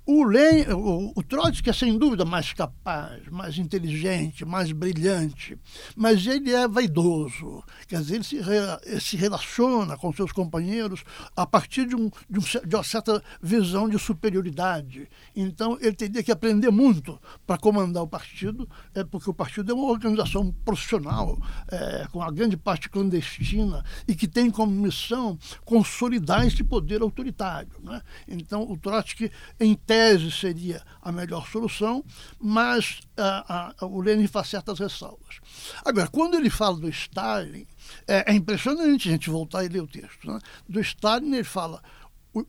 O, 0.06 0.26
Len, 0.26 0.66
o, 0.74 1.14
o 1.16 1.24
Trotsky 1.24 1.70
é 1.70 1.74
sem 1.74 1.98
dúvida 1.98 2.26
mais 2.26 2.52
capaz, 2.52 3.26
mais 3.30 3.58
inteligente, 3.58 4.44
mais 4.44 4.70
brilhante, 4.74 5.58
mas 5.96 6.28
ele 6.28 6.52
é 6.52 6.68
vaidoso. 6.68 7.64
Quer 7.88 8.02
dizer, 8.02 8.16
ele 8.16 8.24
se, 8.26 8.42
re, 8.42 9.00
se 9.00 9.16
relaciona 9.16 9.96
com 9.96 10.12
seus 10.12 10.34
companheiros 10.34 11.06
a 11.38 11.46
partir 11.46 11.86
de, 11.86 11.96
um, 11.96 12.12
de, 12.30 12.38
um, 12.38 12.68
de, 12.68 12.76
uma 12.76 12.84
certa 12.84 13.24
visão 13.42 13.88
de 13.88 13.98
superioridade. 13.98 15.08
Então, 15.34 15.78
ele 15.80 15.96
teria 15.96 16.22
que 16.22 16.34
aprender 16.34 16.70
muito 16.70 17.18
para 17.48 17.58
comandar 17.58 18.04
o 18.04 18.08
partido, 18.08 18.68
é, 18.94 19.06
porque 19.06 19.30
o 19.30 19.34
partido 19.34 19.72
é 19.72 19.74
uma 19.74 19.90
organização 19.90 20.52
profissional, 20.66 21.40
é, 21.72 22.08
com 22.12 22.20
uma 22.20 22.32
grande 22.32 22.58
parte 22.58 22.90
clandestina, 22.90 23.86
e 24.06 24.14
que 24.14 24.28
tem 24.28 24.52
como 24.52 24.70
missão 24.70 25.40
consolidar 25.64 26.46
esse 26.46 26.62
poder 26.62 27.02
autoritário. 27.02 27.72
Né? 27.82 28.02
Então, 28.28 28.70
o 28.70 28.78
Trotsky 28.78 29.32
entende 29.62 29.93
tese 29.94 30.32
seria 30.32 30.82
a 31.02 31.12
melhor 31.12 31.48
solução, 31.48 32.04
mas 32.42 33.02
a, 33.16 33.74
a, 33.80 33.86
o 33.86 34.02
Lenin 34.02 34.26
faz 34.26 34.48
certas 34.48 34.80
ressalvas. 34.80 35.40
Agora, 35.86 36.08
quando 36.08 36.36
ele 36.36 36.50
fala 36.50 36.78
do 36.80 36.90
Stalin, 36.90 37.68
é, 38.08 38.32
é 38.32 38.34
impressionante 38.34 39.08
a 39.08 39.12
gente 39.12 39.30
voltar 39.30 39.64
e 39.64 39.68
ler 39.68 39.84
o 39.84 39.88
texto. 39.88 40.28
Né? 40.28 40.40
Do 40.68 40.80
Stalin, 40.80 41.34
ele 41.34 41.44
fala 41.44 41.80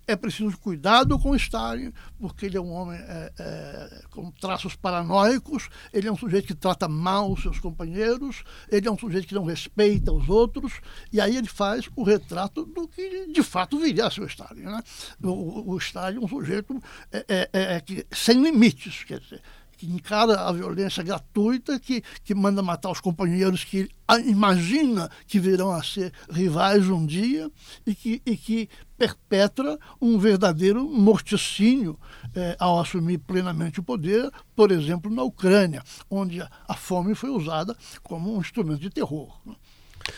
é 0.06 0.16
preciso 0.16 0.56
cuidado 0.58 1.18
com 1.18 1.34
Stalin, 1.34 1.92
porque 2.18 2.46
ele 2.46 2.56
é 2.56 2.60
um 2.60 2.72
homem 2.72 2.98
é, 2.98 3.32
é, 3.38 4.02
com 4.10 4.30
traços 4.30 4.74
paranoicos, 4.74 5.68
ele 5.92 6.08
é 6.08 6.12
um 6.12 6.16
sujeito 6.16 6.46
que 6.46 6.54
trata 6.54 6.88
mal 6.88 7.30
os 7.30 7.42
seus 7.42 7.58
companheiros, 7.58 8.44
ele 8.70 8.88
é 8.88 8.90
um 8.90 8.98
sujeito 8.98 9.26
que 9.26 9.34
não 9.34 9.44
respeita 9.44 10.12
os 10.12 10.28
outros, 10.28 10.80
e 11.12 11.20
aí 11.20 11.36
ele 11.36 11.48
faz 11.48 11.88
o 11.94 12.02
retrato 12.02 12.64
do 12.64 12.88
que 12.88 13.26
de 13.32 13.42
fato 13.42 13.78
viria 13.78 14.06
a 14.06 14.10
ser 14.10 14.22
o 14.22 14.26
Stalin. 14.26 14.62
Né? 14.62 14.82
O, 15.22 15.72
o 15.72 15.78
Stalin 15.78 16.16
é 16.16 16.20
um 16.20 16.28
sujeito 16.28 16.80
é, 17.12 17.24
é, 17.28 17.50
é, 17.52 17.74
é 17.74 17.80
que, 17.80 18.06
sem 18.12 18.42
limites, 18.42 19.04
quer 19.04 19.20
dizer, 19.20 19.42
que 19.76 19.86
encara 19.86 20.40
a 20.40 20.52
violência 20.52 21.02
gratuita, 21.02 21.78
que, 21.78 22.02
que 22.22 22.34
manda 22.34 22.62
matar 22.62 22.90
os 22.90 23.00
companheiros 23.00 23.64
que 23.64 23.88
imagina 24.26 25.10
que 25.26 25.40
virão 25.40 25.70
a 25.70 25.82
ser 25.82 26.12
rivais 26.30 26.88
um 26.88 27.04
dia 27.04 27.50
e 27.86 27.94
que, 27.94 28.22
e 28.24 28.36
que 28.36 28.68
perpetra 28.96 29.78
um 30.00 30.18
verdadeiro 30.18 30.84
morticínio 30.84 31.98
eh, 32.34 32.56
ao 32.58 32.80
assumir 32.80 33.18
plenamente 33.18 33.80
o 33.80 33.82
poder, 33.82 34.30
por 34.54 34.70
exemplo, 34.70 35.10
na 35.12 35.22
Ucrânia, 35.22 35.82
onde 36.08 36.40
a 36.40 36.74
fome 36.74 37.14
foi 37.14 37.30
usada 37.30 37.76
como 38.02 38.34
um 38.34 38.40
instrumento 38.40 38.80
de 38.80 38.90
terror. 38.90 39.36
Né? 39.44 39.54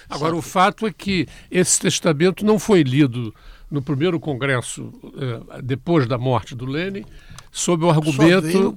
Agora, 0.08 0.34
o 0.36 0.42
fato 0.42 0.86
é 0.86 0.92
que 0.92 1.26
esse 1.50 1.80
testamento 1.80 2.44
não 2.44 2.58
foi 2.58 2.82
lido 2.82 3.34
no 3.70 3.82
primeiro 3.82 4.20
congresso 4.20 4.92
eh, 5.16 5.62
depois 5.62 6.06
da 6.06 6.16
morte 6.16 6.54
do 6.54 6.64
Lenin, 6.64 7.04
sob 7.50 7.84
o 7.84 7.90
argumento 7.90 8.74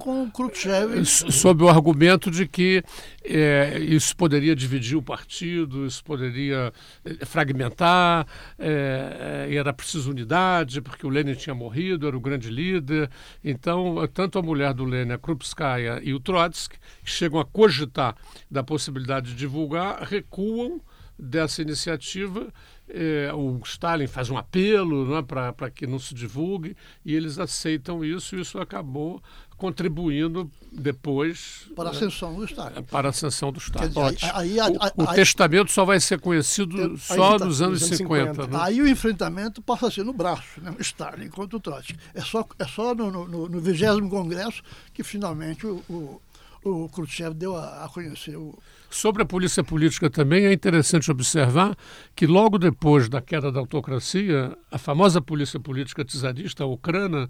sob 1.04 1.62
o 1.62 1.68
argumento 1.68 2.30
de 2.30 2.46
que 2.48 2.82
é, 3.22 3.78
isso 3.78 4.16
poderia 4.16 4.56
dividir 4.56 4.96
o 4.96 5.02
partido, 5.02 5.84
isso 5.84 6.02
poderia 6.02 6.72
é, 7.04 7.26
fragmentar, 7.26 8.26
é, 8.58 9.48
era 9.52 9.72
preciso 9.72 10.10
unidade, 10.10 10.80
porque 10.80 11.06
o 11.06 11.10
Lenin 11.10 11.34
tinha 11.34 11.54
morrido, 11.54 12.06
era 12.06 12.16
o 12.16 12.20
grande 12.20 12.48
líder. 12.50 13.10
Então, 13.44 13.96
tanto 14.12 14.38
a 14.38 14.42
mulher 14.42 14.72
do 14.72 14.84
Lenin, 14.84 15.12
a 15.12 15.18
Krupskaya 15.18 16.00
e 16.02 16.14
o 16.14 16.20
Trotsky, 16.20 16.78
que 17.04 17.10
chegam 17.10 17.38
a 17.38 17.44
cogitar 17.44 18.16
da 18.50 18.62
possibilidade 18.62 19.32
de 19.32 19.36
divulgar, 19.36 20.02
recuam 20.02 20.80
dessa 21.20 21.60
iniciativa 21.62 22.52
é, 22.92 23.32
o 23.32 23.60
Stalin 23.64 24.06
faz 24.06 24.30
um 24.30 24.36
apelo 24.36 25.06
né, 25.06 25.22
para 25.22 25.70
que 25.70 25.86
não 25.86 25.98
se 25.98 26.14
divulgue 26.14 26.76
e 27.04 27.14
eles 27.14 27.38
aceitam 27.38 28.04
isso 28.04 28.36
e 28.36 28.40
isso 28.40 28.58
acabou 28.58 29.22
contribuindo 29.56 30.50
depois 30.72 31.68
para 31.76 31.90
a 31.90 31.92
ascensão 31.92 32.34
do 32.34 32.44
Stalin. 32.44 32.82
Para 32.84 33.08
a 33.08 33.10
ascensão 33.10 33.52
do 33.52 33.58
Stalin. 33.58 33.88
Dizer, 33.88 34.30
aí, 34.34 34.58
aí, 34.58 34.72
o, 34.72 35.02
o 35.02 35.08
aí, 35.08 35.14
testamento 35.14 35.70
só 35.70 35.84
vai 35.84 36.00
ser 36.00 36.18
conhecido 36.18 36.96
só 36.96 37.38
tá, 37.38 37.44
nos 37.44 37.60
anos 37.60 37.82
50. 37.82 38.34
50 38.34 38.46
né? 38.46 38.58
Aí 38.62 38.80
o 38.80 38.88
enfrentamento 38.88 39.60
passa 39.60 39.88
a 39.88 39.90
ser 39.90 40.04
no 40.04 40.14
braço, 40.14 40.60
né? 40.62 40.74
Stalin 40.80 41.28
contra 41.28 41.58
o 41.58 41.60
Trotsky. 41.60 41.96
É 42.14 42.22
só, 42.22 42.46
é 42.58 42.64
só 42.64 42.94
no, 42.94 43.10
no, 43.10 43.48
no 43.48 43.60
20 43.60 44.08
Congresso 44.08 44.62
que 44.94 45.04
finalmente 45.04 45.66
o, 45.66 45.84
o, 45.88 46.20
o 46.64 46.88
Khrushchev 46.88 47.34
deu 47.34 47.54
a, 47.54 47.84
a 47.84 47.88
conhecer 47.88 48.36
o, 48.36 48.58
Sobre 48.90 49.22
a 49.22 49.24
polícia 49.24 49.62
política 49.62 50.10
também 50.10 50.46
é 50.46 50.52
interessante 50.52 51.12
observar 51.12 51.76
que 52.14 52.26
logo 52.26 52.58
depois 52.58 53.08
da 53.08 53.20
queda 53.20 53.52
da 53.52 53.60
autocracia, 53.60 54.58
a 54.68 54.78
famosa 54.78 55.20
polícia 55.20 55.60
política 55.60 56.04
czarista, 56.04 56.64
a 56.64 56.66
Ucrânia, 56.66 57.28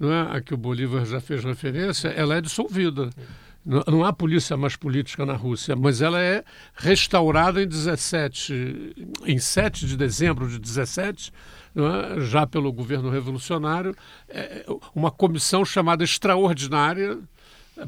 não 0.00 0.10
é, 0.10 0.36
a 0.36 0.40
que 0.40 0.54
o 0.54 0.56
Bolívar 0.56 1.04
já 1.04 1.20
fez 1.20 1.44
referência, 1.44 2.08
ela 2.08 2.36
é 2.36 2.40
dissolvida. 2.40 3.10
Não 3.64 4.02
há 4.04 4.12
polícia 4.12 4.56
mais 4.56 4.74
política 4.74 5.24
na 5.26 5.34
Rússia, 5.34 5.76
mas 5.76 6.00
ela 6.00 6.20
é 6.20 6.42
restaurada 6.74 7.62
em 7.62 7.68
17, 7.68 8.94
em 9.26 9.38
7 9.38 9.86
de 9.86 9.96
dezembro 9.96 10.48
de 10.48 10.58
17, 10.58 11.30
é? 11.76 12.20
já 12.22 12.46
pelo 12.46 12.72
governo 12.72 13.10
revolucionário, 13.10 13.94
é, 14.28 14.64
uma 14.94 15.10
comissão 15.10 15.64
chamada 15.64 16.02
extraordinária 16.02 17.18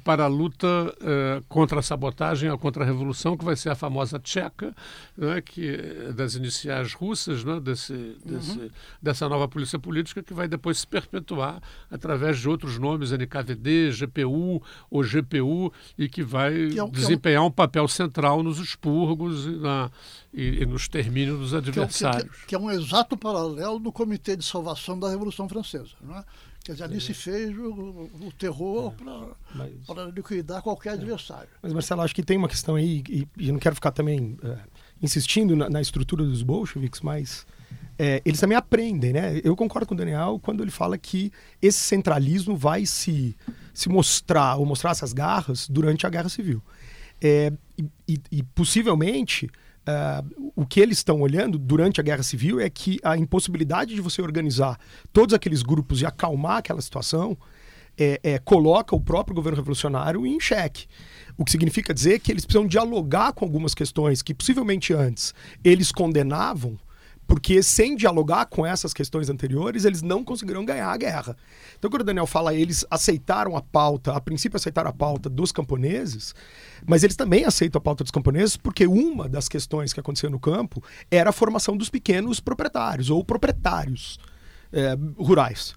para 0.03 0.25
a 0.25 0.27
luta 0.27 0.67
eh, 1.01 1.43
contra 1.49 1.81
a 1.81 1.83
sabotagem 1.83 2.49
a 2.49 2.85
revolução, 2.85 3.37
que 3.37 3.45
vai 3.45 3.55
ser 3.55 3.69
a 3.69 3.75
famosa 3.75 4.19
tcheca, 4.19 4.75
né, 5.17 5.43
que, 5.43 5.77
das 6.15 6.35
iniciais 6.35 6.95
russas, 6.95 7.45
né, 7.45 7.61
desse, 7.61 8.17
desse, 8.25 8.59
uhum. 8.59 8.71
dessa 9.01 9.29
nova 9.29 9.47
polícia 9.47 9.79
política, 9.79 10.23
que 10.23 10.33
vai 10.33 10.49
depois 10.49 10.79
se 10.79 10.87
perpetuar 10.87 11.63
através 11.91 12.39
de 12.39 12.49
outros 12.49 12.79
nomes, 12.79 13.13
NKVD, 13.13 13.91
GPU 13.91 14.63
ou 14.91 15.03
GPU, 15.03 15.73
e 15.99 16.09
que 16.09 16.23
vai 16.23 16.69
que 16.69 16.79
é 16.79 16.85
um, 16.85 16.91
desempenhar 16.91 17.43
é 17.43 17.45
um... 17.45 17.47
um... 17.47 17.51
papel 17.51 17.87
central 17.87 18.43
nos 18.43 18.59
expurgos 18.59 19.47
e, 19.47 19.51
na, 19.51 19.91
e, 20.33 20.63
e 20.63 20.67
nos 20.67 20.89
termínios 20.89 21.39
dos 21.39 21.55
adversários. 21.55 22.37
Que 22.37 22.45
é, 22.45 22.47
que 22.49 22.55
é, 22.55 22.59
um 22.59 22.71
exato 22.71 23.17
paralelo 23.17 23.79
do 23.79 23.93
Comitê 23.93 24.35
de 24.35 24.45
Salvação 24.45 24.99
da 24.99 25.11
Revolução 25.11 25.49
Francesa. 25.49 25.93
Não 26.01 26.17
é? 26.17 26.25
Quer 26.65 26.73
dizer, 26.73 26.85
ali 26.85 26.99
se 26.99 27.13
fez 27.13 27.55
o, 27.59 28.09
o 28.23 28.33
terror 28.39 28.95
é. 29.61 29.69
para 29.87 30.05
liquidar 30.07 30.63
qualquer 30.63 30.95
adversário. 30.95 31.51
Mas, 31.61 31.75
Marcelo, 31.75 32.01
acho 32.01 32.15
que 32.15 32.23
tem 32.23 32.39
uma 32.39 32.49
questão 32.49 32.77
aí, 32.77 33.05
e, 33.07 33.29
e 33.37 33.53
não 33.53 33.59
quero 33.59 33.75
ficar 33.75 33.91
também 33.91 34.39
é, 34.43 34.57
insistindo 35.03 35.55
na, 35.55 35.69
na, 35.69 35.83
estrutura 35.83 36.25
dos 36.25 36.43
bolcheviques, 36.43 37.03
mas 37.03 37.47
é, 37.99 38.23
eles 38.25 38.41
também 38.41 38.57
aprendem, 38.57 39.13
né? 39.13 39.43
Eu 39.45 39.55
concordo 39.55 39.87
com 39.87 39.93
o 39.93 39.97
Daniel 39.97 40.41
quando 40.43 40.63
ele 40.63 40.71
fala 40.71 40.97
que 40.97 41.31
esse 41.61 41.81
centralismo 41.81 42.57
vai 42.57 42.87
se, 42.87 43.37
se 43.75 43.91
mostrar, 43.91 44.57
ou 44.57 44.65
mostrar 44.65 44.93
essas 44.93 45.13
garras 45.13 45.69
durante 45.69 46.07
a 46.07 46.11
Guerra 46.11 46.31
Civil. 46.31 46.63
É, 47.21 47.53
e, 47.77 47.91
e, 48.09 48.21
e 48.33 48.43
possivelmente 48.43 49.51
Uh, 49.87 50.53
o 50.57 50.65
que 50.65 50.81
eles 50.81 50.99
estão 50.99 51.21
olhando 51.21 51.59
durante 51.59 52.01
a 52.01 52.03
Guerra 52.03 52.23
Civil 52.23 52.59
é 52.59 52.71
que 52.71 52.99
a 53.03 53.19
impossibilidade 53.19 53.95
de 53.95 54.01
você 54.01 54.23
organizar 54.23 54.79
todos 55.13 55.35
aqueles 55.35 55.63
grupos 55.63 56.01
e 56.01 56.07
acalmar 56.07 56.59
aquela 56.59 56.81
situação 56.81 57.37
é, 57.99 58.21
é, 58.23 58.39
coloca 58.39 58.95
o 58.95 59.01
próprio 59.01 59.35
governo 59.35 59.57
revolucionário 59.57 60.27
em 60.27 60.41
xeque. 60.41 60.87
O 61.37 61.45
que 61.45 61.51
significa 61.51 61.93
dizer 61.93 62.21
que 62.21 62.33
eles 62.33 62.45
precisam 62.45 62.67
dialogar 62.67 63.33
com 63.33 63.45
algumas 63.45 63.75
questões 63.75 64.23
que 64.23 64.35
possivelmente 64.35 64.93
antes 64.93 65.35
eles 65.63 65.93
condenavam, 65.93 66.79
porque 67.27 67.63
sem 67.63 67.97
dialogar 67.97 68.47
com 68.47 68.67
essas 68.67 68.93
questões 68.93 69.29
anteriores, 69.31 69.85
eles 69.85 70.03
não 70.03 70.25
conseguirão 70.25 70.65
ganhar 70.65 70.89
a 70.89 70.97
guerra. 70.97 71.37
Então, 71.79 71.91
quando 71.91 72.03
o 72.03 72.05
Daniel 72.05 72.27
fala 72.27 72.55
eles 72.55 72.85
aceitaram 72.91 73.57
a 73.57 73.63
pauta, 73.63 74.13
a 74.13 74.21
princípio 74.21 74.57
aceitaram 74.57 74.91
a 74.91 74.93
pauta 74.93 75.29
dos 75.29 75.51
camponeses, 75.51 76.35
mas 76.87 77.03
eles 77.03 77.17
também 77.17 77.45
aceitam 77.45 77.79
a 77.79 77.83
pauta 77.83 78.05
dos 78.05 78.11
camponeses 78.11 78.57
porque 78.57 78.87
uma 78.87 79.29
das 79.29 79.49
questões 79.49 79.93
que 79.93 80.01
acontecia 80.01 80.31
no 80.31 80.39
campo 80.39 80.83
era 81.11 81.31
a 81.31 81.33
formação 81.33 81.77
dos 81.77 81.91
pequenos 81.91 82.41
proprietários 82.41 83.11
ou 83.11 83.25
proprietários 83.25 84.19
é, 84.73 84.97
rurais. 85.17 85.75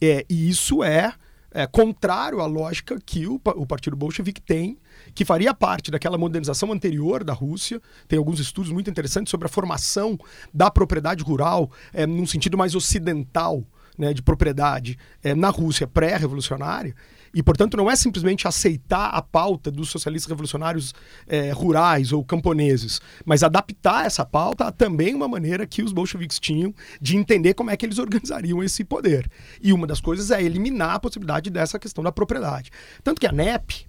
É, 0.00 0.24
e 0.28 0.48
isso 0.48 0.82
é 0.82 1.12
é, 1.56 1.66
contrário 1.66 2.40
à 2.40 2.46
lógica 2.46 3.00
que 3.04 3.26
o, 3.26 3.40
o 3.56 3.66
Partido 3.66 3.96
Bolchevique 3.96 4.42
tem, 4.42 4.78
que 5.14 5.24
faria 5.24 5.54
parte 5.54 5.90
daquela 5.90 6.18
modernização 6.18 6.70
anterior 6.70 7.24
da 7.24 7.32
Rússia. 7.32 7.80
Tem 8.06 8.18
alguns 8.18 8.38
estudos 8.38 8.70
muito 8.70 8.90
interessantes 8.90 9.30
sobre 9.30 9.46
a 9.46 9.48
formação 9.48 10.18
da 10.52 10.70
propriedade 10.70 11.24
rural 11.24 11.70
é, 11.94 12.06
num 12.06 12.26
sentido 12.26 12.58
mais 12.58 12.74
ocidental 12.74 13.64
né, 13.96 14.12
de 14.12 14.20
propriedade 14.20 14.98
é, 15.22 15.34
na 15.34 15.48
Rússia 15.48 15.86
pré-revolucionária. 15.86 16.94
E, 17.34 17.42
portanto, 17.42 17.76
não 17.76 17.90
é 17.90 17.96
simplesmente 17.96 18.46
aceitar 18.46 19.08
a 19.08 19.22
pauta 19.22 19.70
dos 19.70 19.90
socialistas 19.90 20.28
revolucionários 20.28 20.94
é, 21.26 21.50
rurais 21.52 22.12
ou 22.12 22.24
camponeses, 22.24 23.00
mas 23.24 23.42
adaptar 23.42 24.06
essa 24.06 24.24
pauta 24.24 24.64
a 24.64 24.72
também 24.72 25.14
uma 25.14 25.28
maneira 25.28 25.66
que 25.66 25.82
os 25.82 25.92
bolcheviques 25.92 26.38
tinham 26.38 26.74
de 27.00 27.16
entender 27.16 27.54
como 27.54 27.70
é 27.70 27.76
que 27.76 27.86
eles 27.86 27.98
organizariam 28.00 28.62
esse 28.62 28.84
poder. 28.84 29.30
E 29.62 29.72
uma 29.72 29.86
das 29.86 30.00
coisas 30.00 30.30
é 30.30 30.42
eliminar 30.42 30.94
a 30.94 31.00
possibilidade 31.00 31.50
dessa 31.50 31.78
questão 31.78 32.02
da 32.02 32.12
propriedade. 32.12 32.70
Tanto 33.02 33.20
que 33.20 33.26
a 33.26 33.32
NEP, 33.32 33.86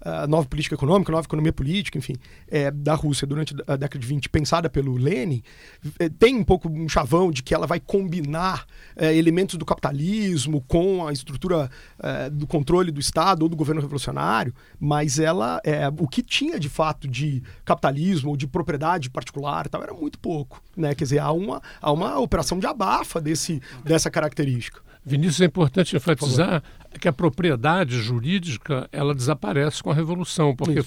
a 0.00 0.26
nova 0.26 0.46
política 0.48 0.74
econômica, 0.74 1.10
a 1.10 1.14
nova 1.14 1.26
economia 1.26 1.52
política, 1.52 1.98
enfim, 1.98 2.14
é, 2.46 2.70
da 2.70 2.94
Rússia 2.94 3.26
durante 3.26 3.54
a 3.66 3.76
década 3.76 3.98
de 3.98 4.06
20, 4.06 4.28
pensada 4.28 4.70
pelo 4.70 4.96
Lenin, 4.96 5.42
é, 5.98 6.08
tem 6.08 6.36
um 6.36 6.44
pouco 6.44 6.68
um 6.68 6.88
chavão 6.88 7.30
de 7.30 7.42
que 7.42 7.54
ela 7.54 7.66
vai 7.66 7.80
combinar 7.80 8.66
é, 8.96 9.14
elementos 9.14 9.56
do 9.56 9.64
capitalismo 9.64 10.62
com 10.66 11.06
a 11.06 11.12
estrutura 11.12 11.70
é, 12.02 12.30
do 12.30 12.46
controle 12.46 12.90
do 12.90 13.00
Estado 13.00 13.42
ou 13.42 13.48
do 13.48 13.56
governo 13.56 13.80
revolucionário, 13.80 14.54
mas 14.78 15.18
ela, 15.18 15.60
é, 15.64 15.88
o 15.88 16.06
que 16.06 16.22
tinha 16.22 16.58
de 16.58 16.68
fato 16.68 17.08
de 17.08 17.42
capitalismo 17.64 18.30
ou 18.30 18.36
de 18.36 18.46
propriedade 18.46 19.10
particular 19.10 19.68
tal, 19.68 19.82
era 19.82 19.94
muito 19.94 20.18
pouco. 20.18 20.62
Né? 20.76 20.94
Quer 20.94 21.04
dizer, 21.04 21.18
há 21.18 21.32
uma, 21.32 21.62
há 21.80 21.92
uma 21.92 22.18
operação 22.18 22.58
de 22.58 22.66
abafa 22.66 23.20
desse, 23.20 23.60
dessa 23.84 24.10
característica. 24.10 24.80
Vinícius, 25.04 25.40
é 25.40 25.44
importante 25.46 25.96
enfatizar 25.96 26.62
que 27.00 27.08
a 27.08 27.12
propriedade 27.12 28.00
jurídica 28.00 28.88
ela 28.90 29.14
desaparece 29.14 29.82
com 29.82 29.90
a 29.90 29.94
Revolução, 29.94 30.54
porque 30.54 30.80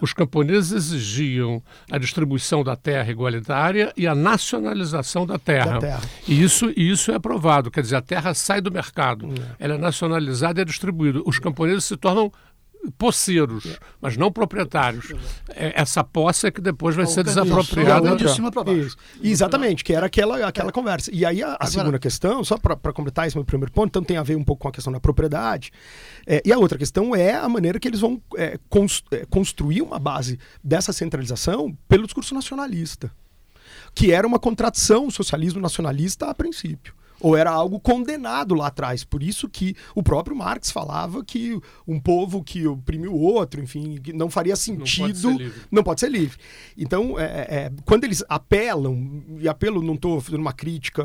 os 0.00 0.12
camponeses 0.12 0.72
exigiam 0.72 1.62
a 1.90 1.98
distribuição 1.98 2.62
da 2.62 2.76
terra 2.76 3.10
igualitária 3.10 3.92
e 3.96 4.06
a 4.06 4.14
nacionalização 4.14 5.26
da 5.26 5.38
terra. 5.38 5.72
Da 5.72 5.78
terra. 5.78 6.00
E 6.26 6.42
isso, 6.42 6.72
isso 6.76 7.10
é 7.10 7.16
aprovado, 7.16 7.70
quer 7.70 7.82
dizer, 7.82 7.96
a 7.96 8.02
terra 8.02 8.32
sai 8.34 8.60
do 8.60 8.70
mercado, 8.70 9.26
é. 9.26 9.64
ela 9.64 9.74
é 9.74 9.78
nacionalizada 9.78 10.60
e 10.60 10.62
é 10.62 10.64
distribuída. 10.64 11.20
Os 11.24 11.38
camponeses 11.38 11.84
se 11.84 11.96
tornam 11.96 12.32
posseiros, 12.96 13.66
é. 13.66 13.78
mas 14.00 14.16
não 14.16 14.32
proprietários. 14.32 15.12
É, 15.50 15.80
essa 15.80 16.02
posse 16.02 16.46
é 16.46 16.50
que 16.50 16.60
depois 16.60 16.96
vai 16.96 17.06
ser 17.06 17.24
desapropriada. 17.24 18.16
De 18.16 18.28
cima 18.30 18.50
para 18.50 18.64
baixo. 18.64 18.80
Isso. 18.80 18.96
Exatamente, 19.22 19.84
que 19.84 19.92
era 19.92 20.06
aquela, 20.06 20.46
aquela 20.46 20.70
é. 20.70 20.72
conversa. 20.72 21.10
E 21.12 21.24
aí 21.24 21.42
a, 21.42 21.48
a 21.48 21.54
Agora, 21.54 21.70
segunda 21.70 21.98
questão, 21.98 22.42
só 22.42 22.56
para 22.56 22.92
completar 22.92 23.26
esse 23.26 23.36
meu 23.36 23.44
primeiro 23.44 23.72
ponto, 23.72 23.88
então 23.88 24.02
tem 24.02 24.16
a 24.16 24.22
ver 24.22 24.36
um 24.36 24.44
pouco 24.44 24.62
com 24.62 24.68
a 24.68 24.72
questão 24.72 24.92
da 24.92 25.00
propriedade. 25.00 25.70
É, 26.26 26.42
e 26.44 26.52
a 26.52 26.58
outra 26.58 26.78
questão 26.78 27.14
é 27.14 27.34
a 27.34 27.48
maneira 27.48 27.78
que 27.78 27.88
eles 27.88 28.00
vão 28.00 28.20
é, 28.36 28.58
é 29.12 29.26
construir 29.26 29.82
uma 29.82 29.98
base 29.98 30.38
dessa 30.62 30.92
centralização 30.92 31.76
pelo 31.88 32.04
discurso 32.04 32.34
nacionalista, 32.34 33.10
que 33.94 34.12
era 34.12 34.26
uma 34.26 34.38
contradição 34.38 35.10
socialismo 35.10 35.60
nacionalista 35.60 36.26
a 36.26 36.34
princípio 36.34 36.94
ou 37.20 37.36
era 37.36 37.50
algo 37.50 37.78
condenado 37.78 38.54
lá 38.54 38.68
atrás. 38.68 39.04
Por 39.04 39.22
isso 39.22 39.48
que 39.48 39.76
o 39.94 40.02
próprio 40.02 40.34
Marx 40.34 40.70
falava 40.70 41.22
que 41.22 41.60
um 41.86 42.00
povo 42.00 42.42
que 42.42 42.66
oprime 42.66 43.06
o 43.06 43.14
outro, 43.14 43.62
enfim, 43.62 44.00
não 44.14 44.30
faria 44.30 44.56
sentido, 44.56 44.80
não 44.90 45.04
pode 45.04 45.20
ser 45.20 45.38
livre. 45.38 45.62
Não 45.70 45.82
pode 45.82 46.00
ser 46.00 46.08
livre. 46.08 46.38
Então, 46.76 47.18
é, 47.18 47.24
é, 47.24 47.54
é 47.54 47.72
quando 47.84 48.04
eles 48.04 48.24
apelam, 48.28 49.22
e 49.38 49.48
apelo, 49.48 49.82
não 49.82 49.94
estou 49.94 50.20
fazendo 50.20 50.40
uma 50.40 50.52
crítica 50.52 51.04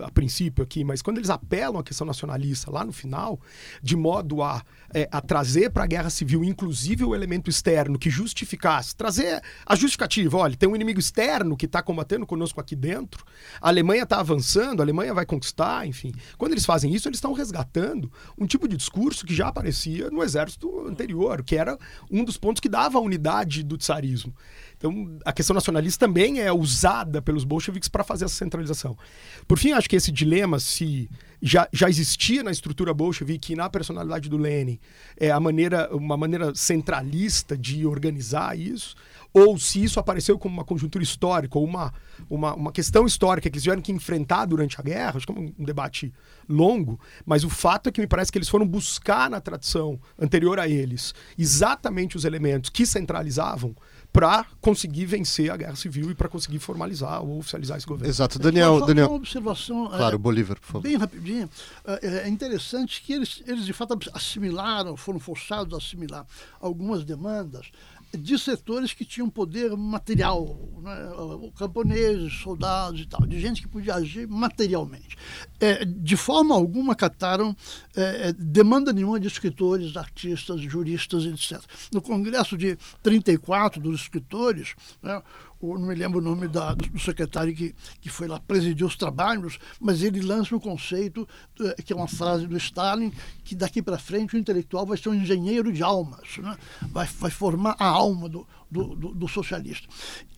a 0.00 0.10
princípio 0.10 0.64
aqui, 0.64 0.82
mas 0.84 1.00
quando 1.00 1.18
eles 1.18 1.30
apelam 1.30 1.78
à 1.78 1.84
questão 1.84 2.06
nacionalista 2.06 2.70
lá 2.70 2.84
no 2.84 2.92
final, 2.92 3.40
de 3.82 3.94
modo 3.94 4.42
a, 4.42 4.62
é, 4.92 5.08
a 5.12 5.20
trazer 5.20 5.70
para 5.70 5.84
a 5.84 5.86
guerra 5.86 6.10
civil, 6.10 6.42
inclusive 6.42 7.04
o 7.04 7.14
elemento 7.14 7.48
externo 7.48 7.98
que 7.98 8.10
justificasse, 8.10 8.96
trazer 8.96 9.40
a 9.64 9.76
justificativa, 9.76 10.36
olha, 10.38 10.56
tem 10.56 10.68
um 10.68 10.74
inimigo 10.74 10.98
externo 10.98 11.56
que 11.56 11.66
está 11.66 11.82
combatendo 11.82 12.26
conosco 12.26 12.60
aqui 12.60 12.74
dentro, 12.74 13.24
a 13.60 13.68
Alemanha 13.68 14.02
está 14.02 14.18
avançando, 14.18 14.80
a 14.80 14.84
Alemanha 14.84 15.14
vai 15.14 15.24
conquistar 15.24 15.51
enfim. 15.86 16.12
Quando 16.38 16.52
eles 16.52 16.64
fazem 16.64 16.92
isso, 16.94 17.08
eles 17.08 17.18
estão 17.18 17.32
resgatando 17.32 18.10
um 18.38 18.46
tipo 18.46 18.66
de 18.66 18.76
discurso 18.76 19.26
que 19.26 19.34
já 19.34 19.48
aparecia 19.48 20.10
no 20.10 20.22
exército 20.22 20.86
anterior, 20.86 21.42
que 21.42 21.56
era 21.56 21.78
um 22.10 22.24
dos 22.24 22.36
pontos 22.36 22.60
que 22.60 22.68
dava 22.68 22.98
a 22.98 23.00
unidade 23.00 23.62
do 23.62 23.76
tsarismo. 23.76 24.34
Então, 24.82 25.16
a 25.24 25.32
questão 25.32 25.54
nacionalista 25.54 26.08
também 26.08 26.40
é 26.40 26.52
usada 26.52 27.22
pelos 27.22 27.44
bolcheviques 27.44 27.88
para 27.88 28.02
fazer 28.02 28.24
essa 28.24 28.34
centralização. 28.34 28.98
Por 29.46 29.56
fim, 29.56 29.70
acho 29.70 29.88
que 29.88 29.94
esse 29.94 30.10
dilema, 30.10 30.58
se 30.58 31.08
já, 31.40 31.68
já 31.72 31.88
existia 31.88 32.42
na 32.42 32.50
estrutura 32.50 32.92
bolchevique 32.92 33.52
e 33.52 33.56
na 33.56 33.70
personalidade 33.70 34.28
do 34.28 34.36
Lenin, 34.36 34.80
é 35.16 35.30
a 35.30 35.38
maneira, 35.38 35.88
uma 35.94 36.16
maneira 36.16 36.52
centralista 36.56 37.56
de 37.56 37.86
organizar 37.86 38.58
isso, 38.58 38.96
ou 39.32 39.56
se 39.56 39.82
isso 39.82 40.00
apareceu 40.00 40.36
como 40.36 40.52
uma 40.52 40.64
conjuntura 40.64 41.02
histórica 41.02 41.56
ou 41.56 41.64
uma, 41.64 41.94
uma, 42.28 42.52
uma 42.54 42.72
questão 42.72 43.06
histórica 43.06 43.48
que 43.48 43.54
eles 43.54 43.62
tiveram 43.62 43.80
que 43.80 43.92
enfrentar 43.92 44.46
durante 44.46 44.80
a 44.80 44.82
guerra, 44.82 45.16
acho 45.16 45.26
que 45.26 45.32
é 45.32 45.36
um, 45.36 45.54
um 45.60 45.64
debate 45.64 46.12
longo, 46.48 46.98
mas 47.24 47.44
o 47.44 47.48
fato 47.48 47.88
é 47.88 47.92
que 47.92 48.00
me 48.00 48.06
parece 48.08 48.32
que 48.32 48.38
eles 48.38 48.48
foram 48.48 48.66
buscar 48.66 49.30
na 49.30 49.40
tradição 49.40 49.98
anterior 50.18 50.58
a 50.58 50.68
eles 50.68 51.14
exatamente 51.38 52.16
os 52.16 52.24
elementos 52.24 52.68
que 52.68 52.84
centralizavam 52.84 53.74
para 54.12 54.44
conseguir 54.60 55.06
vencer 55.06 55.50
a 55.50 55.56
guerra 55.56 55.74
civil 55.74 56.10
e 56.10 56.14
para 56.14 56.28
conseguir 56.28 56.58
formalizar 56.58 57.22
ou 57.22 57.38
oficializar 57.38 57.78
esse 57.78 57.86
governo. 57.86 58.10
Exato, 58.10 58.38
Daniel. 58.38 58.80
Só, 58.80 58.86
Daniel... 58.86 59.06
uma 59.08 59.16
observação. 59.16 59.88
Claro, 59.88 60.16
é, 60.16 60.18
Bolívar, 60.18 60.60
por 60.60 60.66
favor. 60.66 60.82
Bem 60.82 60.96
rapidinho. 60.96 61.48
É, 61.86 62.24
é 62.24 62.28
interessante 62.28 63.00
que 63.02 63.12
eles, 63.12 63.42
eles 63.46 63.64
de 63.64 63.72
fato 63.72 63.98
assimilaram, 64.12 64.96
foram 64.96 65.18
forçados 65.18 65.72
a 65.72 65.78
assimilar 65.78 66.26
algumas 66.60 67.04
demandas 67.04 67.70
de 68.16 68.38
setores 68.38 68.92
que 68.92 69.04
tinham 69.04 69.28
poder 69.28 69.76
material, 69.76 70.58
né? 70.82 71.50
camponeses, 71.56 72.32
soldados 72.40 73.00
e 73.00 73.06
tal, 73.06 73.26
de 73.26 73.40
gente 73.40 73.62
que 73.62 73.68
podia 73.68 73.94
agir 73.94 74.28
materialmente. 74.28 75.16
É, 75.60 75.84
de 75.84 76.16
forma 76.16 76.54
alguma 76.54 76.94
cataram 76.94 77.56
é, 77.96 78.28
é 78.28 78.32
demanda 78.32 78.92
nenhuma 78.92 79.18
de 79.18 79.26
escritores, 79.28 79.96
artistas, 79.96 80.60
juristas, 80.60 81.24
etc. 81.24 81.62
No 81.92 82.02
Congresso 82.02 82.56
de 82.56 82.76
34 83.02 83.80
dos 83.80 84.02
escritores, 84.02 84.74
né, 85.02 85.22
o, 85.62 85.78
não 85.78 85.86
me 85.86 85.94
lembro 85.94 86.18
o 86.18 86.22
nome 86.22 86.48
da, 86.48 86.74
do 86.74 86.98
secretário 86.98 87.54
que, 87.54 87.74
que 88.00 88.10
foi 88.10 88.26
lá 88.26 88.40
presidir 88.40 88.84
os 88.84 88.96
trabalhos, 88.96 89.58
mas 89.80 90.02
ele 90.02 90.20
lança 90.20 90.54
um 90.54 90.58
conceito, 90.58 91.26
eh, 91.60 91.82
que 91.82 91.92
é 91.92 91.96
uma 91.96 92.08
frase 92.08 92.46
do 92.46 92.56
Stalin, 92.56 93.12
que 93.44 93.54
daqui 93.54 93.80
para 93.80 93.98
frente 93.98 94.34
o 94.34 94.38
intelectual 94.38 94.84
vai 94.84 94.98
ser 94.98 95.08
um 95.08 95.14
engenheiro 95.14 95.72
de 95.72 95.82
almas, 95.82 96.36
né? 96.38 96.56
vai, 96.90 97.06
vai 97.06 97.30
formar 97.30 97.76
a 97.78 97.86
alma 97.86 98.28
do, 98.28 98.46
do, 98.68 98.96
do, 98.96 99.14
do 99.14 99.28
socialista. 99.28 99.86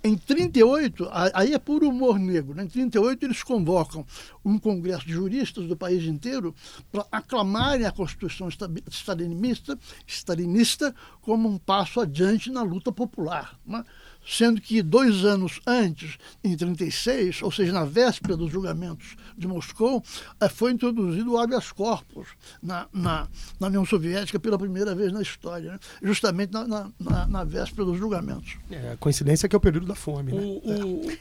Em 0.02 0.16
38, 0.16 1.08
aí 1.32 1.54
é 1.54 1.58
puro 1.58 1.88
humor 1.88 2.18
negro, 2.18 2.54
né? 2.54 2.64
em 2.64 2.68
38 2.68 3.24
eles 3.24 3.42
convocam 3.42 4.04
um 4.44 4.58
congresso 4.58 5.06
de 5.06 5.14
juristas 5.14 5.66
do 5.66 5.76
país 5.76 6.04
inteiro 6.04 6.54
para 6.92 7.06
aclamarem 7.10 7.86
a 7.86 7.92
Constituição 7.92 8.48
stalinista, 8.90 9.78
stalinista 10.06 10.94
como 11.22 11.48
um 11.48 11.56
passo 11.56 12.00
adiante 12.00 12.50
na 12.50 12.62
luta 12.62 12.92
popular. 12.92 13.58
Né? 13.64 13.82
Sendo 14.26 14.60
que 14.60 14.82
dois 14.82 15.24
anos 15.24 15.60
antes, 15.66 16.18
em 16.42 16.56
36, 16.56 17.42
ou 17.42 17.50
seja, 17.50 17.72
na 17.72 17.84
véspera 17.84 18.36
dos 18.36 18.50
julgamentos 18.50 19.16
de 19.36 19.46
Moscou, 19.46 20.02
eh, 20.40 20.48
foi 20.48 20.72
introduzido 20.72 21.32
o 21.32 21.38
habeas 21.38 21.72
corpus 21.72 22.28
na, 22.62 22.86
na, 22.92 23.28
na 23.60 23.66
União 23.66 23.84
Soviética 23.84 24.38
pela 24.38 24.58
primeira 24.58 24.94
vez 24.94 25.12
na 25.12 25.22
história, 25.22 25.72
né? 25.72 25.78
justamente 26.02 26.52
na, 26.52 26.66
na, 26.66 27.26
na, 27.26 27.44
véspera 27.44 27.84
dos 27.84 27.98
julgamentos. 27.98 28.56
É, 28.70 28.92
a 28.92 28.96
coincidência 28.96 29.46
é 29.46 29.48
que 29.48 29.56
é 29.56 29.58
o 29.58 29.60
período 29.60 29.86
da 29.86 29.94
fome. 29.94 30.32
Né? 30.32 30.40
O, 30.40 31.06
o, 31.06 31.12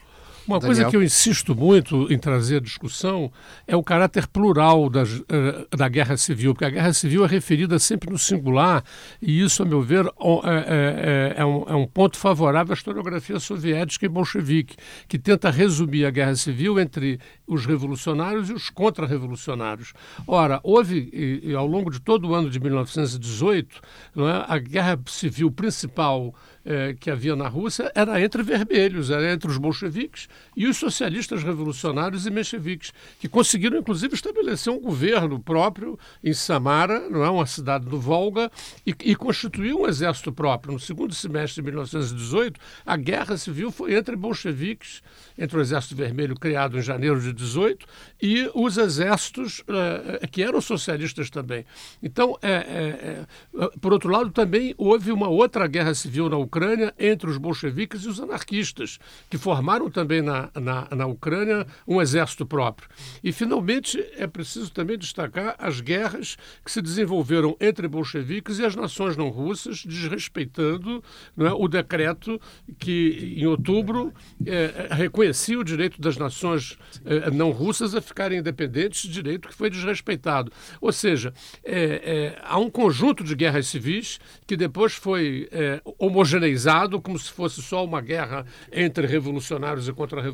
uma 0.48 0.60
Daniel. 0.60 0.76
coisa 0.76 0.90
que 0.90 0.96
eu 0.96 1.04
insisto 1.04 1.56
muito 1.56 2.12
em 2.12 2.18
trazer 2.18 2.58
à 2.58 2.60
discussão 2.60 3.32
é 3.66 3.76
o 3.76 3.84
caráter 3.84 4.28
plural 4.28 4.90
da, 4.90 5.04
eh, 5.04 5.68
da 5.76 5.88
guerra 5.88 6.18
civil, 6.18 6.54
porque 6.54 6.66
a 6.66 6.70
guerra 6.70 6.94
civil 6.94 7.24
é 7.24 7.28
referida 7.28 7.80
sempre 7.80 8.10
no 8.10 8.18
singular, 8.18 8.84
e 9.22 9.42
isso, 9.42 9.64
a 9.64 9.66
meu 9.66 9.82
ver, 9.82 10.06
é, 10.06 11.34
é, 11.38 11.42
é, 11.42 11.46
um, 11.46 11.64
é 11.68 11.76
um, 11.76 11.88
ponto 11.88 12.18
favorável 12.18 12.74
à 12.74 12.76
historiografia 12.76 13.40
soviética 13.40 14.06
e 14.06 14.10
bolchevique, 14.10 14.76
que 15.08 15.18
tenta 15.18 15.50
resumir 15.50 16.06
a 16.06 16.12
guerra 16.12 16.36
civil 16.36 16.80
entre 16.80 17.20
os 17.48 17.66
revolucionários 17.66 18.50
e 18.50 18.54
os 18.54 18.70
contra-revolucionários. 18.70 19.94
Ora, 20.28 20.60
houve, 20.64 21.10
e, 21.14 21.52
e 21.52 21.56
ao 21.56 21.66
longo 21.66 21.90
de 21.90 22.00
todo 22.00 22.30
o 22.30 22.36
ano 22.36 22.50
de 22.50 22.60
1918, 22.60 23.82
é, 24.18 24.46
a 24.48 24.58
guerra 24.58 25.00
civil 25.06 25.52
principal 25.52 26.34
é, 26.66 26.96
que 27.00 27.10
havia 27.10 27.36
na 27.36 27.48
Rússia 27.48 27.92
era 27.96 28.22
entre 28.22 28.44
vermelhos, 28.44 29.10
era 29.10 29.34
entre 29.34 29.50
os 29.50 29.58
bolcheviques 29.58 30.28
e 30.56 30.68
os 30.68 30.78
socialistas 30.78 31.44
revolucionários 31.44 32.26
e 32.26 32.32
mencheviques, 32.32 32.92
que 33.20 33.28
conseguiram, 33.28 33.78
inclusive, 33.78 34.14
estabelecer 34.14 34.72
um 34.72 34.80
governo 34.80 35.40
próprio 35.40 35.98
em 36.24 36.34
Samara, 36.34 37.10
não 37.10 37.24
é 37.24 37.30
uma 37.30 37.46
cidade 37.46 37.86
do 37.86 38.00
Volga, 38.00 38.52
e, 38.86 38.96
e 39.04 39.16
constituir 39.16 39.74
um 39.74 39.88
exército 39.88 40.32
próprio. 40.32 40.74
No 40.74 40.80
segundo 40.80 41.14
semestre 41.14 41.62
de 41.62 41.70
1918, 41.70 42.60
a 42.86 42.98
guerra 42.98 43.38
civil 43.38 43.72
foi 43.72 43.96
entre 43.96 44.16
bolcheviques, 44.16 45.02
entre 45.38 45.58
o 45.58 45.62
Exército 45.62 45.96
Vermelho 45.96 46.36
criado 46.36 46.78
em 46.78 46.82
janeiro 46.82 47.20
de 47.20 47.34
18 47.34 47.86
e 48.22 48.50
os 48.54 48.78
exércitos 48.78 49.64
eh, 49.68 50.28
que 50.28 50.44
eram 50.44 50.62
socialistas 50.62 51.30
também. 51.30 51.66
Então, 52.02 52.38
é, 52.42 52.52
é, 52.52 53.26
é, 53.54 53.70
por 53.80 53.94
outro 53.94 54.10
lado, 54.10 54.32
também 54.32 54.74
houve 54.78 55.12
uma 55.12 55.28
outra 55.28 55.68
guerra 55.68 55.94
civil 55.94 56.30
na 56.30 56.38
Ucrânia 56.38 56.94
entre 57.00 57.30
os 57.30 57.38
bolcheviques 57.38 58.04
e 58.04 58.08
os 58.08 58.20
anarquistas, 58.20 59.00
que 59.30 59.38
formaram 59.38 59.90
também 59.90 60.22
na, 60.22 60.43
na, 60.56 60.88
na 60.96 61.06
Ucrânia 61.06 61.66
um 61.88 62.02
exército 62.02 62.46
próprio. 62.46 62.90
E, 63.24 63.32
finalmente, 63.32 64.04
é 64.18 64.28
preciso 64.28 64.72
também 64.72 64.98
destacar 64.98 65.56
as 65.58 65.82
guerras 65.82 66.38
que 66.64 66.72
se 66.72 66.82
desenvolveram 66.82 67.56
entre 67.60 67.88
bolcheviques 67.88 68.60
e 68.60 68.66
as 68.66 68.76
nações 68.76 69.16
não 69.18 69.30
russas, 69.30 69.84
desrespeitando 69.86 71.04
é, 71.38 71.52
o 71.52 71.68
decreto 71.68 72.40
que, 72.80 73.36
em 73.38 73.46
outubro, 73.46 74.14
é, 74.46 74.88
reconhecia 74.92 75.60
o 75.60 75.64
direito 75.64 76.02
das 76.02 76.18
nações 76.18 76.78
é, 77.06 77.30
não 77.32 77.52
russas 77.52 77.96
a 77.96 78.02
ficarem 78.02 78.40
independentes, 78.40 79.10
direito 79.10 79.48
que 79.48 79.56
foi 79.56 79.70
desrespeitado. 79.70 80.52
Ou 80.82 80.92
seja, 80.92 81.34
é, 81.64 82.36
é, 82.36 82.42
há 82.44 82.58
um 82.58 82.70
conjunto 82.70 83.24
de 83.24 83.36
guerras 83.36 83.68
civis 83.68 84.20
que 84.46 84.56
depois 84.56 84.94
foi 84.94 85.48
é, 85.52 85.82
homogeneizado 85.98 87.02
como 87.02 87.18
se 87.18 87.32
fosse 87.32 87.62
só 87.62 87.84
uma 87.84 88.02
guerra 88.02 88.46
entre 88.72 89.08
revolucionários 89.08 89.88
e 89.88 89.94
contra-revolucionários, 89.94 90.33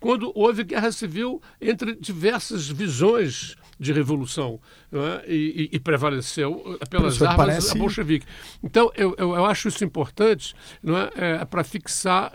quando 0.00 0.32
houve 0.34 0.64
guerra 0.64 0.92
civil 0.92 1.40
entre 1.60 1.94
diversas 1.94 2.68
visões 2.68 3.56
de 3.78 3.92
revolução 3.92 4.60
é? 4.92 5.32
e, 5.32 5.68
e, 5.72 5.78
prevaleceu 5.78 6.78
pelas 6.90 7.22
armas 7.22 7.36
parece... 7.36 7.76
a 7.76 7.78
bolchevique. 7.78 8.26
Então, 8.62 8.90
eu, 8.96 9.14
eu, 9.16 9.34
eu, 9.34 9.44
acho 9.44 9.68
isso 9.68 9.84
importante 9.84 10.54
é? 11.16 11.42
é 11.42 11.44
para 11.44 11.62
fixar 11.62 12.32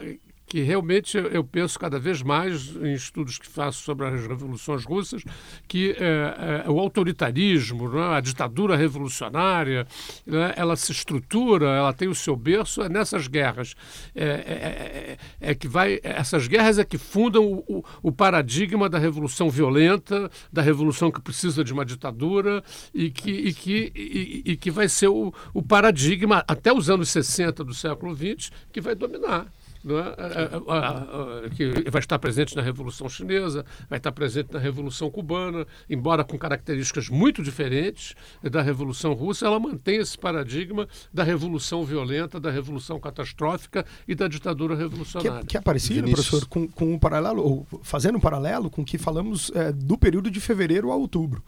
que 0.53 0.61
realmente 0.61 1.17
eu 1.17 1.43
penso 1.43 1.79
cada 1.79 1.97
vez 1.97 2.21
mais 2.21 2.75
em 2.75 2.93
estudos 2.93 3.39
que 3.39 3.47
faço 3.47 3.81
sobre 3.81 4.05
as 4.05 4.27
revoluções 4.27 4.85
russas 4.85 5.23
que 5.67 5.95
é, 5.97 6.63
é, 6.67 6.69
o 6.69 6.79
autoritarismo, 6.79 7.97
é? 7.97 8.17
a 8.17 8.21
ditadura 8.21 8.77
revolucionária, 8.77 9.87
é? 10.27 10.53
ela 10.55 10.75
se 10.75 10.91
estrutura, 10.91 11.69
ela 11.69 11.91
tem 11.91 12.07
o 12.07 12.13
seu 12.13 12.35
berço 12.35 12.83
é 12.83 12.87
nessas 12.87 13.27
guerras. 13.27 13.75
É, 14.13 14.27
é, 14.27 15.17
é, 15.41 15.55
que 15.55 15.67
vai 15.67 15.99
essas 16.03 16.47
guerras 16.47 16.77
é 16.77 16.85
que 16.85 16.99
fundam 16.99 17.63
o, 17.67 17.83
o, 18.03 18.11
paradigma 18.11 18.87
da 18.87 18.99
revolução 18.99 19.49
violenta, 19.49 20.29
da 20.51 20.61
revolução 20.61 21.11
que 21.11 21.19
precisa 21.19 21.63
de 21.63 21.73
uma 21.73 21.83
ditadura 21.83 22.63
e 22.93 23.09
que, 23.09 23.31
e 23.31 23.53
que, 23.55 23.91
e, 23.95 24.51
e 24.51 24.55
que 24.55 24.69
vai 24.69 24.87
ser 24.87 25.07
o, 25.07 25.33
o 25.51 25.63
paradigma 25.63 26.45
até 26.47 26.71
os 26.71 26.91
anos 26.91 27.09
60 27.09 27.63
do 27.63 27.73
século 27.73 28.15
XX 28.15 28.51
que 28.71 28.79
vai 28.79 28.93
dominar 28.93 29.47
é? 29.85 31.49
que 31.49 31.89
vai 31.89 31.99
estar 31.99 32.17
presente 32.17 32.55
na 32.55 32.61
Revolução 32.61 33.09
Chinesa, 33.09 33.65
vai 33.89 33.97
estar 33.97 34.11
presente 34.11 34.53
na 34.53 34.59
Revolução 34.59 35.09
Cubana, 35.09 35.67
embora 35.89 36.23
com 36.23 36.37
características 36.37 37.09
muito 37.09 37.43
diferentes 37.43 38.15
da 38.41 38.61
Revolução 38.61 39.13
Russa, 39.13 39.45
ela 39.45 39.59
mantém 39.59 39.97
esse 39.97 40.17
paradigma 40.17 40.87
da 41.13 41.23
revolução 41.23 41.83
violenta, 41.83 42.39
da 42.39 42.49
revolução 42.49 42.99
catastrófica 42.99 43.85
e 44.07 44.15
da 44.15 44.27
ditadura 44.27 44.75
revolucionária. 44.75 45.41
Que, 45.41 45.47
que 45.47 45.57
é 45.57 45.61
parecido, 45.61 46.05
Vinícius. 46.05 46.29
professor, 46.29 46.47
com, 46.47 46.67
com 46.67 46.93
um 46.93 46.99
paralelo, 46.99 47.43
ou 47.43 47.67
fazendo 47.81 48.17
um 48.17 48.21
paralelo 48.21 48.69
com 48.69 48.81
o 48.81 48.85
que 48.85 48.97
falamos 48.97 49.51
é, 49.53 49.71
do 49.71 49.97
período 49.97 50.31
de 50.31 50.39
fevereiro 50.39 50.91
a 50.91 50.95
outubro. 50.95 51.43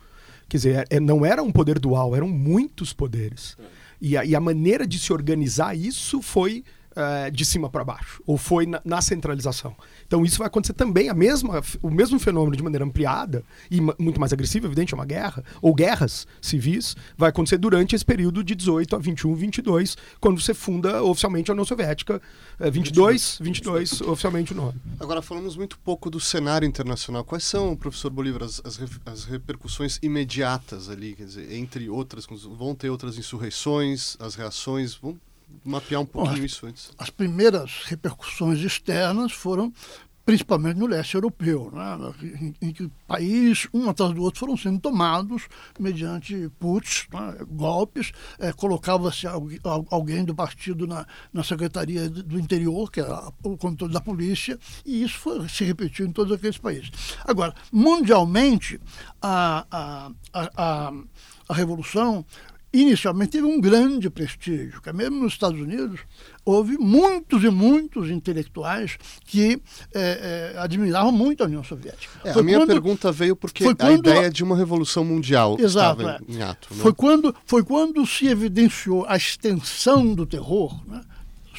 Quer 0.47 0.57
dizer, 0.57 0.87
é, 0.89 0.99
não 0.99 1.25
era 1.25 1.41
um 1.41 1.51
poder 1.51 1.79
dual, 1.79 2.15
eram 2.15 2.27
muitos 2.27 2.93
poderes. 2.93 3.57
E 3.99 4.15
a, 4.17 4.25
e 4.25 4.35
a 4.35 4.39
maneira 4.39 4.85
de 4.85 4.99
se 4.99 5.11
organizar 5.11 5.75
isso 5.75 6.21
foi 6.21 6.63
uh, 6.95 7.31
de 7.31 7.45
cima 7.45 7.69
para 7.69 7.83
baixo, 7.83 8.21
ou 8.25 8.37
foi 8.37 8.65
na, 8.65 8.81
na, 8.83 9.01
centralização. 9.01 9.75
Então 10.07 10.25
isso 10.25 10.37
vai 10.37 10.47
acontecer 10.47 10.73
também, 10.73 11.09
a 11.09 11.13
mesma, 11.13 11.61
o 11.81 11.89
mesmo 11.89 12.19
fenômeno 12.19 12.55
de 12.55 12.63
maneira 12.63 12.85
ampliada 12.85 13.43
e 13.69 13.79
muito 13.81 14.19
mais 14.19 14.33
agressiva, 14.33 14.67
evidente, 14.67 14.93
é 14.93 14.97
uma 14.97 15.05
guerra, 15.05 15.43
ou 15.61 15.73
guerras 15.73 16.25
civis, 16.41 16.95
vai 17.17 17.29
acontecer 17.29 17.57
durante 17.57 17.95
esse 17.95 18.05
período 18.05 18.43
de 18.43 18.55
18 18.55 18.95
a 18.95 18.99
21, 18.99 19.35
22, 19.35 19.97
quando 20.19 20.41
você 20.41 20.53
funda 20.53 21.03
oficialmente 21.03 21.51
a 21.51 21.53
União 21.53 21.65
Soviética, 21.65 22.21
uh, 22.59 22.71
22, 22.71 23.39
22, 23.41 24.01
oficialmente 24.01 24.53
o 24.53 24.55
nome. 24.55 24.79
Agora, 24.99 25.21
falamos 25.21 25.57
muito 25.57 25.77
pouco 25.79 26.09
do 26.09 26.19
cenário 26.19 26.67
internacional. 26.67 27.23
Quais 27.23 27.43
são, 27.43 27.75
professor 27.75 28.09
Bolívar, 28.09 28.43
as, 28.43 28.61
as, 28.65 28.79
as 29.05 29.25
repercussões 29.25 29.99
imediatas 30.01 30.89
ali, 30.89 31.13
quer 31.13 31.25
dizer, 31.25 31.51
entre 31.53 31.89
outras, 31.89 32.25
vão 32.25 32.73
ter 32.73 32.89
outras 32.89 33.17
insurreições, 33.17 34.15
as 34.19 34.35
reações, 34.35 34.95
vão 34.95 35.19
mapear 35.63 36.01
um 36.01 36.05
pouquinho 36.05 36.39
Bom, 36.39 36.45
isso 36.45 36.65
antes. 36.65 36.91
As 36.97 37.09
primeiras 37.09 37.83
repercussões 37.85 38.59
externas 38.59 39.31
foram 39.31 39.71
principalmente 40.25 40.77
no 40.77 40.87
leste 40.87 41.13
europeu, 41.13 41.71
né, 41.71 42.13
em, 42.41 42.55
em, 42.59 42.73
que 42.73 42.83
o 42.83 42.91
país, 43.07 43.67
um 43.71 43.87
atrás 43.87 44.11
do 44.11 44.23
outro, 44.23 44.39
foram 44.39 44.57
sendo 44.57 44.79
tomados 44.79 45.47
mediante 45.79 46.49
puts, 46.59 47.07
né, 47.13 47.37
golpes, 47.47 48.11
é, 48.39 48.51
colocava-se 48.51 49.27
alguém 49.89 50.25
do 50.25 50.33
partido 50.33 50.87
na, 50.87 51.05
na 51.31 51.43
Secretaria 51.43 52.09
do 52.09 52.39
Interior, 52.39 52.91
que 52.91 52.99
era 52.99 53.31
o 53.43 53.55
controle 53.55 53.93
da 53.93 54.01
polícia, 54.01 54.57
e 54.83 55.03
isso 55.03 55.19
foi, 55.19 55.47
se 55.47 55.63
repetiu 55.63 56.07
em 56.07 56.11
todos 56.11 56.33
aqueles 56.33 56.57
países. 56.57 56.89
Agora, 57.23 57.53
mundialmente, 57.71 58.81
a, 59.21 59.65
a, 59.69 60.11
a, 60.33 60.93
a 61.47 61.53
Revolução 61.53 62.25
inicialmente 62.81 63.31
teve 63.31 63.45
um 63.45 63.59
grande 63.59 64.09
prestígio, 64.09 64.81
que 64.81 64.91
mesmo 64.93 65.21
nos 65.21 65.33
Estados 65.33 65.59
Unidos 65.59 66.01
houve 66.43 66.77
muitos 66.77 67.43
e 67.43 67.49
muitos 67.49 68.09
intelectuais 68.09 68.97
que 69.25 69.61
é, 69.93 70.53
é, 70.55 70.59
admiravam 70.59 71.11
muito 71.11 71.43
a 71.43 71.47
União 71.47 71.63
Soviética. 71.63 72.19
É, 72.23 72.31
a 72.31 72.43
minha 72.43 72.59
quando, 72.59 72.67
pergunta 72.67 73.11
veio 73.11 73.35
porque 73.35 73.63
quando, 73.63 73.81
a 73.81 73.93
ideia 73.93 74.29
de 74.29 74.43
uma 74.43 74.55
revolução 74.55 75.03
mundial 75.03 75.57
exato, 75.59 76.01
estava 76.01 76.23
em, 76.27 76.33
é. 76.33 76.37
em 76.37 76.41
ato. 76.43 76.67
Né? 76.71 76.81
Foi, 76.81 76.93
quando, 76.93 77.35
foi 77.45 77.63
quando 77.63 78.05
se 78.05 78.27
evidenciou 78.27 79.05
a 79.07 79.15
extensão 79.15 80.13
do 80.13 80.25
terror, 80.25 80.79
né? 80.87 81.01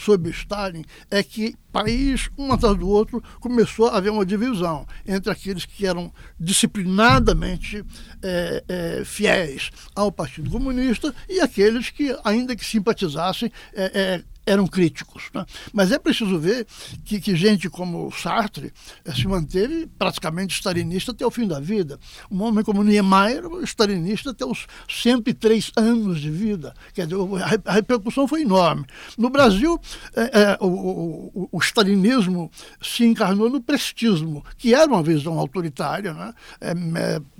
Sob 0.06 0.30
Stalin 0.30 0.84
é 1.10 1.20
que 1.20 1.56
país, 1.72 2.30
um 2.38 2.52
atrás 2.52 2.78
do 2.78 2.88
outro, 2.88 3.22
começou 3.40 3.88
a 3.88 3.96
haver 3.96 4.10
uma 4.10 4.24
divisão 4.24 4.86
entre 5.04 5.30
aqueles 5.32 5.64
que 5.64 5.84
eram 5.84 6.12
disciplinadamente 6.38 7.84
é, 8.22 8.64
é, 8.68 9.02
fiéis 9.04 9.70
ao 9.94 10.12
Partido 10.12 10.48
Comunista 10.48 11.12
e 11.28 11.40
aqueles 11.40 11.90
que, 11.90 12.16
ainda 12.24 12.54
que 12.54 12.64
simpatizassem, 12.64 13.50
é, 13.74 14.22
eram 14.46 14.66
críticos. 14.66 15.24
Né? 15.34 15.44
Mas 15.72 15.90
é 15.90 15.98
preciso 15.98 16.38
ver 16.38 16.66
que, 17.04 17.20
que 17.20 17.34
gente 17.34 17.68
como 17.68 18.10
Sartre 18.12 18.72
eh, 19.04 19.12
se 19.12 19.26
manteve 19.26 19.88
praticamente 19.98 20.54
stalinista 20.54 21.12
até 21.12 21.26
o 21.26 21.30
fim 21.30 21.46
da 21.46 21.60
vida. 21.60 21.98
Um 22.30 22.42
homem 22.42 22.64
como 22.64 22.82
Niemeyer, 22.82 23.44
stalinista 23.64 24.30
até 24.30 24.46
os 24.46 24.66
103 24.88 25.72
anos 25.76 26.20
de 26.20 26.30
vida. 26.30 26.72
Quer 26.94 27.06
dizer, 27.06 27.20
a, 27.64 27.72
repercussão 27.72 28.28
foi 28.28 28.42
enorme. 28.42 28.86
No 29.18 29.28
Brasil, 29.28 29.78
é, 30.14 30.40
é, 30.40 30.58
o, 30.60 30.66
o, 30.66 31.48
o, 31.52 31.58
stalinismo 31.58 32.50
se 32.80 33.04
encarnou 33.04 33.50
no 33.50 33.60
prestismo, 33.60 34.44
que 34.56 34.74
era 34.74 34.86
uma 34.86 35.02
visão 35.02 35.38
autoritária, 35.38 36.14
né? 36.14 36.34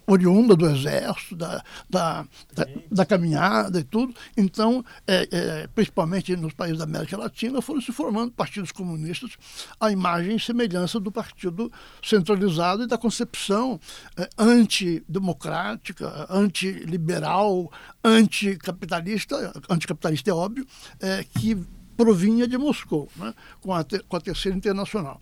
Oriunda 0.07 0.55
do 0.55 0.67
exército, 0.67 1.35
da, 1.35 1.63
da, 1.89 2.27
da, 2.55 2.67
da 2.91 3.07
caminhada 3.07 3.81
e 3.81 3.85
tudo. 3.85 4.15
Então, 4.37 4.85
é, 5.07 5.29
é, 5.31 5.67
principalmente 5.75 6.37
nos 6.37 6.55
países 6.55 6.79
da 6.79 6.85
América 6.85 7.17
Latina, 7.17 7.61
foram 7.61 7.81
se 7.81 7.93
formando 7.93 8.33
partidos 8.33 8.73
comunistas 8.73 9.33
à 9.81 9.91
imagem 9.91 10.37
e 10.37 10.41
semelhança 10.41 11.01
do 11.01 11.11
partido 11.11 11.73
centralizado 12.03 12.85
e 12.85 12.87
da 12.87 12.99
concepção 12.99 13.81
é, 14.17 14.29
antidemocrática, 14.39 16.27
antiliberal, 16.31 17.71
anticapitalista, 18.05 19.53
anticapitalista 19.69 20.31
é 20.31 20.35
óbvio, 20.35 20.67
é, 21.01 21.25
que 21.25 21.57
provinha 21.97 22.47
de 22.47 22.59
Moscou, 22.59 23.09
né, 23.17 23.35
com, 23.61 23.73
a 23.73 23.85
com 24.07 24.17
a 24.17 24.21
Terceira 24.21 24.57
Internacional. 24.57 25.19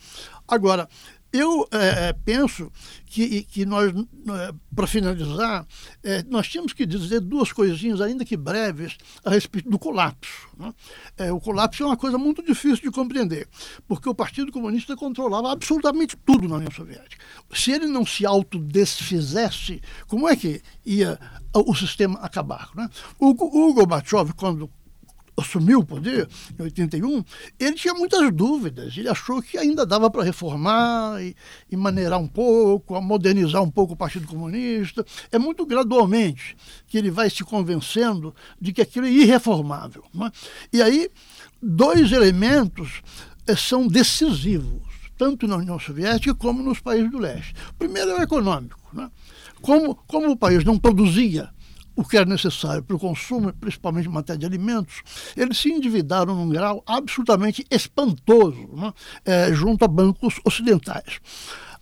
Agora, 0.46 0.88
eu 1.34 1.66
é, 1.72 2.12
penso 2.12 2.70
que, 3.06 3.42
que 3.42 3.66
nós, 3.66 3.92
é, 3.92 4.54
para 4.72 4.86
finalizar, 4.86 5.66
é, 6.04 6.22
nós 6.28 6.48
temos 6.48 6.72
que 6.72 6.86
dizer 6.86 7.18
duas 7.18 7.52
coisinhas, 7.52 8.00
ainda 8.00 8.24
que 8.24 8.36
breves, 8.36 8.96
a 9.24 9.30
respeito 9.30 9.68
do 9.68 9.76
colapso. 9.76 10.48
Né? 10.56 10.72
É, 11.18 11.32
o 11.32 11.40
colapso 11.40 11.82
é 11.82 11.86
uma 11.86 11.96
coisa 11.96 12.16
muito 12.16 12.40
difícil 12.40 12.84
de 12.84 12.90
compreender, 12.92 13.48
porque 13.88 14.08
o 14.08 14.14
Partido 14.14 14.52
Comunista 14.52 14.94
controlava 14.94 15.50
absolutamente 15.50 16.16
tudo 16.24 16.46
na 16.46 16.54
União 16.54 16.70
Soviética. 16.70 17.24
Se 17.52 17.72
ele 17.72 17.88
não 17.88 18.06
se 18.06 18.24
autodesfizesse, 18.24 19.82
como 20.06 20.28
é 20.28 20.36
que 20.36 20.62
ia 20.86 21.18
o 21.52 21.74
sistema 21.74 22.20
acabar? 22.20 22.70
Né? 22.76 22.88
O, 23.18 23.30
o 23.30 23.74
Gorbachev, 23.74 24.32
quando 24.34 24.70
assumiu 25.36 25.80
o 25.80 25.84
poder, 25.84 26.28
em 26.58 26.62
81, 26.62 27.24
ele 27.58 27.74
tinha 27.74 27.94
muitas 27.94 28.32
dúvidas. 28.32 28.96
Ele 28.96 29.08
achou 29.08 29.42
que 29.42 29.58
ainda 29.58 29.84
dava 29.84 30.10
para 30.10 30.22
reformar 30.22 31.22
e, 31.22 31.34
e 31.70 31.76
maneirar 31.76 32.18
um 32.18 32.28
pouco, 32.28 33.00
modernizar 33.00 33.62
um 33.62 33.70
pouco 33.70 33.94
o 33.94 33.96
Partido 33.96 34.26
Comunista. 34.26 35.04
É 35.30 35.38
muito 35.38 35.66
gradualmente 35.66 36.56
que 36.86 36.96
ele 36.96 37.10
vai 37.10 37.28
se 37.28 37.42
convencendo 37.44 38.34
de 38.60 38.72
que 38.72 38.82
aquilo 38.82 39.06
é 39.06 39.10
irreformável. 39.10 40.04
É? 40.14 40.76
E 40.76 40.82
aí, 40.82 41.10
dois 41.60 42.12
elementos 42.12 43.02
eh, 43.46 43.56
são 43.56 43.86
decisivos, 43.86 44.82
tanto 45.16 45.46
na 45.46 45.56
União 45.56 45.78
Soviética 45.78 46.34
como 46.34 46.62
nos 46.62 46.80
países 46.80 47.10
do 47.10 47.18
leste. 47.18 47.54
O 47.70 47.74
primeiro 47.74 48.10
é 48.10 48.20
o 48.20 48.22
econômico. 48.22 48.78
Né? 48.92 49.10
Como, 49.60 49.94
como 50.06 50.30
o 50.30 50.36
país 50.36 50.64
não 50.64 50.78
produzia 50.78 51.53
o 51.96 52.04
que 52.04 52.16
era 52.16 52.26
necessário 52.26 52.82
para 52.82 52.96
o 52.96 52.98
consumo, 52.98 53.52
principalmente 53.52 54.08
em 54.08 54.12
matéria 54.12 54.40
de 54.40 54.46
alimentos, 54.46 55.02
eles 55.36 55.58
se 55.58 55.70
endividaram 55.70 56.34
num 56.34 56.48
grau 56.48 56.82
absolutamente 56.86 57.64
espantoso 57.70 58.68
né? 58.72 58.92
é, 59.24 59.52
junto 59.52 59.84
a 59.84 59.88
bancos 59.88 60.40
ocidentais. 60.44 61.20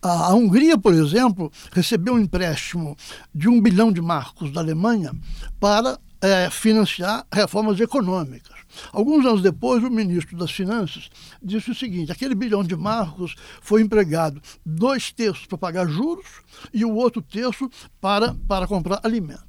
A 0.01 0.35
Hungria, 0.35 0.77
por 0.77 0.93
exemplo, 0.93 1.51
recebeu 1.71 2.15
um 2.15 2.19
empréstimo 2.19 2.97
de 3.33 3.49
um 3.49 3.61
bilhão 3.61 3.93
de 3.93 4.01
marcos 4.01 4.51
da 4.51 4.61
Alemanha 4.61 5.13
para 5.61 5.97
é, 6.21 6.51
financiar 6.51 7.25
reformas 7.33 7.79
econômicas. 7.79 8.63
Alguns 8.93 9.27
anos 9.27 9.43
depois, 9.43 9.83
o 9.85 9.91
ministro 9.91 10.37
das 10.37 10.51
Finanças 10.51 11.11
disse 11.43 11.71
o 11.71 11.75
seguinte: 11.75 12.11
aquele 12.11 12.35
bilhão 12.35 12.65
de 12.65 12.75
marcos 12.75 13.35
foi 13.61 13.83
empregado 13.83 14.41
dois 14.65 15.13
terços 15.13 15.47
para 15.47 15.59
pagar 15.59 15.87
juros 15.87 16.27
e 16.73 16.85
o 16.85 16.95
outro 16.95 17.21
terço 17.21 17.69
para, 18.01 18.35
para 18.49 18.67
comprar 18.67 19.01
alimentos. 19.03 19.45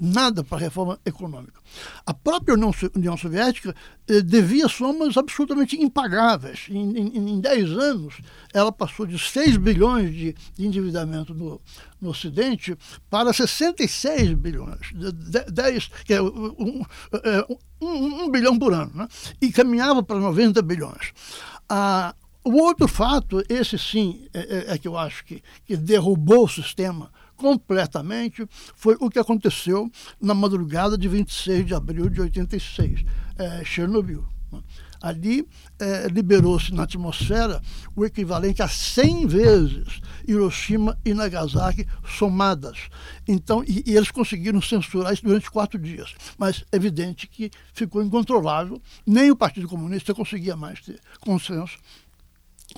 Nada 0.00 0.44
para 0.44 0.58
reforma 0.58 0.98
econômica. 1.04 1.60
A 2.04 2.12
própria 2.12 2.54
União, 2.54 3.16
Soviética 3.16 3.74
eh, 4.08 4.20
devia 4.20 4.68
somas 4.68 5.16
absolutamente 5.16 5.80
impagáveis. 5.80 6.66
Em, 6.68 6.98
em, 6.98 7.32
em 7.34 7.40
10 7.40 7.70
anos, 7.72 8.14
ela 8.52 8.72
passou 8.72 9.06
de 9.06 9.18
6 9.18 9.56
bilhões 9.56 10.14
de, 10.14 10.34
de 10.54 10.66
endividamento 10.66 11.34
no, 11.34 11.60
no 12.00 12.10
Ocidente 12.10 12.76
para 13.08 13.32
66 13.32 14.34
bilhões. 14.34 14.92
10, 15.52 15.90
que 16.04 16.14
é 16.14 16.22
um, 16.22 16.84
um, 17.80 18.24
um 18.24 18.30
bilhão 18.30 18.58
por 18.58 18.72
ano. 18.72 18.92
Né? 18.94 19.08
E 19.40 19.50
caminhava 19.50 20.02
para 20.02 20.18
90 20.18 20.60
bilhões. 20.62 21.12
Ah, 21.68 22.14
o 22.44 22.56
outro 22.56 22.88
fato, 22.88 23.42
esse 23.48 23.78
sim, 23.78 24.26
é, 24.34 24.40
é, 24.40 24.74
é 24.74 24.78
que 24.78 24.88
eu 24.88 24.98
acho 24.98 25.24
que, 25.24 25.42
que 25.64 25.76
derrubou 25.76 26.44
o 26.44 26.48
sistema 26.48 27.10
completamente 27.42 28.46
foi 28.76 28.96
o 29.00 29.10
que 29.10 29.18
aconteceu 29.18 29.90
na 30.20 30.32
madrugada 30.32 30.96
de 30.96 31.08
26 31.08 31.66
de 31.66 31.74
abril 31.74 32.08
de 32.08 32.20
86, 32.20 33.04
é, 33.36 33.64
Chernobyl. 33.64 34.24
Ali 35.00 35.48
é, 35.80 36.06
liberou-se 36.06 36.72
na 36.72 36.84
atmosfera 36.84 37.60
o 37.96 38.04
equivalente 38.04 38.62
a 38.62 38.68
100 38.68 39.26
vezes 39.26 40.00
Hiroshima 40.28 40.96
e 41.04 41.12
Nagasaki 41.12 41.84
somadas. 42.16 42.78
Então, 43.26 43.64
e, 43.66 43.82
e, 43.84 43.96
eles 43.96 44.12
conseguiram 44.12 44.62
censurar 44.62 45.12
isso 45.12 45.24
durante 45.24 45.50
quatro 45.50 45.76
dias. 45.80 46.14
Mas 46.38 46.64
é 46.70 46.76
evidente 46.76 47.26
que 47.26 47.50
ficou 47.72 48.00
incontrolável. 48.00 48.80
Nem 49.04 49.32
o 49.32 49.36
Partido 49.36 49.66
Comunista 49.66 50.14
conseguia 50.14 50.54
mais 50.54 50.80
ter 50.80 51.00
consenso 51.18 51.78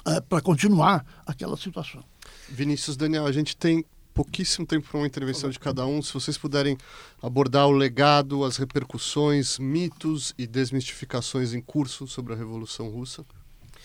é, 0.06 0.20
para 0.22 0.40
continuar 0.40 1.04
aquela 1.26 1.58
situação. 1.58 2.02
Vinícius 2.48 2.96
Daniel, 2.96 3.26
a 3.26 3.32
gente 3.32 3.54
tem 3.54 3.84
pouquíssimo 4.14 4.64
tempo 4.64 4.88
para 4.88 4.98
uma 4.98 5.06
intervenção 5.06 5.50
de 5.50 5.58
cada 5.58 5.84
um. 5.84 6.00
Se 6.00 6.14
vocês 6.14 6.38
puderem 6.38 6.78
abordar 7.20 7.66
o 7.66 7.72
legado, 7.72 8.44
as 8.44 8.56
repercussões, 8.56 9.58
mitos 9.58 10.32
e 10.38 10.46
desmistificações 10.46 11.52
em 11.52 11.60
curso 11.60 12.06
sobre 12.06 12.32
a 12.32 12.36
Revolução 12.36 12.88
Russa. 12.88 13.24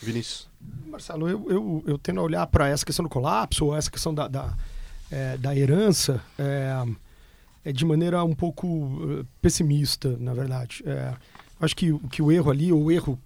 Vinícius. 0.01 0.47
Marcelo, 0.85 1.27
eu, 1.27 1.45
eu, 1.49 1.83
eu 1.85 1.97
tendo 1.97 2.19
a 2.19 2.23
olhar 2.23 2.47
para 2.47 2.69
essa 2.69 2.85
questão 2.85 3.03
do 3.03 3.09
colapso, 3.09 3.65
ou 3.65 3.75
essa 3.75 3.91
questão 3.91 4.13
da, 4.13 4.27
da, 4.27 4.55
é, 5.11 5.37
da 5.37 5.55
herança, 5.55 6.23
é, 6.37 6.85
é, 7.65 7.73
de 7.73 7.83
maneira 7.83 8.23
um 8.23 8.35
pouco 8.35 8.67
uh, 8.67 9.27
pessimista, 9.41 10.15
na 10.17 10.33
verdade. 10.33 10.83
É, 10.85 11.13
acho 11.59 11.75
que, 11.75 11.97
que 12.09 12.21
o 12.21 12.31
erro 12.31 12.51
ali, 12.51 12.71
ou 12.71 12.83
o 12.83 12.91
erro, 12.91 13.19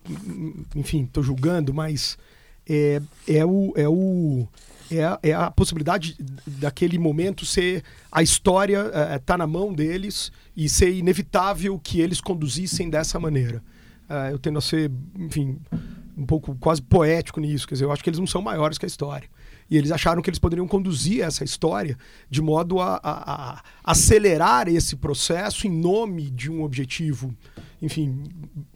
enfim, 0.76 1.04
estou 1.04 1.22
julgando, 1.22 1.74
mas 1.74 2.18
é, 2.68 3.02
é 3.28 3.46
o. 3.46 3.74
É 3.76 3.88
o 3.88 4.48
é 4.98 5.06
a, 5.06 5.20
é 5.24 5.34
a 5.34 5.52
possibilidade 5.52 6.16
daquele 6.46 6.98
momento 6.98 7.46
ser 7.46 7.84
a 8.12 8.22
história 8.22 8.92
é, 8.94 9.20
tá 9.20 9.38
na 9.38 9.48
mão 9.48 9.74
deles 9.74 10.32
e 10.56 10.68
ser 10.70 10.94
inevitável 10.94 11.80
que 11.80 12.02
eles 12.02 12.22
conduzissem 12.22 12.90
dessa 12.90 13.20
maneira. 13.20 13.64
É, 14.10 14.32
eu 14.32 14.40
tendo 14.40 14.60
a 14.60 14.62
ser, 14.62 14.92
enfim, 15.18 15.60
um 16.18 16.26
pouco 16.26 16.56
quase 16.56 16.82
poético 16.82 17.40
nisso, 17.40 17.68
quer 17.68 17.76
dizer, 17.76 17.86
eu 17.86 17.92
acho 17.92 18.04
que 18.04 18.10
eles 18.10 18.20
não 18.20 18.28
são 18.28 18.42
maiores 18.42 18.78
que 18.78 18.86
a 18.86 18.88
história. 18.88 19.28
E 19.70 19.78
eles 19.78 19.92
acharam 19.92 20.22
que 20.22 20.30
eles 20.30 20.40
poderiam 20.40 20.68
conduzir 20.68 21.22
essa 21.22 21.44
história 21.44 21.98
de 22.30 22.42
modo 22.42 22.80
a, 22.80 23.00
a, 23.02 23.54
a 23.54 23.64
acelerar 23.84 24.68
esse 24.68 24.96
processo 24.96 25.66
em 25.66 25.70
nome 25.72 26.30
de 26.30 26.52
um 26.52 26.64
objetivo, 26.64 27.34
enfim, 27.82 28.24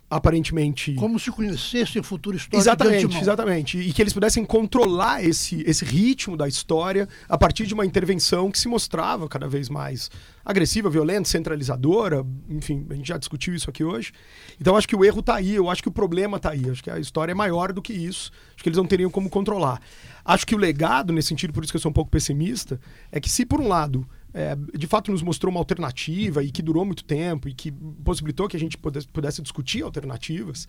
aparentemente. 0.09 0.93
Como 0.93 1.19
se 1.19 1.29
conhecesse 1.31 1.99
o 1.99 2.03
futuro 2.03 2.37
histórico. 2.37 2.57
Exatamente, 2.57 3.17
exatamente. 3.17 3.77
E 3.77 3.91
que 3.91 4.01
eles 4.01 4.13
pudessem 4.13 4.45
controlar 4.45 5.23
esse, 5.23 5.63
esse 5.67 5.83
ritmo 5.83 6.37
da 6.37 6.47
história 6.47 7.09
a 7.27 7.37
partir 7.37 7.67
de 7.67 7.73
uma 7.73 7.85
intervenção 7.85 8.49
que 8.49 8.57
se 8.57 8.67
mostrava 8.67 9.27
cada 9.27 9.47
vez 9.47 9.69
mais 9.69 10.09
agressiva, 10.45 10.89
violenta, 10.89 11.27
centralizadora. 11.27 12.25
Enfim, 12.49 12.85
a 12.89 12.93
gente 12.93 13.07
já 13.07 13.17
discutiu 13.17 13.53
isso 13.53 13.69
aqui 13.69 13.83
hoje. 13.83 14.13
Então 14.59 14.77
acho 14.77 14.87
que 14.87 14.95
o 14.95 15.03
erro 15.03 15.19
está 15.19 15.35
aí, 15.35 15.55
eu 15.55 15.69
acho 15.69 15.81
que 15.81 15.89
o 15.89 15.91
problema 15.91 16.37
está 16.37 16.51
aí. 16.51 16.69
Acho 16.69 16.83
que 16.83 16.89
a 16.89 16.99
história 16.99 17.33
é 17.33 17.35
maior 17.35 17.73
do 17.73 17.81
que 17.81 17.91
isso. 17.91 18.31
Acho 18.53 18.63
que 18.63 18.69
eles 18.69 18.77
não 18.77 18.85
teriam 18.85 19.09
como 19.09 19.29
controlar. 19.29 19.81
Acho 20.23 20.47
que 20.47 20.55
o 20.55 20.57
legado, 20.57 21.11
nesse 21.11 21.27
sentido, 21.27 21.51
por 21.51 21.63
isso 21.63 21.71
que 21.71 21.77
eu 21.77 21.81
sou 21.81 21.89
um 21.89 21.93
pouco 21.93 22.09
pessimista, 22.09 22.79
é 23.11 23.19
que 23.19 23.29
se 23.29 23.45
por 23.45 23.59
um 23.59 23.67
lado 23.67 24.07
é, 24.33 24.55
de 24.55 24.87
fato 24.87 25.11
nos 25.11 25.21
mostrou 25.21 25.51
uma 25.51 25.59
alternativa 25.59 26.43
e 26.43 26.51
que 26.51 26.61
durou 26.61 26.85
muito 26.85 27.03
tempo 27.03 27.47
e 27.47 27.53
que 27.53 27.71
possibilitou 27.71 28.47
que 28.47 28.57
a 28.57 28.59
gente 28.59 28.77
pudesse, 28.77 29.07
pudesse 29.07 29.41
discutir 29.41 29.83
alternativas. 29.83 30.67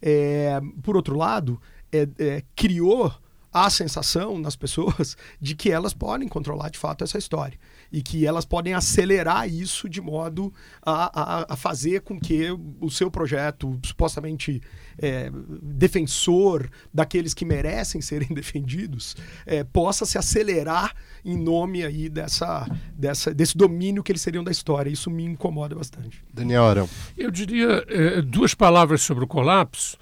É, 0.00 0.60
por 0.82 0.96
outro 0.96 1.16
lado, 1.16 1.60
é, 1.90 2.08
é 2.18 2.42
criou 2.54 3.12
a 3.52 3.70
sensação 3.70 4.38
nas 4.38 4.56
pessoas 4.56 5.16
de 5.40 5.54
que 5.54 5.70
elas 5.70 5.94
podem 5.94 6.28
controlar 6.28 6.70
de 6.70 6.78
fato 6.78 7.04
essa 7.04 7.18
história 7.18 7.58
e 7.90 8.02
que 8.02 8.26
elas 8.26 8.44
podem 8.44 8.74
acelerar 8.74 9.48
isso 9.48 9.88
de 9.88 10.00
modo 10.00 10.52
a, 10.82 11.42
a, 11.42 11.54
a 11.54 11.56
fazer 11.56 12.02
com 12.02 12.20
que 12.20 12.48
o 12.80 12.90
seu 12.90 13.10
projeto 13.10 13.78
supostamente 13.84 14.60
é, 14.98 15.30
defensor 15.62 16.68
daqueles 16.92 17.32
que 17.32 17.44
merecem 17.44 18.00
serem 18.02 18.28
defendidos 18.28 19.16
é, 19.46 19.64
possa 19.64 20.04
se 20.04 20.18
acelerar 20.18 20.94
em 21.24 21.36
nome 21.36 21.84
aí 21.84 22.08
dessa, 22.08 22.66
dessa, 22.94 23.32
desse 23.32 23.56
domínio 23.56 24.02
que 24.02 24.12
eles 24.12 24.22
seriam 24.22 24.44
da 24.44 24.50
história. 24.50 24.90
Isso 24.90 25.10
me 25.10 25.24
incomoda 25.24 25.74
bastante. 25.74 26.22
Daniel 26.32 26.64
Arão. 26.64 26.88
Eu 27.16 27.30
diria 27.30 27.84
é, 27.88 28.22
duas 28.22 28.54
palavras 28.54 29.02
sobre 29.02 29.24
o 29.24 29.26
colapso. 29.26 29.96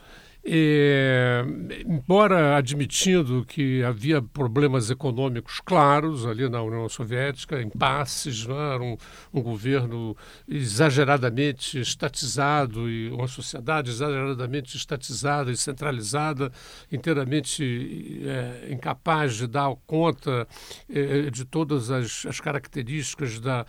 É, 0.49 1.45
embora 1.85 2.57
admitindo 2.57 3.45
que 3.45 3.83
havia 3.83 4.23
problemas 4.23 4.91
econômicos 4.91 5.61
claros 5.61 6.25
ali 6.25 6.49
na 6.49 6.63
União 6.63 6.89
Soviética, 6.89 7.61
impasses, 7.61 8.47
não 8.47 8.61
é? 8.61 8.75
era 8.75 8.83
um, 8.83 8.97
um, 9.35 9.43
governo 9.43 10.17
exageradamente 10.47 11.81
estatizado 11.81 12.89
e 12.89 13.11
uma 13.11 13.27
sociedade 13.27 13.91
exageradamente 13.91 14.77
estatizada 14.77 15.51
e 15.51 15.57
centralizada, 15.57 16.53
inteiramente 16.93 18.23
é, 18.25 18.73
incapaz 18.73 19.35
de 19.35 19.49
dar 19.49 19.75
conta 19.85 20.47
é, 20.89 21.29
de 21.29 21.45
todas 21.45 21.91
as, 21.91 22.25
as 22.25 22.39
características 22.39 23.41
da, 23.41 23.67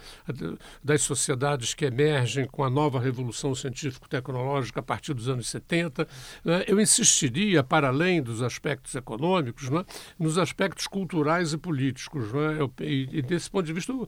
das 0.83 1.01
sociedades 1.01 1.73
que 1.73 1.85
emergem 1.85 2.45
com 2.45 2.63
a 2.63 2.69
nova 2.69 2.99
revolução 2.99 3.55
científico-tecnológica 3.55 4.79
a 4.79 4.83
partir 4.83 5.15
dos 5.15 5.27
anos 5.27 5.49
70. 5.49 6.07
Né? 6.45 6.66
Eu 6.67 6.81
insistiria, 6.81 7.63
para 7.63 7.87
além 7.87 8.21
dos 8.21 8.41
aspectos 8.41 8.93
econômicos, 8.93 9.71
é? 9.71 9.85
nos 10.19 10.37
aspectos 10.37 10.85
culturais 10.85 11.53
e 11.53 11.57
políticos. 11.57 12.25
É? 12.35 12.61
Eu, 12.61 12.71
e, 12.81 13.07
e, 13.13 13.21
desse 13.21 13.49
ponto 13.49 13.65
de 13.65 13.71
vista, 13.71 13.93
o, 13.93 14.07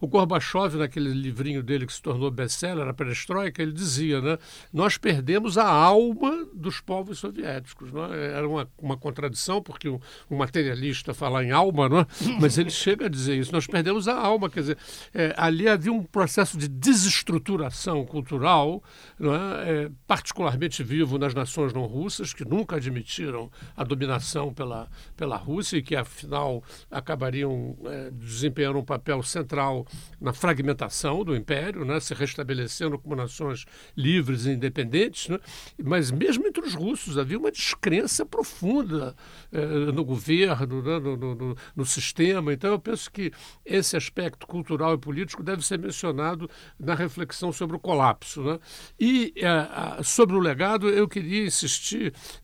o 0.00 0.06
Gorbachev, 0.08 0.76
naquele 0.76 1.10
livrinho 1.10 1.62
dele 1.62 1.86
que 1.86 1.92
se 1.92 2.02
tornou 2.02 2.28
best-seller, 2.30 2.88
a 2.88 2.92
Perestroika, 2.92 3.62
ele 3.62 3.72
dizia, 3.72 4.20
né, 4.20 4.36
nós 4.72 4.98
perdemos 4.98 5.56
a 5.56 5.68
alma 5.68 6.44
dos 6.52 6.80
povos 6.80 7.20
soviéticos. 7.20 7.90
É? 8.10 8.38
Era 8.38 8.48
uma, 8.48 8.68
uma 8.78 8.96
contradição, 8.96 9.62
porque 9.62 9.88
um, 9.88 10.00
um, 10.28 10.36
materialista 10.36 11.14
falar 11.14 11.44
em 11.44 11.52
alma, 11.52 11.88
não 11.88 12.00
é? 12.00 12.06
mas 12.40 12.58
ele 12.58 12.70
chega 12.70 13.06
a 13.06 13.08
dizer 13.08 13.36
isso, 13.38 13.52
nós 13.52 13.66
perdemos 13.66 14.08
a 14.08 14.18
alma. 14.18 14.50
Quer 14.50 14.60
dizer, 14.60 14.78
é, 15.14 15.32
ali 15.36 15.68
havia 15.68 15.92
um 15.92 16.02
processo 16.02 16.58
de 16.58 16.66
desestruturação 16.66 18.04
cultural, 18.04 18.82
é? 19.20 19.84
é? 19.84 19.90
particularmente 20.04 20.82
vivo 20.82 21.16
nas 21.16 21.32
nações 21.32 21.72
não 21.72 21.91
pró-russas, 21.92 22.32
que 22.32 22.44
nunca 22.44 22.76
admitiram 22.76 23.50
a 23.76 23.84
dominação 23.84 24.52
pela, 24.52 24.88
pela 25.14 25.36
Rússia 25.36 25.76
e 25.76 25.82
que, 25.82 25.94
afinal, 25.94 26.64
acabariam 26.90 27.76
é, 27.84 28.10
desempenhando 28.10 28.78
um 28.78 28.84
papel 28.84 29.22
central 29.22 29.86
na 30.20 30.32
fragmentação 30.32 31.22
do 31.22 31.36
império, 31.36 31.84
né, 31.84 32.00
se 32.00 32.14
restabelecendo 32.14 32.98
como 32.98 33.14
nações 33.14 33.66
livres 33.96 34.46
e 34.46 34.52
independentes. 34.52 35.28
Né? 35.28 35.38
Mas, 35.82 36.10
mesmo 36.10 36.46
entre 36.46 36.64
os 36.64 36.74
russos, 36.74 37.18
havia 37.18 37.38
uma 37.38 37.52
descrença 37.52 38.24
profunda 38.24 39.14
é, 39.52 39.64
no 39.92 40.04
governo, 40.04 40.82
né, 40.82 40.98
no, 40.98 41.16
no, 41.16 41.56
no 41.76 41.84
sistema. 41.84 42.52
Então, 42.52 42.70
eu 42.70 42.78
penso 42.78 43.10
que 43.10 43.30
esse 43.64 43.96
aspecto 43.96 44.46
cultural 44.46 44.94
e 44.94 44.98
político 44.98 45.42
deve 45.42 45.64
ser 45.64 45.78
mencionado 45.78 46.48
na 46.78 46.94
reflexão 46.94 47.52
sobre 47.52 47.76
o 47.76 47.80
colapso. 47.80 48.42
Né? 48.42 48.58
E 48.98 49.34
é, 49.36 50.02
sobre 50.02 50.36
o 50.36 50.40
legado, 50.40 50.88
eu 50.88 51.06
queria 51.08 51.44
insistir 51.44 51.81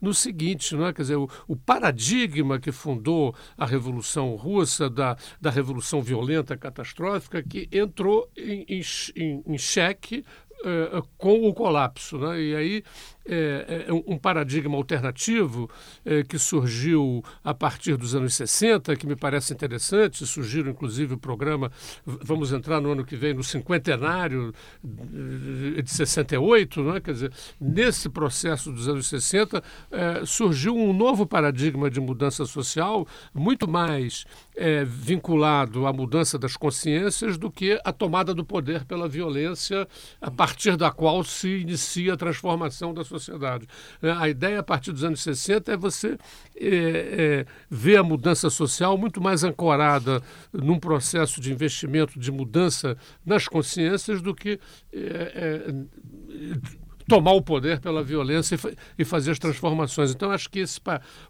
no 0.00 0.12
seguinte: 0.12 0.74
né? 0.76 0.92
quer 0.92 1.02
dizer, 1.02 1.16
o, 1.16 1.28
o 1.46 1.56
paradigma 1.56 2.58
que 2.58 2.72
fundou 2.72 3.34
a 3.56 3.64
Revolução 3.66 4.34
Russa, 4.34 4.88
da, 4.88 5.16
da 5.40 5.50
Revolução 5.50 6.02
Violenta 6.02 6.56
Catastrófica, 6.56 7.42
que 7.42 7.68
entrou 7.72 8.28
em, 8.36 8.64
em, 8.68 9.42
em 9.46 9.58
xeque 9.58 10.24
uh, 10.60 11.06
com 11.16 11.48
o 11.48 11.54
colapso. 11.54 12.18
Né? 12.18 12.40
E 12.40 12.56
aí 12.56 12.84
é, 13.28 13.84
é 13.88 13.92
um 13.92 14.16
paradigma 14.16 14.76
alternativo 14.76 15.70
é, 16.04 16.22
que 16.22 16.38
surgiu 16.38 17.22
a 17.44 17.52
partir 17.52 17.96
dos 17.96 18.14
anos 18.14 18.34
60, 18.34 18.96
que 18.96 19.06
me 19.06 19.14
parece 19.14 19.52
interessante. 19.52 20.26
Surgiram, 20.26 20.70
inclusive, 20.70 21.14
o 21.14 21.18
programa. 21.18 21.70
Vamos 22.04 22.52
entrar 22.52 22.80
no 22.80 22.92
ano 22.92 23.04
que 23.04 23.16
vem 23.16 23.34
no 23.34 23.44
cinquentenário 23.44 24.54
de 24.82 25.90
68, 25.90 26.82
né? 26.82 27.00
quer 27.00 27.12
dizer, 27.12 27.32
nesse 27.60 28.08
processo 28.08 28.72
dos 28.72 28.88
anos 28.88 29.06
60, 29.06 29.62
é, 29.90 30.24
surgiu 30.24 30.74
um 30.74 30.92
novo 30.92 31.26
paradigma 31.26 31.90
de 31.90 32.00
mudança 32.00 32.46
social, 32.46 33.06
muito 33.34 33.68
mais 33.68 34.24
é, 34.56 34.84
vinculado 34.84 35.86
à 35.86 35.92
mudança 35.92 36.38
das 36.38 36.56
consciências 36.56 37.36
do 37.36 37.50
que 37.50 37.78
a 37.84 37.92
tomada 37.92 38.32
do 38.32 38.44
poder 38.44 38.84
pela 38.84 39.08
violência, 39.08 39.86
a 40.20 40.30
partir 40.30 40.76
da 40.76 40.90
qual 40.90 41.22
se 41.22 41.58
inicia 41.58 42.14
a 42.14 42.16
transformação 42.16 42.94
da 42.94 43.04
sociedade 43.04 43.17
sociedade. 43.18 43.66
É, 44.02 44.10
a 44.10 44.28
ideia, 44.28 44.60
a 44.60 44.62
partir 44.62 44.92
dos 44.92 45.04
anos 45.04 45.22
60, 45.22 45.72
é 45.72 45.76
você 45.76 46.18
é, 46.56 46.66
é, 46.66 47.46
ver 47.70 47.98
a 47.98 48.02
mudança 48.02 48.50
social 48.50 48.96
muito 48.96 49.20
mais 49.20 49.44
ancorada 49.44 50.22
num 50.52 50.78
processo 50.78 51.40
de 51.40 51.52
investimento, 51.52 52.18
de 52.18 52.30
mudança 52.30 52.96
nas 53.24 53.46
consciências, 53.46 54.22
do 54.22 54.34
que 54.34 54.60
é, 54.92 54.98
é 54.98 56.88
tomar 57.08 57.32
o 57.32 57.42
poder 57.42 57.80
pela 57.80 58.04
violência 58.04 58.54
e, 58.54 58.58
fa 58.58 58.70
e, 58.98 59.04
fazer 59.04 59.30
as 59.30 59.38
transformações. 59.38 60.12
Então, 60.12 60.30
acho 60.30 60.50
que 60.50 60.60
esse, 60.60 60.78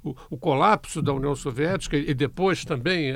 o, 0.02 0.14
o, 0.28 0.36
colapso 0.36 1.00
da 1.00 1.12
União 1.12 1.36
Soviética 1.36 1.96
e 1.96 2.12
depois 2.12 2.64
também, 2.64 3.14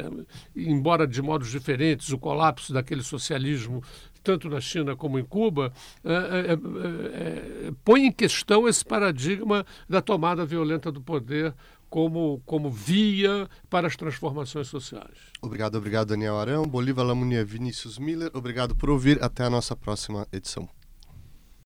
embora 0.55 1.07
de 1.07 1.21
modos 1.21 1.51
diferentes, 1.51 2.11
o 2.11 2.19
colapso 2.19 2.73
daquele 2.73 3.03
socialismo 3.03 3.83
tanto 4.23 4.49
na 4.49 4.61
China 4.61 4.97
como 4.97 5.19
em 5.19 5.25
Cuba, 5.25 5.73
é, 6.05 6.13
é, 6.13 6.53
é, 6.53 7.73
põe 7.85 8.07
em 8.07 8.13
questão 8.13 8.69
esse 8.69 8.85
paradigma 8.85 9.65
da 9.89 10.01
tomada 10.01 10.45
violenta 10.45 10.91
do 10.91 11.01
poder 11.01 11.55
como, 11.91 12.43
como 12.47 12.71
via 12.71 13.49
para 13.69 13.87
as 13.87 13.97
transformações 13.97 14.69
sociais. 14.69 15.19
Obrigado, 15.43 15.77
obrigado, 15.77 16.09
Daniel 16.09 16.39
Arão. 16.39 16.65
Bolívar 16.65 17.05
Lamunia, 17.05 17.45
Vinícius 17.45 17.99
Miller, 17.99 18.31
obrigado 18.33 18.75
por 18.75 18.89
ouvir. 18.89 19.23
Até 19.23 19.45
a 19.45 19.51
nossa 19.51 19.77
próxima 19.77 20.27
edição. 20.33 20.69